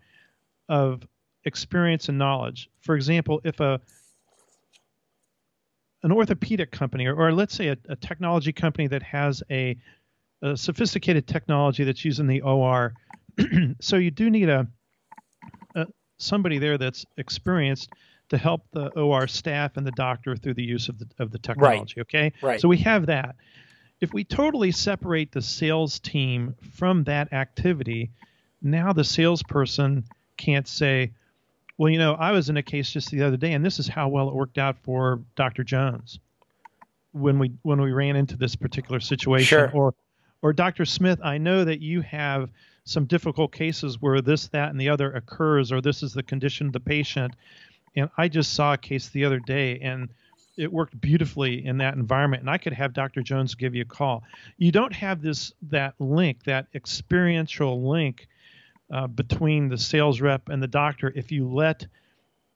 of 0.70 1.06
experience 1.44 2.08
and 2.08 2.18
knowledge. 2.18 2.70
For 2.80 2.96
example, 2.96 3.42
if 3.44 3.60
a 3.60 3.82
an 6.06 6.12
orthopedic 6.12 6.72
company, 6.72 7.08
or, 7.08 7.16
or 7.16 7.34
let's 7.34 7.56
say 7.56 7.70
a, 7.70 7.78
a, 7.90 7.96
technology 7.96 8.54
company 8.54 8.88
that 8.88 9.02
has 9.02 9.42
a, 9.50 9.76
a 10.44 10.56
sophisticated 10.56 11.28
technology 11.28 11.84
that's 11.84 12.06
used 12.06 12.20
in 12.20 12.28
the 12.28 12.42
OR, 12.42 12.94
so 13.82 13.98
you 13.98 14.12
do 14.12 14.30
need 14.30 14.48
a, 14.48 14.68
somebody 16.18 16.60
there 16.60 16.78
that's 16.78 17.06
experienced 17.18 17.90
to 18.30 18.38
help 18.38 18.62
the 18.72 18.88
OR 19.00 19.28
staff 19.28 19.78
and 19.78 19.86
the 19.86 19.92
doctor 19.92 20.36
through 20.36 20.54
the 20.54 20.64
use 20.64 20.90
of 20.90 20.98
the 20.98 21.08
of 21.20 21.32
the 21.32 21.40
technology. 21.40 21.96
Right. 21.98 22.02
Okay, 22.02 22.34
right. 22.42 22.62
So 22.62 22.68
we 22.68 22.78
have 22.78 23.08
that. 23.08 23.36
If 24.02 24.14
we 24.14 24.24
totally 24.24 24.72
separate 24.72 25.32
the 25.32 25.42
sales 25.42 26.00
team 26.00 26.56
from 26.74 27.04
that 27.06 27.34
activity, 27.34 28.12
now 28.62 28.94
the 28.94 29.04
salesperson 29.04 30.06
can't 30.38 30.68
say, 30.68 31.14
"Well, 31.78 31.90
you 31.90 32.00
know, 32.00 32.14
I 32.14 32.32
was 32.32 32.50
in 32.50 32.58
a 32.58 32.64
case 32.64 32.92
just 32.92 33.12
the 33.12 33.24
other 33.24 33.38
day, 33.38 33.54
and 33.54 33.66
this 33.66 33.80
is 33.80 33.88
how 33.88 34.08
well 34.08 34.30
it 34.30 34.36
worked 34.36 34.58
out 34.58 34.78
for 34.84 35.22
Dr. 35.36 35.64
Jones 35.64 36.20
when 37.12 37.40
we 37.40 37.52
when 37.64 37.82
we 37.82 37.92
ran 37.92 38.16
into 38.16 38.38
this 38.38 38.56
particular 38.56 39.00
situation." 39.00 39.46
Sure. 39.46 39.72
Or, 39.72 39.94
or 40.42 40.54
Dr. 40.54 40.86
Smith, 40.86 41.20
I 41.24 41.38
know 41.38 41.64
that 41.64 41.82
you 41.82 42.02
have 42.02 42.50
some 42.84 43.06
difficult 43.06 43.52
cases 43.52 44.00
where 44.00 44.22
this, 44.22 44.48
that, 44.50 44.70
and 44.70 44.80
the 44.80 44.90
other 44.90 45.12
occurs, 45.12 45.72
or 45.72 45.82
this 45.82 46.04
is 46.04 46.14
the 46.14 46.24
condition 46.24 46.68
of 46.68 46.74
the 46.74 46.80
patient. 46.80 47.36
And 47.96 48.10
I 48.18 48.28
just 48.28 48.54
saw 48.54 48.74
a 48.74 48.78
case 48.78 49.10
the 49.10 49.26
other 49.26 49.40
day, 49.40 49.80
and 49.80 50.10
it 50.58 50.72
worked 50.72 51.00
beautifully 51.02 51.66
in 51.66 51.78
that 51.80 51.96
environment. 51.96 52.42
And 52.42 52.50
I 52.50 52.58
could 52.58 52.74
have 52.74 52.94
Dr. 52.94 53.22
Jones 53.22 53.56
give 53.56 53.76
you 53.76 53.82
a 53.82 53.86
call. 53.86 54.24
You 54.58 54.72
don't 54.72 54.94
have 54.94 55.22
this 55.22 55.54
that 55.64 55.96
link, 56.00 56.44
that 56.44 56.68
experiential 56.74 57.90
link 57.90 58.28
uh, 58.92 59.08
between 59.08 59.70
the 59.70 59.78
sales 59.78 60.22
rep 60.22 60.50
and 60.50 60.62
the 60.62 60.68
doctor 60.68 61.12
if 61.16 61.32
you 61.32 61.48
let 61.48 61.86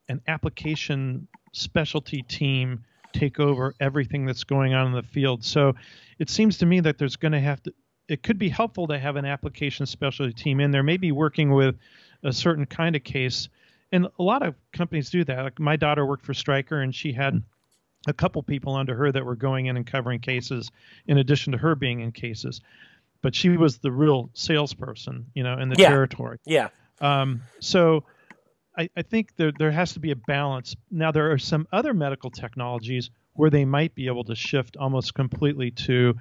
an 0.07 0.21
application 0.27 1.27
specialty 1.53 2.21
team 2.23 2.83
take 3.13 3.39
over 3.39 3.73
everything 3.79 4.25
that's 4.25 4.43
going 4.43 4.73
on 4.73 4.87
in 4.87 4.93
the 4.93 5.03
field. 5.03 5.43
So 5.43 5.73
it 6.19 6.29
seems 6.29 6.57
to 6.59 6.65
me 6.65 6.79
that 6.81 6.97
there's 6.97 7.15
going 7.15 7.31
to 7.31 7.39
have 7.39 7.61
to 7.63 7.73
it 8.07 8.23
could 8.23 8.39
be 8.39 8.49
helpful 8.49 8.87
to 8.87 8.97
have 8.97 9.17
an 9.17 9.25
application 9.25 9.85
specialty 9.85 10.33
team 10.33 10.59
in 10.59 10.71
there, 10.71 10.81
maybe 10.81 11.11
working 11.11 11.51
with 11.51 11.75
a 12.23 12.33
certain 12.33 12.65
kind 12.65 12.95
of 12.95 13.03
case 13.03 13.49
and 13.91 14.07
a 14.19 14.23
lot 14.23 14.45
of 14.45 14.55
companies 14.71 15.09
do 15.09 15.23
that. 15.23 15.43
Like 15.43 15.59
my 15.59 15.75
daughter 15.75 16.05
worked 16.05 16.25
for 16.25 16.33
Stryker, 16.33 16.81
and 16.81 16.93
she 16.93 17.11
had 17.11 17.41
a 18.07 18.13
couple 18.13 18.41
people 18.43 18.75
under 18.75 18.95
her 18.95 19.11
that 19.11 19.25
were 19.25 19.35
going 19.35 19.65
in 19.65 19.77
and 19.77 19.85
covering 19.85 20.19
cases, 20.19 20.71
in 21.07 21.17
addition 21.17 21.51
to 21.51 21.57
her 21.57 21.75
being 21.75 22.01
in 22.01 22.11
cases. 22.11 22.61
But 23.21 23.35
she 23.35 23.49
was 23.49 23.79
the 23.79 23.91
real 23.91 24.29
salesperson, 24.33 25.25
you 25.33 25.43
know, 25.43 25.57
in 25.57 25.69
the 25.69 25.75
Yeah. 25.77 25.89
territory. 25.89 26.37
Yeah. 26.45 26.69
Um, 27.01 27.41
so 27.59 28.03
I, 28.77 28.89
I 28.95 29.01
think 29.01 29.35
there 29.35 29.51
there 29.57 29.71
has 29.71 29.93
to 29.93 29.99
be 29.99 30.11
a 30.11 30.15
balance. 30.15 30.75
Now 30.89 31.11
there 31.11 31.31
are 31.31 31.37
some 31.37 31.67
other 31.71 31.93
medical 31.93 32.31
technologies 32.31 33.09
where 33.33 33.49
they 33.49 33.65
might 33.65 33.95
be 33.95 34.07
able 34.07 34.23
to 34.25 34.35
shift 34.35 34.77
almost 34.77 35.13
completely 35.13 35.71
to 35.71 36.15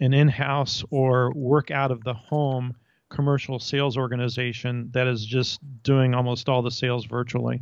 an 0.00 0.14
in-house 0.14 0.82
or 0.90 1.32
work 1.34 1.70
out 1.70 1.90
of 1.90 2.02
the 2.04 2.14
home 2.14 2.74
commercial 3.10 3.58
sales 3.58 3.96
organization 3.98 4.88
that 4.92 5.06
is 5.06 5.24
just 5.26 5.58
doing 5.82 6.14
almost 6.14 6.48
all 6.48 6.62
the 6.62 6.70
sales 6.70 7.04
virtually. 7.06 7.60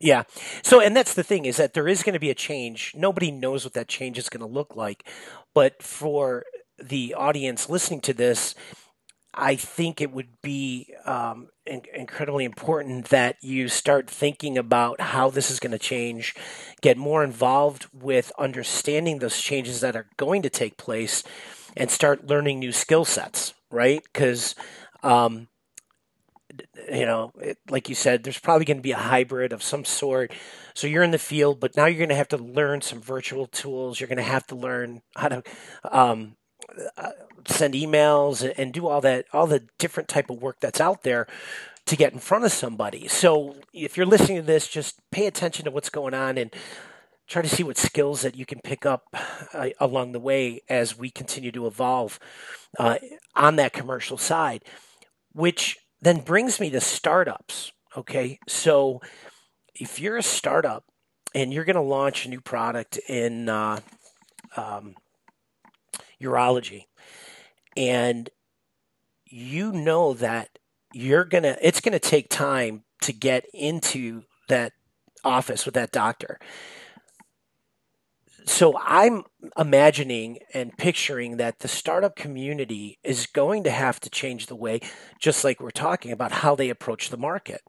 Yeah. 0.00 0.24
So, 0.62 0.80
and 0.80 0.96
that's 0.96 1.14
the 1.14 1.22
thing 1.22 1.44
is 1.44 1.56
that 1.58 1.74
there 1.74 1.86
is 1.88 2.02
going 2.02 2.14
to 2.14 2.18
be 2.18 2.30
a 2.30 2.34
change. 2.34 2.92
Nobody 2.96 3.30
knows 3.30 3.64
what 3.64 3.74
that 3.74 3.88
change 3.88 4.18
is 4.18 4.28
going 4.28 4.40
to 4.40 4.46
look 4.46 4.74
like. 4.76 5.06
But 5.54 5.82
for 5.82 6.44
the 6.82 7.14
audience 7.14 7.68
listening 7.68 8.00
to 8.02 8.12
this, 8.12 8.54
I 9.32 9.54
think 9.54 10.00
it 10.00 10.12
would 10.12 10.40
be 10.42 10.92
um, 11.04 11.48
in- 11.64 11.82
incredibly 11.94 12.44
important 12.44 13.06
that 13.06 13.36
you 13.42 13.68
start 13.68 14.10
thinking 14.10 14.58
about 14.58 15.00
how 15.00 15.30
this 15.30 15.50
is 15.50 15.60
going 15.60 15.72
to 15.72 15.78
change, 15.78 16.34
get 16.80 16.96
more 16.96 17.22
involved 17.22 17.86
with 17.92 18.32
understanding 18.38 19.18
those 19.18 19.40
changes 19.40 19.80
that 19.80 19.96
are 19.96 20.08
going 20.16 20.42
to 20.42 20.50
take 20.50 20.76
place, 20.76 21.22
and 21.76 21.90
start 21.90 22.26
learning 22.26 22.58
new 22.58 22.72
skill 22.72 23.04
sets, 23.04 23.54
right? 23.70 24.02
Because 24.12 24.56
um, 25.04 25.46
you 26.90 27.06
know, 27.06 27.32
it, 27.40 27.58
like 27.68 27.88
you 27.88 27.94
said, 27.94 28.22
there's 28.22 28.38
probably 28.38 28.64
going 28.64 28.78
to 28.78 28.82
be 28.82 28.92
a 28.92 28.96
hybrid 28.96 29.52
of 29.52 29.62
some 29.62 29.84
sort. 29.84 30.32
So 30.74 30.86
you're 30.86 31.02
in 31.02 31.10
the 31.10 31.18
field, 31.18 31.60
but 31.60 31.76
now 31.76 31.86
you're 31.86 31.98
going 31.98 32.08
to 32.10 32.14
have 32.16 32.28
to 32.28 32.36
learn 32.36 32.80
some 32.80 33.00
virtual 33.00 33.46
tools. 33.46 34.00
You're 34.00 34.08
going 34.08 34.18
to 34.18 34.22
have 34.22 34.46
to 34.48 34.56
learn 34.56 35.02
how 35.16 35.28
to 35.28 35.42
um, 35.84 36.36
send 37.46 37.74
emails 37.74 38.42
and, 38.42 38.58
and 38.58 38.72
do 38.72 38.86
all 38.86 39.00
that, 39.00 39.26
all 39.32 39.46
the 39.46 39.64
different 39.78 40.08
type 40.08 40.30
of 40.30 40.42
work 40.42 40.60
that's 40.60 40.80
out 40.80 41.02
there 41.02 41.26
to 41.86 41.96
get 41.96 42.12
in 42.12 42.18
front 42.18 42.44
of 42.44 42.52
somebody. 42.52 43.08
So 43.08 43.56
if 43.72 43.96
you're 43.96 44.06
listening 44.06 44.38
to 44.38 44.46
this, 44.46 44.68
just 44.68 45.00
pay 45.10 45.26
attention 45.26 45.64
to 45.64 45.70
what's 45.70 45.90
going 45.90 46.14
on 46.14 46.38
and 46.38 46.54
try 47.26 47.42
to 47.42 47.48
see 47.48 47.62
what 47.62 47.78
skills 47.78 48.22
that 48.22 48.36
you 48.36 48.44
can 48.44 48.60
pick 48.62 48.84
up 48.84 49.04
uh, 49.54 49.68
along 49.78 50.12
the 50.12 50.20
way 50.20 50.60
as 50.68 50.98
we 50.98 51.10
continue 51.10 51.52
to 51.52 51.66
evolve 51.66 52.18
uh, 52.78 52.96
on 53.34 53.56
that 53.56 53.72
commercial 53.72 54.18
side, 54.18 54.64
which 55.32 55.78
then 56.00 56.20
brings 56.20 56.60
me 56.60 56.70
to 56.70 56.80
startups. 56.80 57.72
Okay. 57.96 58.38
So 58.48 59.00
if 59.74 60.00
you're 60.00 60.16
a 60.16 60.22
startup 60.22 60.84
and 61.34 61.52
you're 61.52 61.64
going 61.64 61.76
to 61.76 61.82
launch 61.82 62.26
a 62.26 62.28
new 62.28 62.40
product 62.40 62.98
in 63.08 63.48
uh, 63.48 63.80
um, 64.56 64.94
urology 66.22 66.86
and 67.76 68.30
you 69.26 69.72
know 69.72 70.12
that 70.14 70.58
you're 70.92 71.24
to, 71.44 71.56
it's 71.66 71.80
to 71.92 72.00
take 72.00 72.28
time 72.28 72.82
to 73.02 73.12
get 73.12 73.46
into 73.54 74.24
that 74.48 74.72
office 75.24 75.64
with 75.64 75.74
that 75.74 75.92
doctor. 75.92 76.38
So 78.46 78.76
I'm 78.78 79.24
imagining 79.56 80.38
and 80.52 80.76
picturing 80.76 81.36
that 81.36 81.60
the 81.60 81.68
startup 81.68 82.16
community 82.16 82.98
is 83.04 83.26
going 83.26 83.64
to 83.64 83.70
have 83.70 84.00
to 84.00 84.10
change 84.10 84.46
the 84.46 84.56
way, 84.56 84.80
just 85.20 85.44
like 85.44 85.60
we're 85.60 85.70
talking 85.70 86.10
about, 86.10 86.32
how 86.32 86.56
they 86.56 86.68
approach 86.68 87.10
the 87.10 87.16
market. 87.16 87.60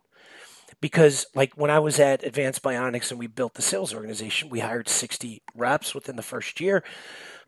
Because, 0.81 1.27
like 1.35 1.53
when 1.53 1.69
I 1.69 1.79
was 1.79 1.99
at 1.99 2.23
Advanced 2.23 2.63
Bionics 2.63 3.11
and 3.11 3.19
we 3.19 3.27
built 3.27 3.53
the 3.53 3.61
sales 3.61 3.93
organization, 3.93 4.49
we 4.49 4.59
hired 4.59 4.89
60 4.89 5.43
reps 5.55 5.93
within 5.93 6.15
the 6.15 6.23
first 6.23 6.59
year, 6.59 6.83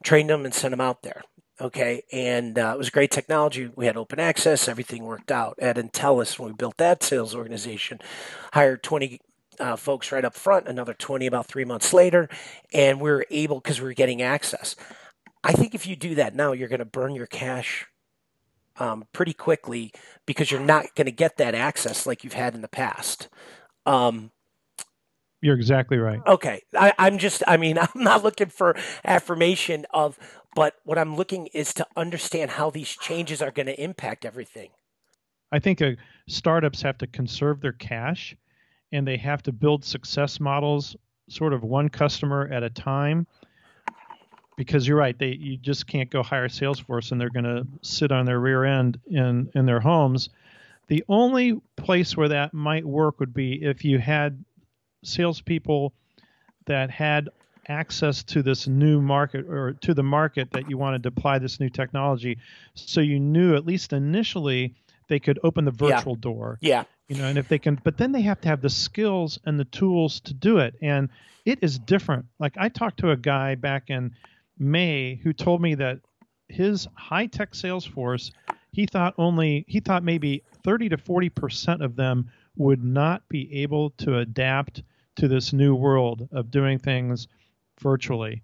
trained 0.04 0.30
them, 0.30 0.46
and 0.46 0.54
sent 0.54 0.72
them 0.72 0.82
out 0.82 1.02
there. 1.02 1.24
Okay. 1.60 2.04
And 2.12 2.58
uh, 2.58 2.72
it 2.76 2.78
was 2.78 2.90
great 2.90 3.12
technology. 3.12 3.70
We 3.76 3.86
had 3.86 3.98
open 3.98 4.20
access, 4.20 4.68
everything 4.68 5.04
worked 5.04 5.32
out. 5.32 5.56
At 5.60 5.78
Intellis, 5.78 6.38
when 6.38 6.50
we 6.50 6.56
built 6.56 6.78
that 6.78 7.04
sales 7.04 7.36
organization, 7.36 8.00
hired 8.54 8.84
20 8.84 9.20
uh, 9.60 9.76
folks 9.76 10.12
right 10.12 10.26
up 10.26 10.36
front, 10.36 10.68
another 10.68 10.94
20 10.94 11.28
about 11.28 11.46
three 11.46 11.66
months 11.66 11.94
later, 11.94 12.28
and 12.74 13.00
we 13.00 13.10
were 13.10 13.26
able 13.30 13.60
because 13.60 13.80
we 13.80 13.86
were 13.86 13.94
getting 13.94 14.22
access. 14.22 14.76
I 15.44 15.54
think 15.54 15.76
if 15.76 15.86
you 15.86 15.96
do 15.96 16.16
that 16.16 16.36
now, 16.36 16.54
you're 16.54 16.70
going 16.70 16.80
to 16.80 16.86
burn 16.86 17.16
your 17.16 17.28
cash 17.28 17.86
um, 18.78 19.06
pretty 19.14 19.34
quickly 19.34 19.92
because 20.26 20.52
you're 20.52 20.60
not 20.60 20.96
going 20.96 21.06
to 21.06 21.12
get 21.12 21.38
that 21.38 21.56
access 21.56 22.06
like 22.06 22.24
you've 22.24 22.34
had 22.34 22.56
in 22.56 22.62
the 22.62 22.68
past. 22.68 23.30
Um, 23.86 24.32
You're 25.42 25.56
exactly 25.56 25.98
right. 25.98 26.22
okay, 26.26 26.62
I, 26.76 26.94
I'm 26.98 27.18
just, 27.18 27.44
I 27.48 27.58
mean, 27.58 27.78
I'm 27.80 27.88
not 27.96 28.24
looking 28.24 28.50
for 28.50 28.76
affirmation 29.06 29.86
of, 29.92 30.18
but 30.56 30.76
what 30.84 30.98
I'm 30.98 31.16
looking 31.16 31.48
is 31.48 31.74
to 31.76 31.88
understand 31.96 32.52
how 32.52 32.70
these 32.70 32.90
changes 32.90 33.42
are 33.42 33.52
going 33.52 33.68
to 33.68 33.82
impact 33.82 34.26
everything. 34.26 34.70
I 35.52 35.60
think 35.60 35.82
uh, 35.82 35.92
startups 36.28 36.82
have 36.82 36.98
to 37.00 37.08
conserve 37.08 37.62
their 37.62 37.74
cash 37.74 38.36
and 38.92 39.08
they 39.08 39.18
have 39.18 39.44
to 39.44 39.52
build 39.52 39.84
success 39.84 40.40
models 40.40 40.96
sort 41.30 41.54
of 41.54 41.64
one 41.64 41.90
customer 41.90 42.50
at 42.52 42.64
a 42.64 42.70
time 42.70 43.28
because 44.58 44.88
you're 44.88 44.97
right 44.97 45.18
they 45.18 45.30
you 45.30 45.58
just 45.58 45.88
can't 45.88 46.10
go 46.10 46.22
hire 46.24 46.47
salesforce 46.47 47.12
and 47.12 47.20
they're 47.20 47.30
going 47.30 47.43
to 47.43 47.66
sit 47.82 48.12
on 48.12 48.26
their 48.26 48.39
rear 48.39 48.64
end 48.64 48.99
in 49.08 49.49
in 49.56 49.66
their 49.66 49.80
homes. 49.80 50.30
The 50.88 51.04
only 51.08 51.60
place 51.78 52.16
where 52.18 52.30
that 52.30 52.54
might 52.54 52.86
work 52.86 53.20
would 53.20 53.34
be 53.34 53.64
if 53.64 53.86
you 53.86 53.99
had 53.99 54.43
salespeople 55.04 55.93
that 56.66 56.89
had 56.89 57.30
access 57.68 58.24
to 58.24 58.43
this 58.43 58.68
new 58.68 59.01
market 59.01 59.47
or 59.47 59.74
to 59.74 59.93
the 59.93 60.04
market 60.04 60.51
that 60.51 60.70
you 60.70 60.78
wanted 60.78 61.04
to 61.04 61.10
apply 61.10 61.39
this 61.39 61.60
new 61.60 61.70
technology. 61.70 62.38
So 62.76 62.99
you 63.01 63.20
knew 63.20 63.56
at 63.56 63.66
least 63.66 63.93
initially 63.93 64.76
they 65.08 65.20
could 65.20 65.39
open 65.43 65.66
the 65.66 65.72
Yeah. 65.72 65.95
virtual 65.97 66.16
door. 66.16 66.58
Yeah, 66.62 66.84
you 67.08 67.16
know 67.16 67.26
and 67.26 67.38
if 67.38 67.47
they 67.47 67.60
can 67.60 67.80
but 67.84 67.97
then 67.97 68.12
they 68.12 68.22
have 68.22 68.41
to 68.41 68.49
have 68.49 68.62
the 68.62 68.70
skills 68.70 69.39
and 69.45 69.60
the 69.60 69.66
tools 69.66 70.20
to 70.22 70.34
do 70.34 70.58
it. 70.60 70.76
And 70.82 71.10
it 71.45 71.60
is 71.62 71.80
different. 71.80 72.26
Like 72.39 72.56
i 72.58 72.70
talked 72.70 72.99
to 72.99 73.12
a 73.12 73.18
guy 73.18 73.56
back 73.56 73.89
in 73.89 74.12
may 74.58 75.16
who 75.24 75.34
told 75.34 75.62
me 75.62 75.76
that 75.76 75.99
his 76.47 76.88
high-tech 76.95 77.56
sales 77.56 77.86
force 77.86 78.32
he 78.72 78.86
thought 78.86 79.14
only 79.18 79.66
he 79.68 79.80
thought 79.80 80.04
maybe 80.04 80.43
30 80.64 80.89
to 80.89 80.97
40 80.97 81.30
percent 81.30 81.82
of 81.82 81.95
them 81.95 82.30
would 82.56 82.84
not 82.84 83.28
be 83.30 83.62
able 83.62 83.91
to 83.91 84.18
adapt 84.18 84.84
to 85.16 85.28
this 85.28 85.54
new 85.54 85.76
world 85.76 86.28
of 86.32 86.51
doing 86.51 86.80
things 86.80 87.28
virtually 87.80 88.43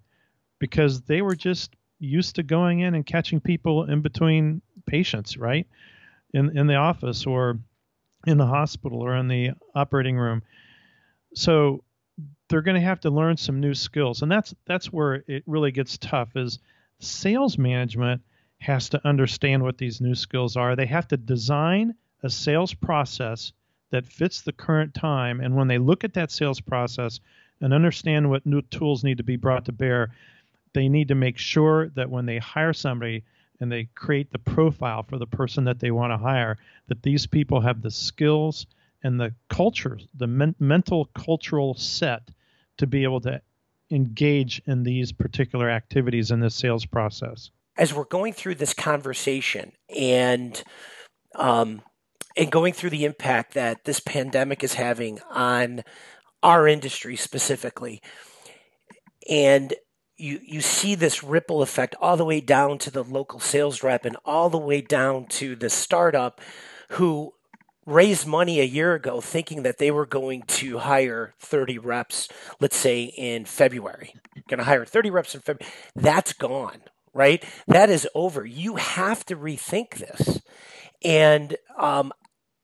because 0.58 1.02
they 1.02 1.22
were 1.22 1.36
just 1.36 1.74
used 1.98 2.36
to 2.36 2.42
going 2.42 2.80
in 2.80 2.94
and 2.94 3.06
catching 3.06 3.40
people 3.40 3.84
in 3.84 4.00
between 4.00 4.62
patients 4.86 5.36
right 5.36 5.66
in 6.32 6.56
in 6.56 6.66
the 6.66 6.74
office 6.74 7.26
or 7.26 7.58
in 8.26 8.38
the 8.38 8.46
hospital 8.46 9.00
or 9.00 9.16
in 9.16 9.28
the 9.28 9.50
operating 9.74 10.16
room. 10.16 10.42
So 11.34 11.84
they're 12.50 12.62
going 12.62 12.74
to 12.74 12.86
have 12.86 13.00
to 13.00 13.10
learn 13.10 13.36
some 13.36 13.60
new 13.60 13.74
skills, 13.74 14.22
and 14.22 14.30
that's 14.30 14.54
that's 14.66 14.92
where 14.92 15.24
it 15.28 15.44
really 15.46 15.70
gets 15.70 15.96
tough. 15.96 16.36
Is 16.36 16.58
sales 16.98 17.56
management 17.56 18.20
has 18.58 18.90
to 18.90 19.08
understand 19.08 19.62
what 19.62 19.78
these 19.78 20.00
new 20.00 20.14
skills 20.14 20.56
are. 20.56 20.76
They 20.76 20.86
have 20.86 21.08
to 21.08 21.16
design 21.16 21.94
a 22.22 22.28
sales 22.28 22.74
process 22.74 23.52
that 23.90 24.04
fits 24.06 24.42
the 24.42 24.52
current 24.52 24.92
time, 24.92 25.40
and 25.40 25.56
when 25.56 25.68
they 25.68 25.78
look 25.78 26.04
at 26.04 26.14
that 26.14 26.32
sales 26.32 26.60
process 26.60 27.20
and 27.60 27.72
understand 27.72 28.28
what 28.28 28.44
new 28.44 28.62
tools 28.62 29.04
need 29.04 29.18
to 29.18 29.24
be 29.24 29.36
brought 29.36 29.64
to 29.66 29.72
bear, 29.72 30.10
they 30.72 30.88
need 30.88 31.08
to 31.08 31.14
make 31.14 31.38
sure 31.38 31.88
that 31.90 32.10
when 32.10 32.26
they 32.26 32.38
hire 32.38 32.72
somebody 32.72 33.22
and 33.60 33.70
they 33.70 33.84
create 33.94 34.32
the 34.32 34.38
profile 34.38 35.02
for 35.02 35.18
the 35.18 35.26
person 35.26 35.64
that 35.64 35.78
they 35.78 35.90
want 35.90 36.12
to 36.12 36.16
hire, 36.16 36.58
that 36.88 37.02
these 37.02 37.26
people 37.26 37.60
have 37.60 37.80
the 37.80 37.90
skills 37.90 38.66
and 39.02 39.20
the 39.20 39.32
culture, 39.48 39.98
the 40.14 40.26
men- 40.26 40.54
mental 40.58 41.06
cultural 41.14 41.74
set 41.74 42.30
to 42.80 42.86
be 42.86 43.04
able 43.04 43.20
to 43.22 43.40
engage 43.90 44.60
in 44.66 44.82
these 44.82 45.12
particular 45.12 45.70
activities 45.70 46.30
in 46.30 46.40
this 46.40 46.54
sales 46.54 46.86
process. 46.86 47.50
as 47.76 47.94
we're 47.94 48.04
going 48.04 48.32
through 48.32 48.54
this 48.54 48.74
conversation 48.74 49.72
and 49.96 50.62
um, 51.36 51.82
and 52.36 52.50
going 52.50 52.72
through 52.72 52.90
the 52.90 53.04
impact 53.04 53.54
that 53.54 53.84
this 53.84 54.00
pandemic 54.00 54.62
is 54.62 54.74
having 54.74 55.18
on 55.30 55.82
our 56.42 56.68
industry 56.68 57.16
specifically, 57.16 58.02
and 59.28 59.74
you 60.16 60.40
you 60.42 60.60
see 60.60 60.94
this 60.94 61.24
ripple 61.24 61.62
effect 61.62 61.94
all 62.00 62.16
the 62.16 62.24
way 62.24 62.40
down 62.40 62.78
to 62.78 62.90
the 62.90 63.04
local 63.04 63.40
sales 63.40 63.82
rep 63.82 64.04
and 64.04 64.16
all 64.24 64.50
the 64.50 64.58
way 64.58 64.80
down 64.80 65.26
to 65.26 65.56
the 65.56 65.70
startup 65.70 66.40
who 66.90 67.32
raised 67.90 68.26
money 68.26 68.60
a 68.60 68.64
year 68.64 68.94
ago 68.94 69.20
thinking 69.20 69.62
that 69.62 69.78
they 69.78 69.90
were 69.90 70.06
going 70.06 70.42
to 70.42 70.78
hire 70.78 71.34
30 71.40 71.78
reps 71.78 72.28
let's 72.60 72.76
say 72.76 73.04
in 73.04 73.44
February. 73.44 74.14
Going 74.48 74.58
to 74.58 74.64
hire 74.64 74.84
30 74.84 75.10
reps 75.10 75.34
in 75.34 75.40
February. 75.40 75.72
That's 75.94 76.32
gone 76.32 76.82
right? 77.12 77.44
That 77.66 77.90
is 77.90 78.08
over. 78.14 78.44
You 78.44 78.76
have 78.76 79.24
to 79.26 79.36
rethink 79.36 79.96
this. 79.96 80.40
And 81.02 81.56
um, 81.78 82.12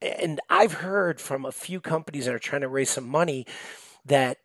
and 0.03 0.41
I've 0.51 0.75
heard 0.75 1.21
from 1.21 1.45
a 1.45 1.53
few 1.53 1.81
companies 1.81 2.27
that 2.27 2.35
are 2.35 2.39
trying 2.39 2.61
to 2.61 2.69
raise 2.69 2.91
some 2.91 3.09
money 3.09 3.47
that 4.05 4.39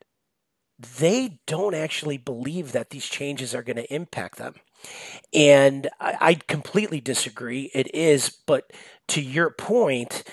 they 0.99 1.39
don't 1.45 1.75
actually 1.75 2.17
believe 2.17 2.71
that 2.71 2.89
these 2.89 3.05
changes 3.07 3.53
are 3.53 3.61
going 3.61 3.75
to 3.75 3.93
impact 3.93 4.37
them. 4.37 4.55
And 5.33 5.89
I, 5.99 6.17
I 6.21 6.33
completely 6.35 7.01
disagree. 7.01 7.69
It 7.73 7.93
is, 7.93 8.29
but 8.47 8.71
to 9.09 9.21
your 9.21 9.51
point, 9.51 10.23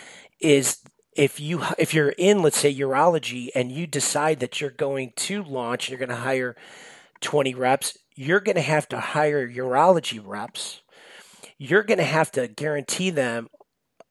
is 0.41 0.79
if 1.17 1.41
you 1.41 1.63
if 1.79 1.93
you're 1.93 2.11
in 2.11 2.43
let's 2.43 2.59
say 2.59 2.73
urology 2.75 3.49
and 3.55 3.73
you 3.73 3.87
decide 3.87 4.41
that 4.41 4.61
you're 4.61 4.71
going 4.71 5.13
to 5.17 5.43
launch 5.43 5.89
you're 5.89 5.99
going 5.99 6.09
to 6.09 6.17
hire 6.17 6.55
20 7.21 7.55
reps 7.55 7.99
you're 8.15 8.41
going 8.41 8.55
to 8.55 8.61
have 8.61 8.89
to 8.89 9.01
hire 9.01 9.49
urology 9.49 10.21
reps 10.25 10.83
you're 11.59 11.83
going 11.83 11.99
to 11.99 12.05
have 12.05 12.31
to 12.31 12.47
guarantee 12.47 13.11
them 13.11 13.49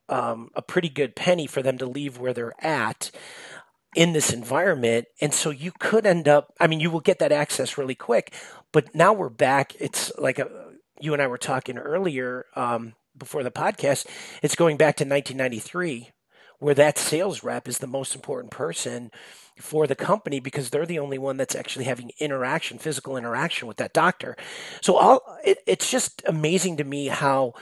um, 0.09 0.49
a 0.55 0.61
pretty 0.61 0.89
good 0.89 1.15
penny 1.15 1.47
for 1.47 1.61
them 1.61 1.77
to 1.77 1.85
leave 1.85 2.17
where 2.17 2.33
they're 2.33 2.53
at 2.63 3.11
in 3.95 4.13
this 4.13 4.31
environment. 4.31 5.07
And 5.21 5.33
so 5.33 5.49
you 5.49 5.71
could 5.79 6.05
end 6.05 6.27
up, 6.27 6.53
I 6.59 6.67
mean, 6.67 6.79
you 6.79 6.91
will 6.91 6.99
get 6.99 7.19
that 7.19 7.31
access 7.31 7.77
really 7.77 7.95
quick. 7.95 8.33
But 8.71 8.93
now 8.93 9.13
we're 9.13 9.29
back. 9.29 9.73
It's 9.79 10.11
like 10.17 10.39
a, 10.39 10.49
you 10.99 11.13
and 11.13 11.21
I 11.21 11.27
were 11.27 11.37
talking 11.37 11.77
earlier 11.77 12.45
um, 12.55 12.93
before 13.17 13.43
the 13.43 13.51
podcast. 13.51 14.07
It's 14.41 14.55
going 14.55 14.77
back 14.77 14.97
to 14.97 15.03
1993, 15.03 16.11
where 16.59 16.75
that 16.75 16.97
sales 16.97 17.43
rep 17.43 17.67
is 17.67 17.77
the 17.77 17.87
most 17.87 18.15
important 18.15 18.51
person 18.51 19.11
for 19.59 19.87
the 19.87 19.95
company 19.95 20.39
because 20.39 20.69
they're 20.69 20.85
the 20.85 20.99
only 20.99 21.17
one 21.17 21.37
that's 21.37 21.55
actually 21.55 21.85
having 21.85 22.11
interaction, 22.19 22.77
physical 22.77 23.17
interaction 23.17 23.67
with 23.67 23.77
that 23.77 23.93
doctor. 23.93 24.35
So 24.81 24.95
all 24.95 25.21
it, 25.43 25.59
it's 25.65 25.89
just 25.89 26.21
amazing 26.27 26.77
to 26.77 26.83
me 26.83 27.07
how 27.07 27.53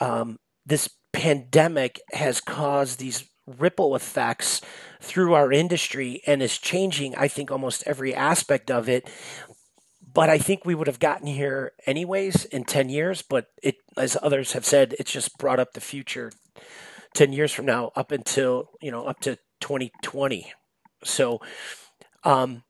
um, 0.00 0.38
this 0.64 0.88
pandemic 1.12 2.00
has 2.12 2.40
caused 2.40 2.98
these 2.98 3.28
ripple 3.46 3.96
effects 3.96 4.60
through 5.00 5.34
our 5.34 5.52
industry 5.52 6.22
and 6.26 6.42
is 6.42 6.58
changing, 6.58 7.14
I 7.16 7.28
think, 7.28 7.50
almost 7.50 7.82
every 7.86 8.14
aspect 8.14 8.70
of 8.70 8.88
it. 8.88 9.08
But 10.12 10.28
I 10.28 10.38
think 10.38 10.64
we 10.64 10.74
would 10.74 10.86
have 10.86 10.98
gotten 10.98 11.26
here 11.26 11.72
anyways 11.86 12.44
in 12.46 12.64
10 12.64 12.88
years. 12.88 13.22
But 13.22 13.46
it, 13.62 13.76
as 13.96 14.16
others 14.22 14.52
have 14.52 14.64
said, 14.64 14.94
it's 14.98 15.12
just 15.12 15.38
brought 15.38 15.60
up 15.60 15.72
the 15.72 15.80
future 15.80 16.32
10 17.14 17.32
years 17.32 17.52
from 17.52 17.66
now 17.66 17.90
up 17.96 18.12
until, 18.12 18.70
you 18.80 18.90
know, 18.90 19.04
up 19.04 19.20
to 19.20 19.36
2020. 19.60 20.52
So, 21.04 21.40
um, 22.24 22.62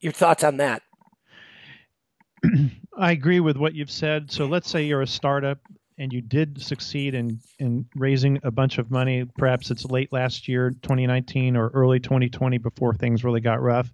your 0.00 0.12
thoughts 0.12 0.44
on 0.44 0.58
that? 0.58 0.82
I 2.96 3.12
agree 3.12 3.40
with 3.40 3.56
what 3.56 3.74
you've 3.74 3.90
said. 3.90 4.30
So 4.30 4.46
let's 4.46 4.68
say 4.68 4.84
you're 4.84 5.02
a 5.02 5.06
startup 5.06 5.58
and 5.98 6.12
you 6.12 6.20
did 6.20 6.60
succeed 6.60 7.14
in 7.14 7.40
in 7.58 7.86
raising 7.94 8.38
a 8.42 8.50
bunch 8.50 8.78
of 8.78 8.90
money. 8.90 9.24
Perhaps 9.38 9.70
it's 9.70 9.84
late 9.84 10.12
last 10.12 10.48
year, 10.48 10.70
2019, 10.82 11.56
or 11.56 11.68
early 11.68 12.00
2020, 12.00 12.58
before 12.58 12.94
things 12.94 13.24
really 13.24 13.40
got 13.40 13.62
rough, 13.62 13.90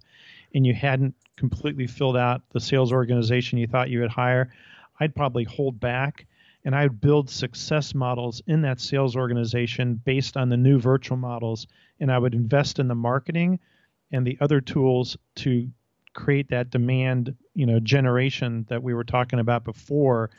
and 0.53 0.65
you 0.65 0.73
hadn't 0.73 1.15
completely 1.37 1.87
filled 1.87 2.17
out 2.17 2.41
the 2.51 2.59
sales 2.59 2.91
organization 2.91 3.57
you 3.57 3.67
thought 3.67 3.89
you 3.89 3.99
would 3.99 4.09
hire. 4.09 4.51
I'd 4.99 5.15
probably 5.15 5.43
hold 5.43 5.79
back 5.79 6.25
and 6.63 6.75
I'd 6.75 7.01
build 7.01 7.29
success 7.29 7.95
models 7.95 8.41
in 8.47 8.61
that 8.61 8.79
sales 8.79 9.15
organization 9.15 9.95
based 9.95 10.37
on 10.37 10.49
the 10.49 10.57
new 10.57 10.79
virtual 10.79 11.17
models, 11.17 11.67
and 11.99 12.11
I 12.11 12.19
would 12.19 12.35
invest 12.35 12.79
in 12.79 12.87
the 12.87 12.95
marketing 12.95 13.59
and 14.11 14.25
the 14.25 14.37
other 14.41 14.61
tools 14.61 15.17
to 15.37 15.69
create 16.13 16.49
that 16.49 16.69
demand, 16.69 17.35
you 17.55 17.65
know, 17.65 17.79
generation 17.79 18.65
that 18.69 18.83
we 18.83 18.93
were 18.93 19.03
talking 19.03 19.39
about 19.39 19.63
before 19.63 20.29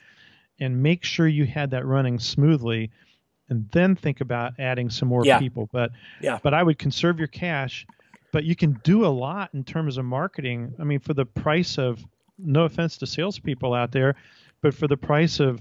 and 0.60 0.82
make 0.82 1.02
sure 1.02 1.26
you 1.26 1.46
had 1.46 1.70
that 1.70 1.86
running 1.86 2.18
smoothly 2.18 2.90
and 3.48 3.68
then 3.72 3.96
think 3.96 4.20
about 4.20 4.52
adding 4.58 4.90
some 4.90 5.08
more 5.08 5.24
yeah. 5.24 5.38
people. 5.38 5.68
But 5.72 5.90
yeah. 6.20 6.38
but 6.42 6.54
I 6.54 6.62
would 6.62 6.78
conserve 6.78 7.18
your 7.18 7.28
cash, 7.28 7.86
but 8.32 8.44
you 8.44 8.54
can 8.54 8.80
do 8.84 9.04
a 9.04 9.08
lot 9.08 9.50
in 9.54 9.64
terms 9.64 9.98
of 9.98 10.04
marketing. 10.04 10.74
I 10.78 10.84
mean, 10.84 11.00
for 11.00 11.14
the 11.14 11.26
price 11.26 11.78
of 11.78 12.04
no 12.38 12.64
offense 12.64 12.96
to 12.98 13.06
salespeople 13.06 13.74
out 13.74 13.92
there, 13.92 14.14
but 14.60 14.74
for 14.74 14.88
the 14.88 14.96
price 14.96 15.40
of 15.40 15.60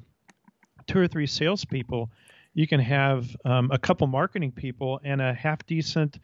two 0.88 1.00
or 1.00 1.08
three 1.08 1.28
salespeople, 1.28 2.12
you 2.54 2.68
can 2.68 2.80
have 2.80 3.36
um, 3.46 3.70
a 3.72 3.78
couple 3.78 4.08
marketing 4.08 4.52
people 4.52 5.00
and 5.04 5.22
a 5.22 5.34
half 5.34 5.66
decent 5.66 6.20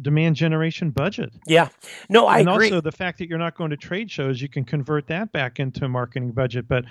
demand 0.00 0.36
generation 0.36 0.90
budget. 0.90 1.32
Yeah. 1.46 1.68
No, 2.08 2.26
I 2.26 2.40
and 2.40 2.48
agree. 2.48 2.66
also 2.66 2.80
the 2.80 2.92
fact 2.92 3.18
that 3.18 3.28
you're 3.28 3.38
not 3.38 3.56
going 3.56 3.70
to 3.70 3.76
trade 3.76 4.10
shows, 4.10 4.40
you 4.40 4.48
can 4.48 4.64
convert 4.64 5.06
that 5.08 5.32
back 5.32 5.60
into 5.60 5.84
a 5.84 5.88
marketing 5.88 6.32
budget. 6.32 6.66
But 6.68 6.84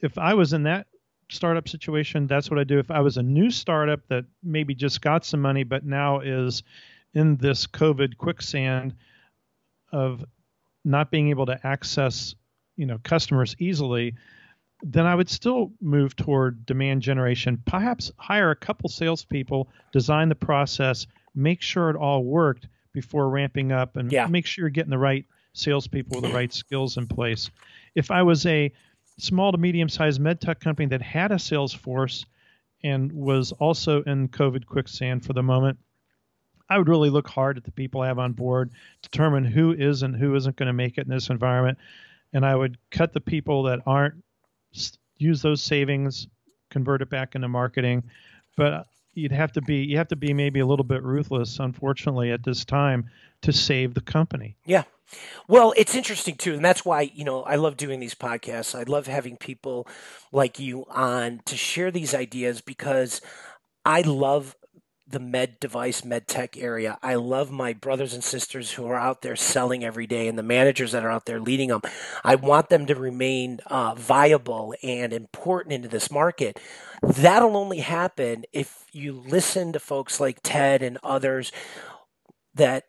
if 0.00 0.18
I 0.18 0.34
was 0.34 0.52
in 0.52 0.64
that 0.64 0.86
startup 1.30 1.68
situation, 1.68 2.26
that's 2.26 2.50
what 2.50 2.58
I 2.58 2.64
do. 2.64 2.78
If 2.78 2.90
I 2.90 3.00
was 3.00 3.16
a 3.16 3.22
new 3.22 3.50
startup 3.50 4.00
that 4.08 4.24
maybe 4.42 4.74
just 4.74 5.00
got 5.00 5.24
some 5.24 5.40
money 5.40 5.64
but 5.64 5.84
now 5.84 6.20
is 6.20 6.62
in 7.14 7.36
this 7.36 7.66
COVID 7.66 8.16
quicksand 8.16 8.94
of 9.92 10.24
not 10.84 11.10
being 11.10 11.30
able 11.30 11.46
to 11.46 11.66
access, 11.66 12.34
you 12.76 12.86
know, 12.86 12.98
customers 13.02 13.54
easily, 13.58 14.14
then 14.82 15.06
I 15.06 15.14
would 15.14 15.28
still 15.28 15.72
move 15.80 16.14
toward 16.16 16.64
demand 16.66 17.02
generation. 17.02 17.62
Perhaps 17.66 18.12
hire 18.16 18.50
a 18.50 18.56
couple 18.56 18.88
salespeople, 18.88 19.68
design 19.92 20.28
the 20.28 20.34
process, 20.34 21.06
make 21.34 21.62
sure 21.62 21.90
it 21.90 21.96
all 21.96 22.24
worked 22.24 22.68
before 22.92 23.28
ramping 23.28 23.72
up, 23.72 23.96
and 23.96 24.10
yeah. 24.10 24.26
make 24.26 24.46
sure 24.46 24.62
you're 24.62 24.70
getting 24.70 24.90
the 24.90 24.98
right 24.98 25.24
salespeople 25.52 26.20
with 26.20 26.30
the 26.30 26.36
right 26.36 26.52
skills 26.52 26.96
in 26.96 27.06
place. 27.06 27.50
If 27.94 28.10
I 28.10 28.22
was 28.22 28.46
a 28.46 28.72
small 29.18 29.52
to 29.52 29.58
medium 29.58 29.88
sized 29.88 30.20
med 30.20 30.40
tech 30.40 30.60
company 30.60 30.86
that 30.88 31.02
had 31.02 31.32
a 31.32 31.38
sales 31.38 31.74
force 31.74 32.24
and 32.84 33.12
was 33.12 33.52
also 33.52 34.02
in 34.02 34.28
COVID 34.28 34.66
quicksand 34.66 35.24
for 35.24 35.32
the 35.32 35.42
moment, 35.42 35.78
I 36.70 36.78
would 36.78 36.88
really 36.88 37.10
look 37.10 37.28
hard 37.28 37.56
at 37.56 37.64
the 37.64 37.72
people 37.72 38.02
I 38.02 38.08
have 38.08 38.18
on 38.18 38.32
board, 38.32 38.70
determine 39.02 39.44
who 39.44 39.72
is 39.72 40.02
and 40.02 40.14
who 40.14 40.34
isn't 40.34 40.56
going 40.56 40.66
to 40.66 40.72
make 40.72 40.98
it 40.98 41.06
in 41.06 41.10
this 41.10 41.30
environment, 41.30 41.78
and 42.32 42.44
I 42.44 42.54
would 42.54 42.78
cut 42.90 43.12
the 43.12 43.20
people 43.20 43.64
that 43.64 43.80
aren't, 43.86 44.22
use 45.18 45.42
those 45.42 45.62
savings, 45.62 46.28
convert 46.70 47.02
it 47.02 47.10
back 47.10 47.34
into 47.34 47.48
marketing. 47.48 48.02
But 48.56 48.86
you'd 49.14 49.32
have 49.32 49.52
to 49.52 49.60
be 49.60 49.76
you 49.76 49.96
have 49.96 50.08
to 50.08 50.16
be 50.16 50.32
maybe 50.32 50.60
a 50.60 50.66
little 50.66 50.84
bit 50.84 51.02
ruthless, 51.02 51.58
unfortunately, 51.58 52.30
at 52.30 52.44
this 52.44 52.64
time 52.64 53.08
to 53.42 53.52
save 53.52 53.94
the 53.94 54.00
company. 54.00 54.56
Yeah, 54.64 54.84
well, 55.46 55.72
it's 55.76 55.94
interesting 55.94 56.36
too, 56.36 56.54
and 56.54 56.64
that's 56.64 56.84
why 56.84 57.10
you 57.14 57.24
know 57.24 57.42
I 57.42 57.56
love 57.56 57.76
doing 57.76 58.00
these 58.00 58.14
podcasts. 58.14 58.78
I 58.78 58.82
love 58.84 59.06
having 59.06 59.36
people 59.36 59.86
like 60.32 60.58
you 60.58 60.84
on 60.90 61.40
to 61.46 61.56
share 61.56 61.90
these 61.90 62.14
ideas 62.14 62.60
because 62.60 63.20
I 63.84 64.02
love 64.02 64.56
the 65.10 65.18
med 65.18 65.58
device, 65.60 66.04
med 66.04 66.26
tech 66.26 66.56
area. 66.56 66.98
I 67.02 67.14
love 67.14 67.50
my 67.50 67.72
brothers 67.72 68.12
and 68.12 68.22
sisters 68.22 68.72
who 68.72 68.86
are 68.86 68.98
out 68.98 69.22
there 69.22 69.36
selling 69.36 69.84
every 69.84 70.06
day 70.06 70.28
and 70.28 70.38
the 70.38 70.42
managers 70.42 70.92
that 70.92 71.04
are 71.04 71.10
out 71.10 71.26
there 71.26 71.40
leading 71.40 71.68
them. 71.68 71.82
I 72.24 72.34
want 72.34 72.68
them 72.68 72.86
to 72.86 72.94
remain 72.94 73.60
uh, 73.66 73.94
viable 73.94 74.74
and 74.82 75.12
important 75.12 75.72
into 75.72 75.88
this 75.88 76.10
market. 76.10 76.60
That'll 77.02 77.56
only 77.56 77.78
happen 77.78 78.44
if 78.52 78.86
you 78.92 79.12
listen 79.12 79.72
to 79.72 79.80
folks 79.80 80.20
like 80.20 80.40
Ted 80.42 80.82
and 80.82 80.98
others 81.02 81.52
that 82.54 82.84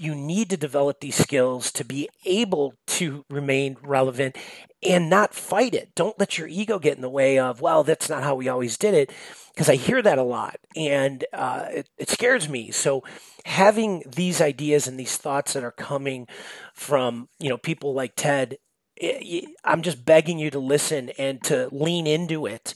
you 0.00 0.14
need 0.14 0.48
to 0.48 0.56
develop 0.56 1.00
these 1.00 1.14
skills 1.14 1.70
to 1.70 1.84
be 1.84 2.08
able 2.24 2.72
to 2.86 3.22
remain 3.28 3.76
relevant 3.82 4.34
and 4.82 5.10
not 5.10 5.34
fight 5.34 5.74
it. 5.74 5.94
Don't 5.94 6.18
let 6.18 6.38
your 6.38 6.48
ego 6.48 6.78
get 6.78 6.96
in 6.96 7.02
the 7.02 7.10
way 7.10 7.38
of, 7.38 7.60
well, 7.60 7.84
that's 7.84 8.08
not 8.08 8.22
how 8.22 8.34
we 8.34 8.48
always 8.48 8.78
did 8.78 8.94
it. 8.94 9.12
Because 9.52 9.68
I 9.68 9.74
hear 9.76 10.00
that 10.00 10.16
a 10.16 10.22
lot 10.22 10.56
and 10.74 11.22
uh, 11.34 11.66
it, 11.70 11.90
it 11.98 12.08
scares 12.08 12.48
me. 12.48 12.70
So 12.70 13.04
having 13.44 14.02
these 14.06 14.40
ideas 14.40 14.88
and 14.88 14.98
these 14.98 15.18
thoughts 15.18 15.52
that 15.52 15.64
are 15.64 15.70
coming 15.70 16.26
from, 16.72 17.28
you 17.38 17.50
know, 17.50 17.58
people 17.58 17.92
like 17.92 18.14
Ted, 18.16 18.56
eh, 18.98 19.42
I'm 19.64 19.82
just 19.82 20.06
begging 20.06 20.38
you 20.38 20.50
to 20.50 20.58
listen 20.58 21.10
and 21.18 21.44
to 21.44 21.68
lean 21.72 22.06
into 22.06 22.46
it 22.46 22.72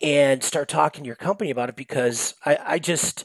and 0.00 0.44
start 0.44 0.68
talking 0.68 1.02
to 1.02 1.08
your 1.08 1.16
company 1.16 1.50
about 1.50 1.70
it 1.70 1.76
because 1.76 2.34
I, 2.46 2.58
I 2.64 2.78
just, 2.78 3.24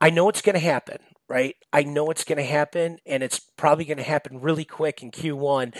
I 0.00 0.10
know 0.10 0.28
it's 0.28 0.42
going 0.42 0.54
to 0.54 0.60
happen 0.60 0.98
right? 1.28 1.56
I 1.72 1.82
know 1.82 2.10
it's 2.10 2.24
going 2.24 2.38
to 2.38 2.44
happen, 2.44 2.98
and 3.06 3.22
it's 3.22 3.40
probably 3.56 3.84
going 3.84 3.98
to 3.98 4.02
happen 4.02 4.40
really 4.40 4.64
quick 4.64 5.02
in 5.02 5.10
Q1. 5.10 5.76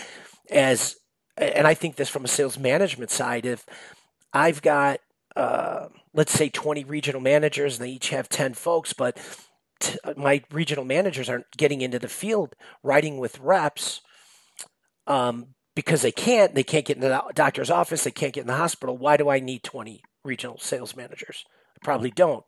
As 0.49 0.95
and 1.37 1.67
I 1.67 1.73
think 1.73 1.95
this 1.95 2.09
from 2.09 2.25
a 2.25 2.29
sales 2.29 2.57
management 2.57 3.11
side, 3.11 3.45
if 3.45 3.65
I've 4.33 4.61
got 4.61 4.99
uh, 5.37 5.87
let's 6.13 6.33
say 6.33 6.49
20 6.49 6.83
regional 6.85 7.21
managers 7.21 7.77
and 7.77 7.87
they 7.87 7.91
each 7.91 8.09
have 8.09 8.27
10 8.27 8.55
folks, 8.55 8.91
but 8.91 9.17
t- 9.79 9.99
my 10.15 10.43
regional 10.51 10.83
managers 10.83 11.29
aren't 11.29 11.45
getting 11.55 11.81
into 11.81 11.99
the 11.99 12.07
field 12.07 12.55
writing 12.81 13.19
with 13.19 13.39
reps 13.39 14.01
um, 15.05 15.49
because 15.75 16.01
they 16.01 16.11
can't. 16.11 16.55
They 16.55 16.63
can't 16.63 16.85
get 16.85 16.97
into 16.97 17.09
the 17.09 17.23
doctor's 17.35 17.69
office. 17.69 18.03
They 18.03 18.11
can't 18.11 18.33
get 18.33 18.41
in 18.41 18.47
the 18.47 18.55
hospital. 18.55 18.97
Why 18.97 19.15
do 19.15 19.29
I 19.29 19.39
need 19.39 19.63
20 19.63 20.01
regional 20.25 20.57
sales 20.57 20.95
managers? 20.95 21.45
I 21.75 21.85
probably 21.85 22.09
don't. 22.09 22.43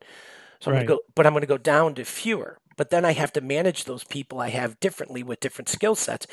So 0.60 0.72
I'm 0.72 0.78
right. 0.78 0.82
to 0.82 0.88
go, 0.88 1.00
but 1.16 1.28
I'm 1.28 1.34
going 1.34 1.42
to 1.42 1.48
go 1.48 1.60
down 1.60 1.94
to 1.96 2.04
fewer 2.04 2.58
but 2.80 2.92
then 2.92 3.04
I 3.04 3.12
have 3.12 3.34
to 3.34 3.42
manage 3.42 3.84
those 3.84 4.06
people 4.06 4.40
I 4.40 4.52
have 4.52 4.80
differently 4.80 5.22
with 5.22 5.42
different 5.42 5.68
skill 5.68 5.96
sets. 5.96 6.26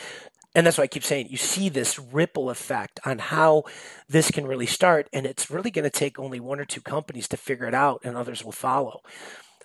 And 0.54 0.64
that's 0.64 0.78
why 0.78 0.84
I 0.84 0.86
keep 0.86 1.02
saying 1.02 1.26
you 1.28 1.36
see 1.36 1.68
this 1.68 1.98
ripple 1.98 2.50
effect 2.50 3.00
on 3.04 3.18
how 3.18 3.64
this 4.08 4.30
can 4.30 4.46
really 4.46 4.64
start. 4.64 5.08
And 5.12 5.26
it's 5.26 5.50
really 5.50 5.72
going 5.72 5.82
to 5.82 5.90
take 5.90 6.20
only 6.20 6.38
one 6.38 6.60
or 6.60 6.64
two 6.64 6.80
companies 6.80 7.26
to 7.30 7.36
figure 7.36 7.66
it 7.66 7.74
out, 7.74 8.02
and 8.04 8.16
others 8.16 8.44
will 8.44 8.52
follow. 8.52 9.00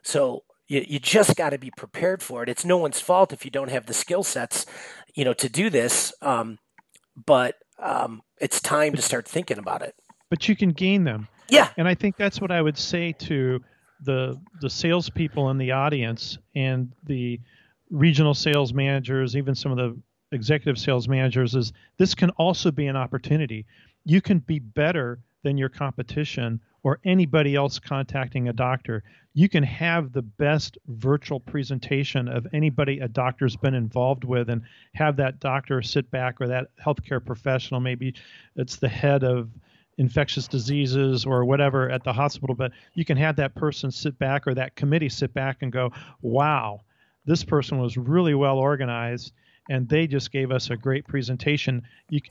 So 0.02 0.44
you, 0.68 0.84
you 0.88 0.98
just 0.98 1.36
got 1.36 1.52
to 1.52 1.60
be 1.60 1.70
prepared 1.70 2.24
for 2.24 2.42
it. 2.42 2.50
It's 2.50 2.66
no 2.66 2.78
one's 2.78 3.00
fault 3.00 3.32
if 3.32 3.46
you 3.46 3.52
don't 3.52 3.70
have 3.70 3.86
the 3.86 3.94
skill 3.94 4.24
sets, 4.24 4.66
you 5.14 5.24
know, 5.24 5.34
to 5.34 5.50
do 5.50 5.70
this. 5.70 6.12
Um, 6.24 6.58
but 7.28 7.58
um, 7.78 8.24
it's 8.40 8.60
time 8.60 8.96
to 8.96 9.04
start 9.04 9.28
thinking 9.28 9.60
about 9.60 9.84
it. 9.84 9.94
But 10.32 10.50
you 10.50 10.56
can 10.56 10.72
gain 10.72 11.04
them. 11.04 11.28
Yeah. 11.48 11.70
And 11.78 11.88
I 11.88 11.94
think 11.94 12.18
that's 12.18 12.42
what 12.42 12.50
I 12.50 12.60
would 12.60 12.80
say 12.80 13.12
to 13.20 13.62
the 14.02 14.40
the 14.62 14.70
salespeople 14.70 15.50
in 15.50 15.58
the 15.58 15.72
audience 15.72 16.38
and 16.56 16.92
the 17.04 17.40
regional 17.90 18.34
sales 18.34 18.74
managers, 18.74 19.36
even 19.36 19.56
some 19.56 19.72
of 19.72 19.78
the 19.78 19.98
executive 20.32 20.80
sales 20.80 21.08
managers, 21.08 21.56
is 21.56 21.74
this 21.98 22.16
can 22.16 22.30
also 22.32 22.72
be 22.72 22.88
an 22.88 22.96
opportunity. 22.96 23.66
You 24.06 24.22
can 24.22 24.40
be 24.40 24.60
better 24.60 25.20
than 25.44 25.58
your 25.58 25.70
competition 25.70 26.60
or 26.84 27.00
anybody 27.06 27.56
else 27.56 27.80
contacting 27.80 28.48
a 28.48 28.54
doctor. 28.54 29.04
You 29.34 29.48
can 29.50 29.64
have 29.64 30.14
the 30.14 30.22
best 30.22 30.78
virtual 30.88 31.40
presentation 31.40 32.28
of 32.28 32.48
anybody 32.54 33.00
a 33.00 33.08
doctor's 33.08 33.56
been 33.56 33.76
involved 33.76 34.24
with 34.24 34.50
and 34.50 34.64
have 34.96 35.18
that 35.18 35.40
doctor 35.40 35.82
sit 35.82 36.10
back 36.10 36.42
or 36.42 36.48
that 36.48 36.68
healthcare 36.84 37.24
professional, 37.24 37.80
maybe 37.80 38.16
it's 38.56 38.78
the 38.78 38.90
head 38.90 39.24
of 39.24 39.50
infectious 39.98 40.48
diseases 40.48 41.26
or 41.26 41.46
whatever 41.46 41.90
at 41.90 42.04
the 42.04 42.14
hospital, 42.14 42.56
but 42.56 42.72
you 42.94 43.06
can 43.06 43.18
have 43.18 43.36
that 43.36 43.56
person 43.56 43.92
sit 43.92 44.18
back 44.18 44.48
or 44.48 44.54
that 44.54 44.76
committee 44.76 45.10
sit 45.10 45.34
back 45.34 45.58
and 45.62 45.72
go, 45.72 45.92
wow, 46.22 46.82
this 47.26 47.44
person 47.44 47.80
was 47.80 47.98
really 47.98 48.34
well 48.34 48.58
organized 48.58 49.34
and 49.70 49.88
they 49.88 50.08
just 50.08 50.32
gave 50.32 50.52
us 50.52 50.70
a 50.70 50.76
great 50.76 51.08
presentation, 51.08 51.84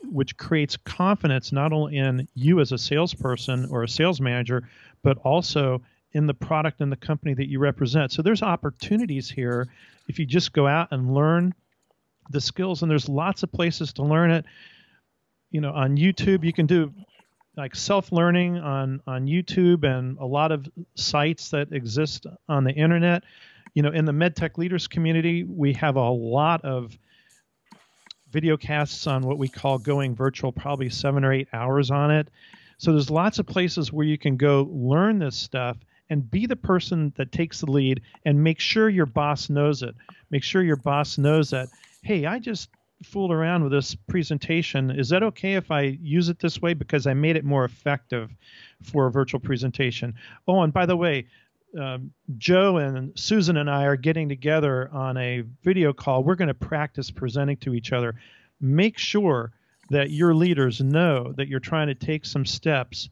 which 0.03 0.37
creates 0.37 0.77
confidence 0.77 1.53
not 1.53 1.73
only 1.73 1.97
in 1.97 2.27
you 2.35 2.61
as 2.61 2.73
a 2.73 2.79
salesperson 2.79 3.67
or 3.71 3.85
a 3.85 3.89
sales 3.89 4.21
manager, 4.21 4.69
but 5.03 5.17
also 5.19 5.81
in 6.13 6.27
the 6.27 6.35
product 6.35 6.81
and 6.81 6.91
the 6.91 6.97
company 6.97 7.35
that 7.35 7.49
you 7.49 7.61
represent. 7.61 8.11
So 8.11 8.21
there's 8.21 8.43
opportunities 8.43 9.31
here 9.31 9.69
if 10.09 10.19
you 10.19 10.27
just 10.27 10.53
go 10.53 10.67
out 10.67 10.89
and 10.91 11.15
learn 11.15 11.55
the 12.31 12.41
skills, 12.41 12.83
and 12.83 12.91
there's 12.91 13.09
lots 13.09 13.43
of 13.43 13.53
places 13.53 13.93
to 13.95 14.03
learn 14.03 14.31
it. 14.31 14.45
You 15.51 15.61
know, 15.61 15.73
on 15.73 15.97
YouTube, 15.97 16.45
you 16.45 16.53
can 16.53 16.67
do 16.67 16.93
like 17.57 17.75
self-learning 17.75 18.59
on 18.59 19.01
on 19.07 19.27
YouTube 19.27 19.85
and 19.85 20.19
a 20.19 20.25
lot 20.25 20.53
of 20.53 20.69
sites 20.95 21.51
that 21.51 21.73
exist 21.73 22.27
on 22.49 22.65
the 22.65 22.73
internet. 22.73 23.25
You 23.75 23.83
know, 23.83 23.91
in 23.91 24.05
the 24.05 24.13
MedTech 24.13 24.59
leaders 24.59 24.89
community, 24.89 25.45
we 25.45 25.73
have 25.75 25.97
a 25.97 26.11
lot 26.11 26.65
of 26.65 26.97
video 28.31 28.57
casts 28.57 29.07
on 29.07 29.23
what 29.23 29.39
we 29.39 29.49
call 29.49 29.79
going 29.79 30.15
virtual, 30.15 30.53
probably 30.53 30.89
seven 30.89 31.25
or 31.25 31.33
eight 31.33 31.49
hours 31.53 31.91
on 31.91 32.11
it. 32.11 32.29
So 32.79 32.93
there's 32.93 33.11
lots 33.11 33.39
of 33.39 33.47
places 33.47 33.93
where 33.93 34.07
you 34.07 34.17
can 34.17 34.37
go 34.37 34.69
learn 34.71 35.19
this 35.19 35.37
stuff 35.37 35.77
and 36.09 36.29
be 36.29 36.47
the 36.47 36.57
person 36.57 37.13
that 37.17 37.31
takes 37.31 37.61
the 37.61 37.71
lead 37.71 38.03
and 38.25 38.43
make 38.43 38.59
sure 38.59 38.89
your 38.89 39.07
boss 39.07 39.51
knows 39.51 39.83
it. 39.83 39.95
Make 40.31 40.43
sure 40.43 40.63
your 40.63 40.77
boss 40.77 41.19
knows 41.19 41.51
that, 41.51 41.69
hey, 42.03 42.27
I 42.27 42.39
just 42.39 42.71
fooled 43.03 43.33
around 43.33 43.63
with 43.63 43.73
this 43.73 43.95
presentation. 43.95 44.91
Is 44.91 45.09
that 45.09 45.23
okay 45.23 45.55
if 45.55 45.71
I 45.71 45.83
use 46.03 46.29
it 46.29 46.39
this 46.39 46.61
way 46.61 46.75
because 46.75 47.07
I 47.07 47.15
made 47.15 47.37
it 47.37 47.45
more 47.45 47.65
effective 47.65 48.31
for 48.83 49.07
a 49.07 49.11
virtual 49.11 49.41
presentation? 49.41 50.15
Oh, 50.47 50.63
and 50.63 50.73
by 50.73 50.87
the 50.87 50.97
way, 50.97 51.27
um, 51.79 52.13
Joe 52.37 52.79
and 52.79 53.19
Susan 53.19 53.57
and 53.57 53.71
I 53.71 53.85
are 53.85 53.97
getting 53.97 54.29
together 54.29 54.91
on 54.93 55.17
a 55.17 55.43
video 55.63 55.93
call. 55.93 56.25
We're 56.25 56.35
going 56.35 56.49
to 56.49 56.55
practice 56.55 57.11
presenting 57.11 57.57
to 57.59 57.75
each 57.75 57.93
other. 57.93 58.17
Make 58.61 58.99
sure 58.99 59.53
that 59.91 60.11
your 60.11 60.35
leaders 60.35 60.81
know 60.81 61.33
that 61.37 61.49
you're 61.49 61.61
trying 61.61 61.89
to 61.89 61.95
take 61.95 62.25
some 62.25 62.45
steps 62.45 63.09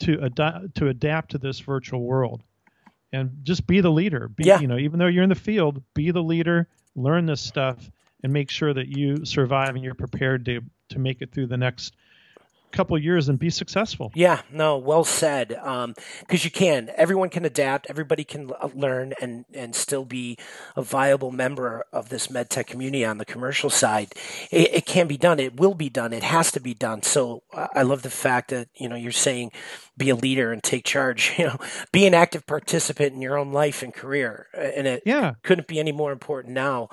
to 0.00 0.22
adapt 0.22 0.74
to 0.76 0.88
adapt 0.88 1.30
to 1.30 1.38
this 1.38 1.60
virtual 1.60 2.02
world, 2.02 2.42
and 3.12 3.30
just 3.44 3.66
be 3.66 3.80
the 3.80 3.90
leader. 3.90 4.28
Be, 4.28 4.44
yeah. 4.44 4.60
You 4.60 4.66
know, 4.66 4.78
even 4.78 4.98
though 4.98 5.06
you're 5.06 5.22
in 5.22 5.28
the 5.28 5.34
field, 5.36 5.82
be 5.94 6.10
the 6.10 6.22
leader. 6.22 6.68
Learn 6.94 7.26
this 7.26 7.40
stuff 7.40 7.90
and 8.22 8.32
make 8.32 8.50
sure 8.50 8.72
that 8.72 8.88
you 8.88 9.24
survive 9.24 9.74
and 9.74 9.82
you're 9.82 9.94
prepared 9.94 10.44
to 10.46 10.60
to 10.90 10.98
make 10.98 11.22
it 11.22 11.32
through 11.32 11.46
the 11.46 11.56
next 11.56 11.94
couple 12.70 12.98
years 12.98 13.28
and 13.28 13.38
be 13.38 13.50
successful. 13.50 14.10
Yeah, 14.14 14.40
no, 14.50 14.78
well 14.78 15.04
said. 15.04 15.48
Because 15.48 15.84
um, 15.84 15.94
you 16.30 16.50
can, 16.50 16.90
everyone 16.96 17.28
can 17.28 17.44
adapt, 17.44 17.86
everybody 17.88 18.24
can 18.24 18.50
learn, 18.74 19.12
and 19.20 19.44
and 19.52 19.74
still 19.74 20.04
be 20.04 20.38
a 20.74 20.82
viable 20.82 21.30
member 21.30 21.84
of 21.92 22.08
this 22.08 22.28
medtech 22.28 22.66
community 22.66 23.04
on 23.04 23.18
the 23.18 23.24
commercial 23.24 23.70
side. 23.70 24.14
It, 24.50 24.72
it 24.74 24.86
can 24.86 25.06
be 25.06 25.16
done. 25.16 25.38
It 25.38 25.60
will 25.60 25.74
be 25.74 25.90
done. 25.90 26.12
It 26.12 26.22
has 26.22 26.50
to 26.52 26.60
be 26.60 26.74
done. 26.74 27.02
So 27.02 27.42
I 27.52 27.82
love 27.82 28.02
the 28.02 28.10
fact 28.10 28.50
that 28.50 28.68
you 28.74 28.88
know 28.88 28.96
you're 28.96 29.12
saying 29.12 29.52
be 29.96 30.08
a 30.08 30.16
leader 30.16 30.52
and 30.52 30.62
take 30.62 30.84
charge. 30.84 31.34
You 31.42 31.48
know, 31.48 31.58
be 31.92 32.06
an 32.06 32.14
active 32.14 32.46
participant 32.46 33.14
in 33.14 33.22
your 33.22 33.36
own 33.36 33.52
life 33.52 33.82
and 33.82 33.92
career, 33.92 34.46
and 34.54 34.86
it 34.86 35.02
yeah. 35.04 35.34
couldn't 35.42 35.66
be 35.66 35.80
any 35.80 35.90
more 35.90 36.12
important 36.12 36.54
now 36.54 36.88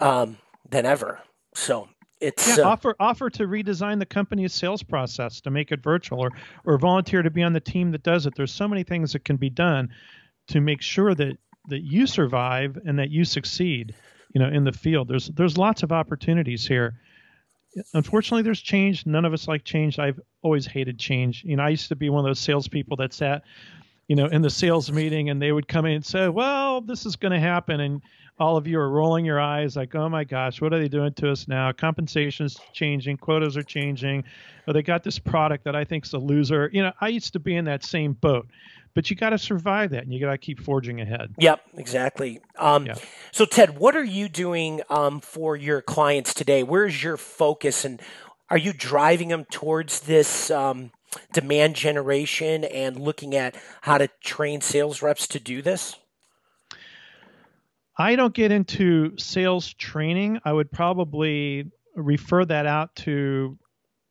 um, 0.00 0.38
than 0.68 0.86
ever. 0.86 1.20
So 1.54 1.88
it's 2.20 2.56
yeah, 2.56 2.64
uh, 2.64 2.68
offer 2.68 2.96
offer 3.00 3.28
to 3.30 3.46
redesign 3.46 3.98
the 3.98 4.06
company's 4.06 4.54
sales 4.54 4.82
process 4.82 5.40
to 5.42 5.50
make 5.50 5.72
it 5.72 5.82
virtual 5.82 6.20
or 6.20 6.30
or 6.64 6.78
volunteer 6.78 7.22
to 7.22 7.30
be 7.30 7.42
on 7.42 7.52
the 7.52 7.60
team 7.60 7.90
that 7.92 8.02
does 8.02 8.26
it. 8.26 8.34
There's 8.36 8.52
so 8.52 8.68
many 8.68 8.84
things 8.84 9.12
that 9.12 9.24
can 9.24 9.36
be 9.36 9.50
done 9.50 9.90
to 10.48 10.60
make 10.60 10.82
sure 10.82 11.14
that 11.14 11.36
that 11.68 11.82
you 11.82 12.06
survive 12.06 12.78
and 12.84 12.98
that 12.98 13.10
you 13.10 13.24
succeed 13.24 13.94
you 14.34 14.40
know 14.40 14.48
in 14.48 14.64
the 14.64 14.72
field. 14.72 15.08
There's 15.08 15.28
there's 15.28 15.58
lots 15.58 15.82
of 15.82 15.92
opportunities 15.92 16.66
here. 16.66 16.94
Unfortunately 17.94 18.42
there's 18.42 18.60
change. 18.60 19.04
None 19.04 19.24
of 19.24 19.32
us 19.32 19.48
like 19.48 19.64
change. 19.64 19.98
I've 19.98 20.20
always 20.42 20.66
hated 20.66 20.98
change. 20.98 21.42
You 21.44 21.56
know 21.56 21.64
i 21.64 21.70
used 21.70 21.88
to 21.88 21.96
be 21.96 22.08
one 22.08 22.20
of 22.24 22.28
those 22.28 22.40
salespeople 22.40 22.96
that 22.98 23.12
sat 23.12 23.42
you 24.08 24.16
know 24.16 24.26
in 24.26 24.42
the 24.42 24.50
sales 24.50 24.90
meeting 24.90 25.30
and 25.30 25.40
they 25.40 25.52
would 25.52 25.68
come 25.68 25.86
in 25.86 25.92
and 25.92 26.04
say 26.04 26.28
well 26.28 26.80
this 26.80 27.06
is 27.06 27.16
going 27.16 27.32
to 27.32 27.40
happen 27.40 27.80
and 27.80 28.02
all 28.38 28.56
of 28.56 28.66
you 28.66 28.78
are 28.78 28.88
rolling 28.88 29.24
your 29.24 29.40
eyes 29.40 29.76
like, 29.76 29.94
oh 29.94 30.08
my 30.08 30.24
gosh, 30.24 30.60
what 30.60 30.72
are 30.72 30.78
they 30.78 30.88
doing 30.88 31.12
to 31.14 31.30
us 31.30 31.46
now? 31.46 31.70
Compensation's 31.72 32.58
changing, 32.72 33.16
quotas 33.16 33.56
are 33.56 33.62
changing. 33.62 34.24
Or 34.66 34.72
they 34.72 34.82
got 34.82 35.04
this 35.04 35.18
product 35.18 35.64
that 35.64 35.76
I 35.76 35.84
think's 35.84 36.12
a 36.12 36.18
loser. 36.18 36.70
You 36.72 36.82
know, 36.82 36.92
I 37.00 37.08
used 37.08 37.32
to 37.34 37.38
be 37.38 37.56
in 37.56 37.64
that 37.66 37.84
same 37.84 38.12
boat. 38.14 38.48
But 38.94 39.08
you 39.08 39.16
got 39.16 39.30
to 39.30 39.38
survive 39.38 39.90
that, 39.92 40.02
and 40.02 40.12
you 40.12 40.20
got 40.20 40.32
to 40.32 40.38
keep 40.38 40.60
forging 40.60 41.00
ahead. 41.00 41.34
Yep, 41.38 41.62
exactly. 41.78 42.42
Um, 42.58 42.84
yeah. 42.84 42.96
So, 43.30 43.46
Ted, 43.46 43.78
what 43.78 43.96
are 43.96 44.04
you 44.04 44.28
doing 44.28 44.82
um, 44.90 45.20
for 45.20 45.56
your 45.56 45.80
clients 45.80 46.34
today? 46.34 46.62
Where's 46.62 47.02
your 47.02 47.16
focus, 47.16 47.86
and 47.86 48.02
are 48.50 48.58
you 48.58 48.74
driving 48.74 49.28
them 49.28 49.46
towards 49.50 50.00
this 50.00 50.50
um, 50.50 50.90
demand 51.32 51.76
generation 51.76 52.64
and 52.64 52.98
looking 52.98 53.34
at 53.34 53.54
how 53.82 53.98
to 53.98 54.08
train 54.22 54.60
sales 54.60 55.02
reps 55.02 55.26
to 55.28 55.40
do 55.40 55.62
this? 55.62 55.96
I 57.98 58.16
don't 58.16 58.34
get 58.34 58.52
into 58.52 59.16
sales 59.18 59.72
training. 59.74 60.40
I 60.44 60.52
would 60.52 60.70
probably 60.72 61.70
refer 61.94 62.44
that 62.46 62.66
out 62.66 62.96
to 62.96 63.58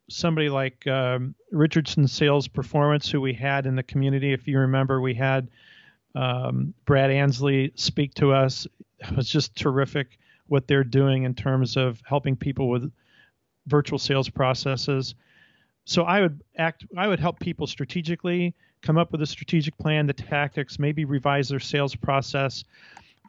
somebody 0.10 0.50
like 0.50 0.86
um, 0.88 1.36
Richardson 1.52 2.08
Sales 2.08 2.48
Performance, 2.48 3.10
who 3.10 3.22
we 3.22 3.34
had 3.34 3.66
in 3.66 3.76
the 3.76 3.84
community. 3.84 4.34
If 4.34 4.48
you 4.48 4.60
remember, 4.60 5.02
we 5.02 5.14
had 5.14 5.50
um, 6.16 6.74
Brad 6.86 7.10
Ansley 7.10 7.72
speak 7.76 8.14
to 8.16 8.34
us. 8.34 8.68
It 9.00 9.16
was 9.16 9.28
just 9.28 9.56
terrific 9.56 10.20
what 10.48 10.68
they're 10.68 10.84
doing 10.84 11.24
in 11.24 11.34
terms 11.34 11.78
of 11.78 12.02
helping 12.06 12.36
people 12.36 12.70
with 12.70 12.92
virtual 13.68 13.98
sales 13.98 14.30
processes. 14.30 15.16
So 15.86 16.04
I 16.04 16.22
would 16.22 16.42
act. 16.58 16.86
I 16.98 17.08
would 17.08 17.20
help 17.20 17.40
people 17.40 17.68
strategically 17.68 18.54
come 18.82 18.98
up 18.98 19.12
with 19.12 19.22
a 19.22 19.28
strategic 19.28 19.78
plan, 19.78 20.08
the 20.08 20.14
tactics, 20.14 20.80
maybe 20.80 21.06
revise 21.06 21.50
their 21.50 21.60
sales 21.60 21.96
process 21.96 22.64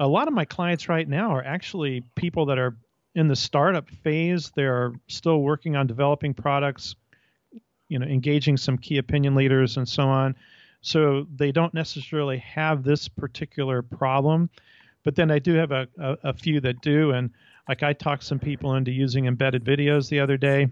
a 0.01 0.07
lot 0.07 0.29
of 0.29 0.35
my 0.35 0.45
clients 0.45 0.89
right 0.89 1.09
now 1.09 1.31
are 1.31 1.45
actually 1.45 2.03
people 2.15 2.47
that 2.47 2.59
are 2.59 2.77
in 3.15 3.29
the 3.29 3.37
startup 3.37 3.89
phase. 3.89 4.51
They're 4.55 4.93
still 5.09 5.43
working 5.43 5.77
on 5.77 5.87
developing 5.87 6.35
products, 6.35 6.97
you 7.89 7.99
know, 7.99 8.07
engaging 8.07 8.57
some 8.57 8.79
key 8.79 8.99
opinion 8.99 9.35
leaders 9.35 9.77
and 9.77 9.89
so 9.89 10.05
on. 10.05 10.35
So 10.81 11.27
they 11.37 11.53
don't 11.53 11.75
necessarily 11.75 12.39
have 12.39 12.83
this 12.83 13.07
particular 13.07 13.83
problem, 13.83 14.51
but 15.05 15.15
then 15.15 15.31
I 15.31 15.39
do 15.39 15.55
have 15.55 15.71
a, 15.71 15.87
a, 15.99 16.17
a 16.25 16.33
few 16.33 16.61
that 16.63 16.81
do. 16.81 17.13
And 17.13 17.31
like 17.69 17.83
I 17.83 17.93
talked 17.93 18.25
some 18.25 18.41
people 18.41 18.75
into 18.75 18.91
using 18.91 19.27
embedded 19.27 19.65
videos 19.65 20.09
the 20.09 20.21
other 20.21 20.37
day. 20.37 20.69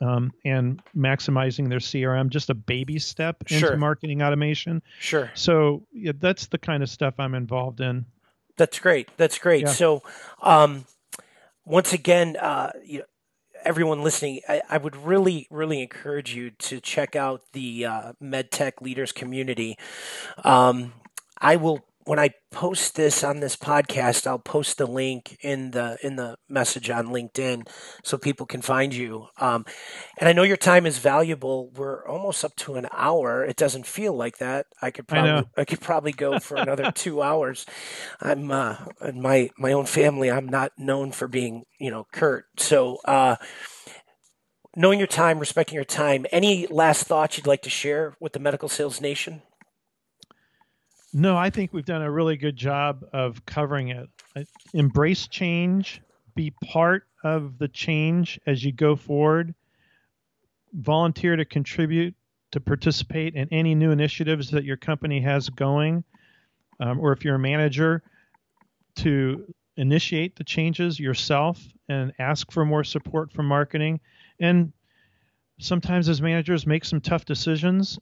Um, 0.00 0.32
and 0.44 0.82
maximizing 0.96 1.68
their 1.68 1.78
CRM, 1.78 2.28
just 2.28 2.50
a 2.50 2.54
baby 2.54 2.98
step 2.98 3.36
into 3.42 3.58
sure. 3.58 3.76
marketing 3.76 4.22
automation. 4.22 4.82
Sure. 4.98 5.30
So 5.34 5.86
yeah, 5.92 6.12
that's 6.18 6.46
the 6.46 6.58
kind 6.58 6.82
of 6.82 6.90
stuff 6.90 7.14
I'm 7.18 7.34
involved 7.34 7.80
in. 7.80 8.04
That's 8.56 8.78
great. 8.78 9.08
That's 9.16 9.38
great. 9.38 9.62
Yeah. 9.62 9.68
So, 9.68 10.02
um, 10.42 10.84
once 11.64 11.92
again, 11.94 12.36
uh, 12.36 12.72
you 12.84 12.98
know, 12.98 13.04
everyone 13.64 14.02
listening, 14.02 14.40
I, 14.48 14.62
I, 14.68 14.78
would 14.78 14.96
really, 14.96 15.46
really 15.50 15.82
encourage 15.82 16.34
you 16.34 16.50
to 16.50 16.80
check 16.80 17.16
out 17.16 17.42
the 17.52 17.86
uh, 17.86 18.12
MedTech 18.22 18.80
Leaders 18.80 19.12
community. 19.12 19.78
Um, 20.44 20.92
I 21.38 21.56
will 21.56 21.84
when 22.04 22.18
I 22.18 22.30
post 22.50 22.96
this 22.96 23.22
on 23.22 23.40
this 23.40 23.56
podcast, 23.56 24.26
I'll 24.26 24.38
post 24.38 24.78
the 24.78 24.86
link 24.86 25.36
in 25.42 25.72
the 25.72 25.98
in 26.02 26.16
the 26.16 26.36
message 26.48 26.88
on 26.88 27.08
LinkedIn 27.08 27.68
so 28.02 28.16
people 28.16 28.46
can 28.46 28.62
find 28.62 28.94
you. 28.94 29.26
Um, 29.38 29.66
and 30.18 30.28
I 30.28 30.32
know 30.32 30.42
your 30.42 30.56
time 30.56 30.86
is 30.86 30.98
valuable. 30.98 31.70
We're 31.74 32.06
almost 32.06 32.44
up 32.44 32.56
to 32.56 32.76
an 32.76 32.86
hour. 32.92 33.44
It 33.44 33.56
doesn't 33.56 33.86
feel 33.86 34.14
like 34.14 34.38
that. 34.38 34.66
I 34.80 34.90
could 34.90 35.06
probably 35.06 35.30
I, 35.56 35.60
I 35.60 35.64
could 35.64 35.80
probably 35.80 36.12
go 36.12 36.38
for 36.38 36.56
another 36.56 36.90
two 36.94 37.22
hours. 37.22 37.66
I'm 38.20 38.50
uh, 38.50 38.76
in 39.02 39.20
my 39.20 39.50
my 39.58 39.72
own 39.72 39.86
family. 39.86 40.30
I'm 40.30 40.48
not 40.48 40.72
known 40.78 41.12
for 41.12 41.28
being 41.28 41.64
you 41.78 41.90
know 41.90 42.06
curt. 42.12 42.46
So. 42.56 42.98
Uh, 43.04 43.36
knowing 44.76 45.00
your 45.00 45.08
time, 45.08 45.40
respecting 45.40 45.74
your 45.74 45.84
time, 45.84 46.24
any 46.30 46.64
last 46.68 47.04
thoughts 47.04 47.36
you'd 47.36 47.46
like 47.46 47.60
to 47.60 47.68
share 47.68 48.14
with 48.20 48.32
the 48.32 48.38
Medical 48.38 48.68
Sales 48.68 49.00
Nation? 49.00 49.42
No, 51.12 51.36
I 51.36 51.50
think 51.50 51.72
we've 51.72 51.84
done 51.84 52.02
a 52.02 52.10
really 52.10 52.36
good 52.36 52.56
job 52.56 53.04
of 53.12 53.44
covering 53.44 53.88
it. 53.88 54.08
Embrace 54.72 55.26
change, 55.26 56.00
be 56.36 56.52
part 56.64 57.04
of 57.24 57.58
the 57.58 57.68
change 57.68 58.38
as 58.46 58.64
you 58.64 58.72
go 58.72 58.94
forward, 58.94 59.54
volunteer 60.72 61.34
to 61.34 61.44
contribute, 61.44 62.14
to 62.52 62.60
participate 62.60 63.34
in 63.34 63.48
any 63.50 63.74
new 63.74 63.90
initiatives 63.90 64.50
that 64.50 64.64
your 64.64 64.76
company 64.76 65.20
has 65.20 65.48
going, 65.48 66.04
um, 66.78 67.00
or 67.00 67.12
if 67.12 67.24
you're 67.24 67.34
a 67.34 67.40
manager, 67.40 68.02
to 68.96 69.52
initiate 69.76 70.36
the 70.36 70.44
changes 70.44 71.00
yourself 71.00 71.60
and 71.88 72.12
ask 72.18 72.52
for 72.52 72.64
more 72.64 72.84
support 72.84 73.32
from 73.32 73.46
marketing. 73.46 73.98
And 74.38 74.72
sometimes 75.58 76.08
as 76.08 76.22
managers 76.22 76.66
make 76.66 76.84
some 76.84 77.00
tough 77.00 77.24
decisions 77.24 77.98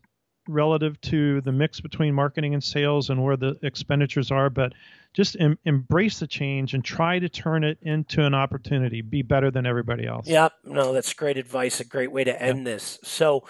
relative 0.49 1.01
to 1.03 1.41
the 1.43 1.53
mix 1.53 1.81
between 1.81 2.15
marketing 2.15 2.55
and 2.55 2.65
sales 2.65 3.11
and 3.11 3.23
where 3.23 3.37
the 3.37 3.57
expenditures 3.63 4.31
are, 4.31 4.51
but 4.51 4.73
just 5.13 5.37
em- 5.39 5.59
embrace 5.65 6.19
the 6.19 6.27
change 6.27 6.75
and 6.75 6.85
try 6.85 7.19
to 7.19 7.29
turn 7.29 7.65
it 7.65 7.79
into 7.83 8.25
an 8.25 8.35
opportunity. 8.35 9.03
Be 9.03 9.23
better 9.23 9.51
than 9.51 9.67
everybody 9.67 10.07
else. 10.07 10.27
Yep. 10.27 10.53
No, 10.65 10.93
that's 10.93 11.13
great 11.15 11.37
advice. 11.37 11.81
A 11.81 11.85
great 11.85 12.11
way 12.11 12.25
to 12.25 12.43
end 12.43 12.59
yep. 12.59 12.65
this. 12.65 12.99
So, 13.05 13.45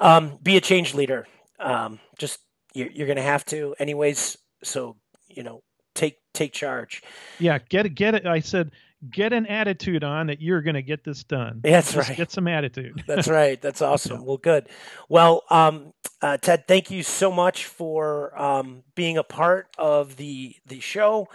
um, 0.00 0.38
be 0.42 0.56
a 0.56 0.60
change 0.60 0.94
leader. 0.94 1.26
Um, 1.58 1.98
just 2.18 2.38
you're, 2.74 2.90
you're 2.90 3.06
going 3.06 3.16
to 3.16 3.22
have 3.22 3.44
to, 3.46 3.74
anyways. 3.78 4.36
So, 4.62 4.96
you 5.28 5.42
know, 5.42 5.62
take 5.94 6.18
take 6.32 6.52
charge. 6.52 7.02
Yeah, 7.38 7.58
get 7.58 7.86
it. 7.86 7.94
Get 7.94 8.14
it. 8.14 8.26
I 8.26 8.40
said 8.40 8.70
get 9.10 9.32
an 9.32 9.46
attitude 9.46 10.04
on 10.04 10.28
that 10.28 10.40
you're 10.40 10.62
going 10.62 10.74
to 10.74 10.82
get 10.82 11.04
this 11.04 11.24
done. 11.24 11.60
That's 11.62 11.92
Just 11.92 12.08
right. 12.08 12.16
Get 12.16 12.30
some 12.30 12.48
attitude. 12.48 13.02
That's 13.06 13.28
right. 13.28 13.60
That's 13.60 13.82
awesome. 13.82 14.24
Well, 14.24 14.36
good. 14.36 14.68
Well, 15.08 15.42
um, 15.50 15.92
uh, 16.22 16.36
Ted, 16.38 16.66
thank 16.66 16.90
you 16.90 17.02
so 17.02 17.30
much 17.30 17.66
for 17.66 18.40
um, 18.40 18.82
being 18.94 19.18
a 19.18 19.22
part 19.22 19.68
of 19.78 20.16
the 20.16 20.56
the 20.66 20.80
show, 20.80 21.28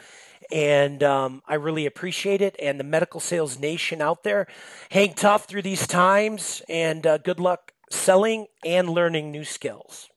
and 0.52 1.04
um, 1.04 1.44
I 1.48 1.56
really 1.56 1.86
appreciate 1.86 2.42
it. 2.42 2.56
And 2.60 2.80
the 2.80 2.84
medical 2.84 3.20
sales 3.20 3.60
nation 3.60 4.02
out 4.02 4.24
there, 4.24 4.48
hang 4.90 5.14
tough 5.14 5.46
through 5.46 5.62
these 5.62 5.86
times, 5.86 6.62
and 6.68 7.06
uh, 7.06 7.18
good 7.20 7.40
luck 7.40 7.74
selling 7.92 8.48
and 8.66 8.90
learning 8.90 9.32
new 9.32 9.44
skills. 9.44 10.09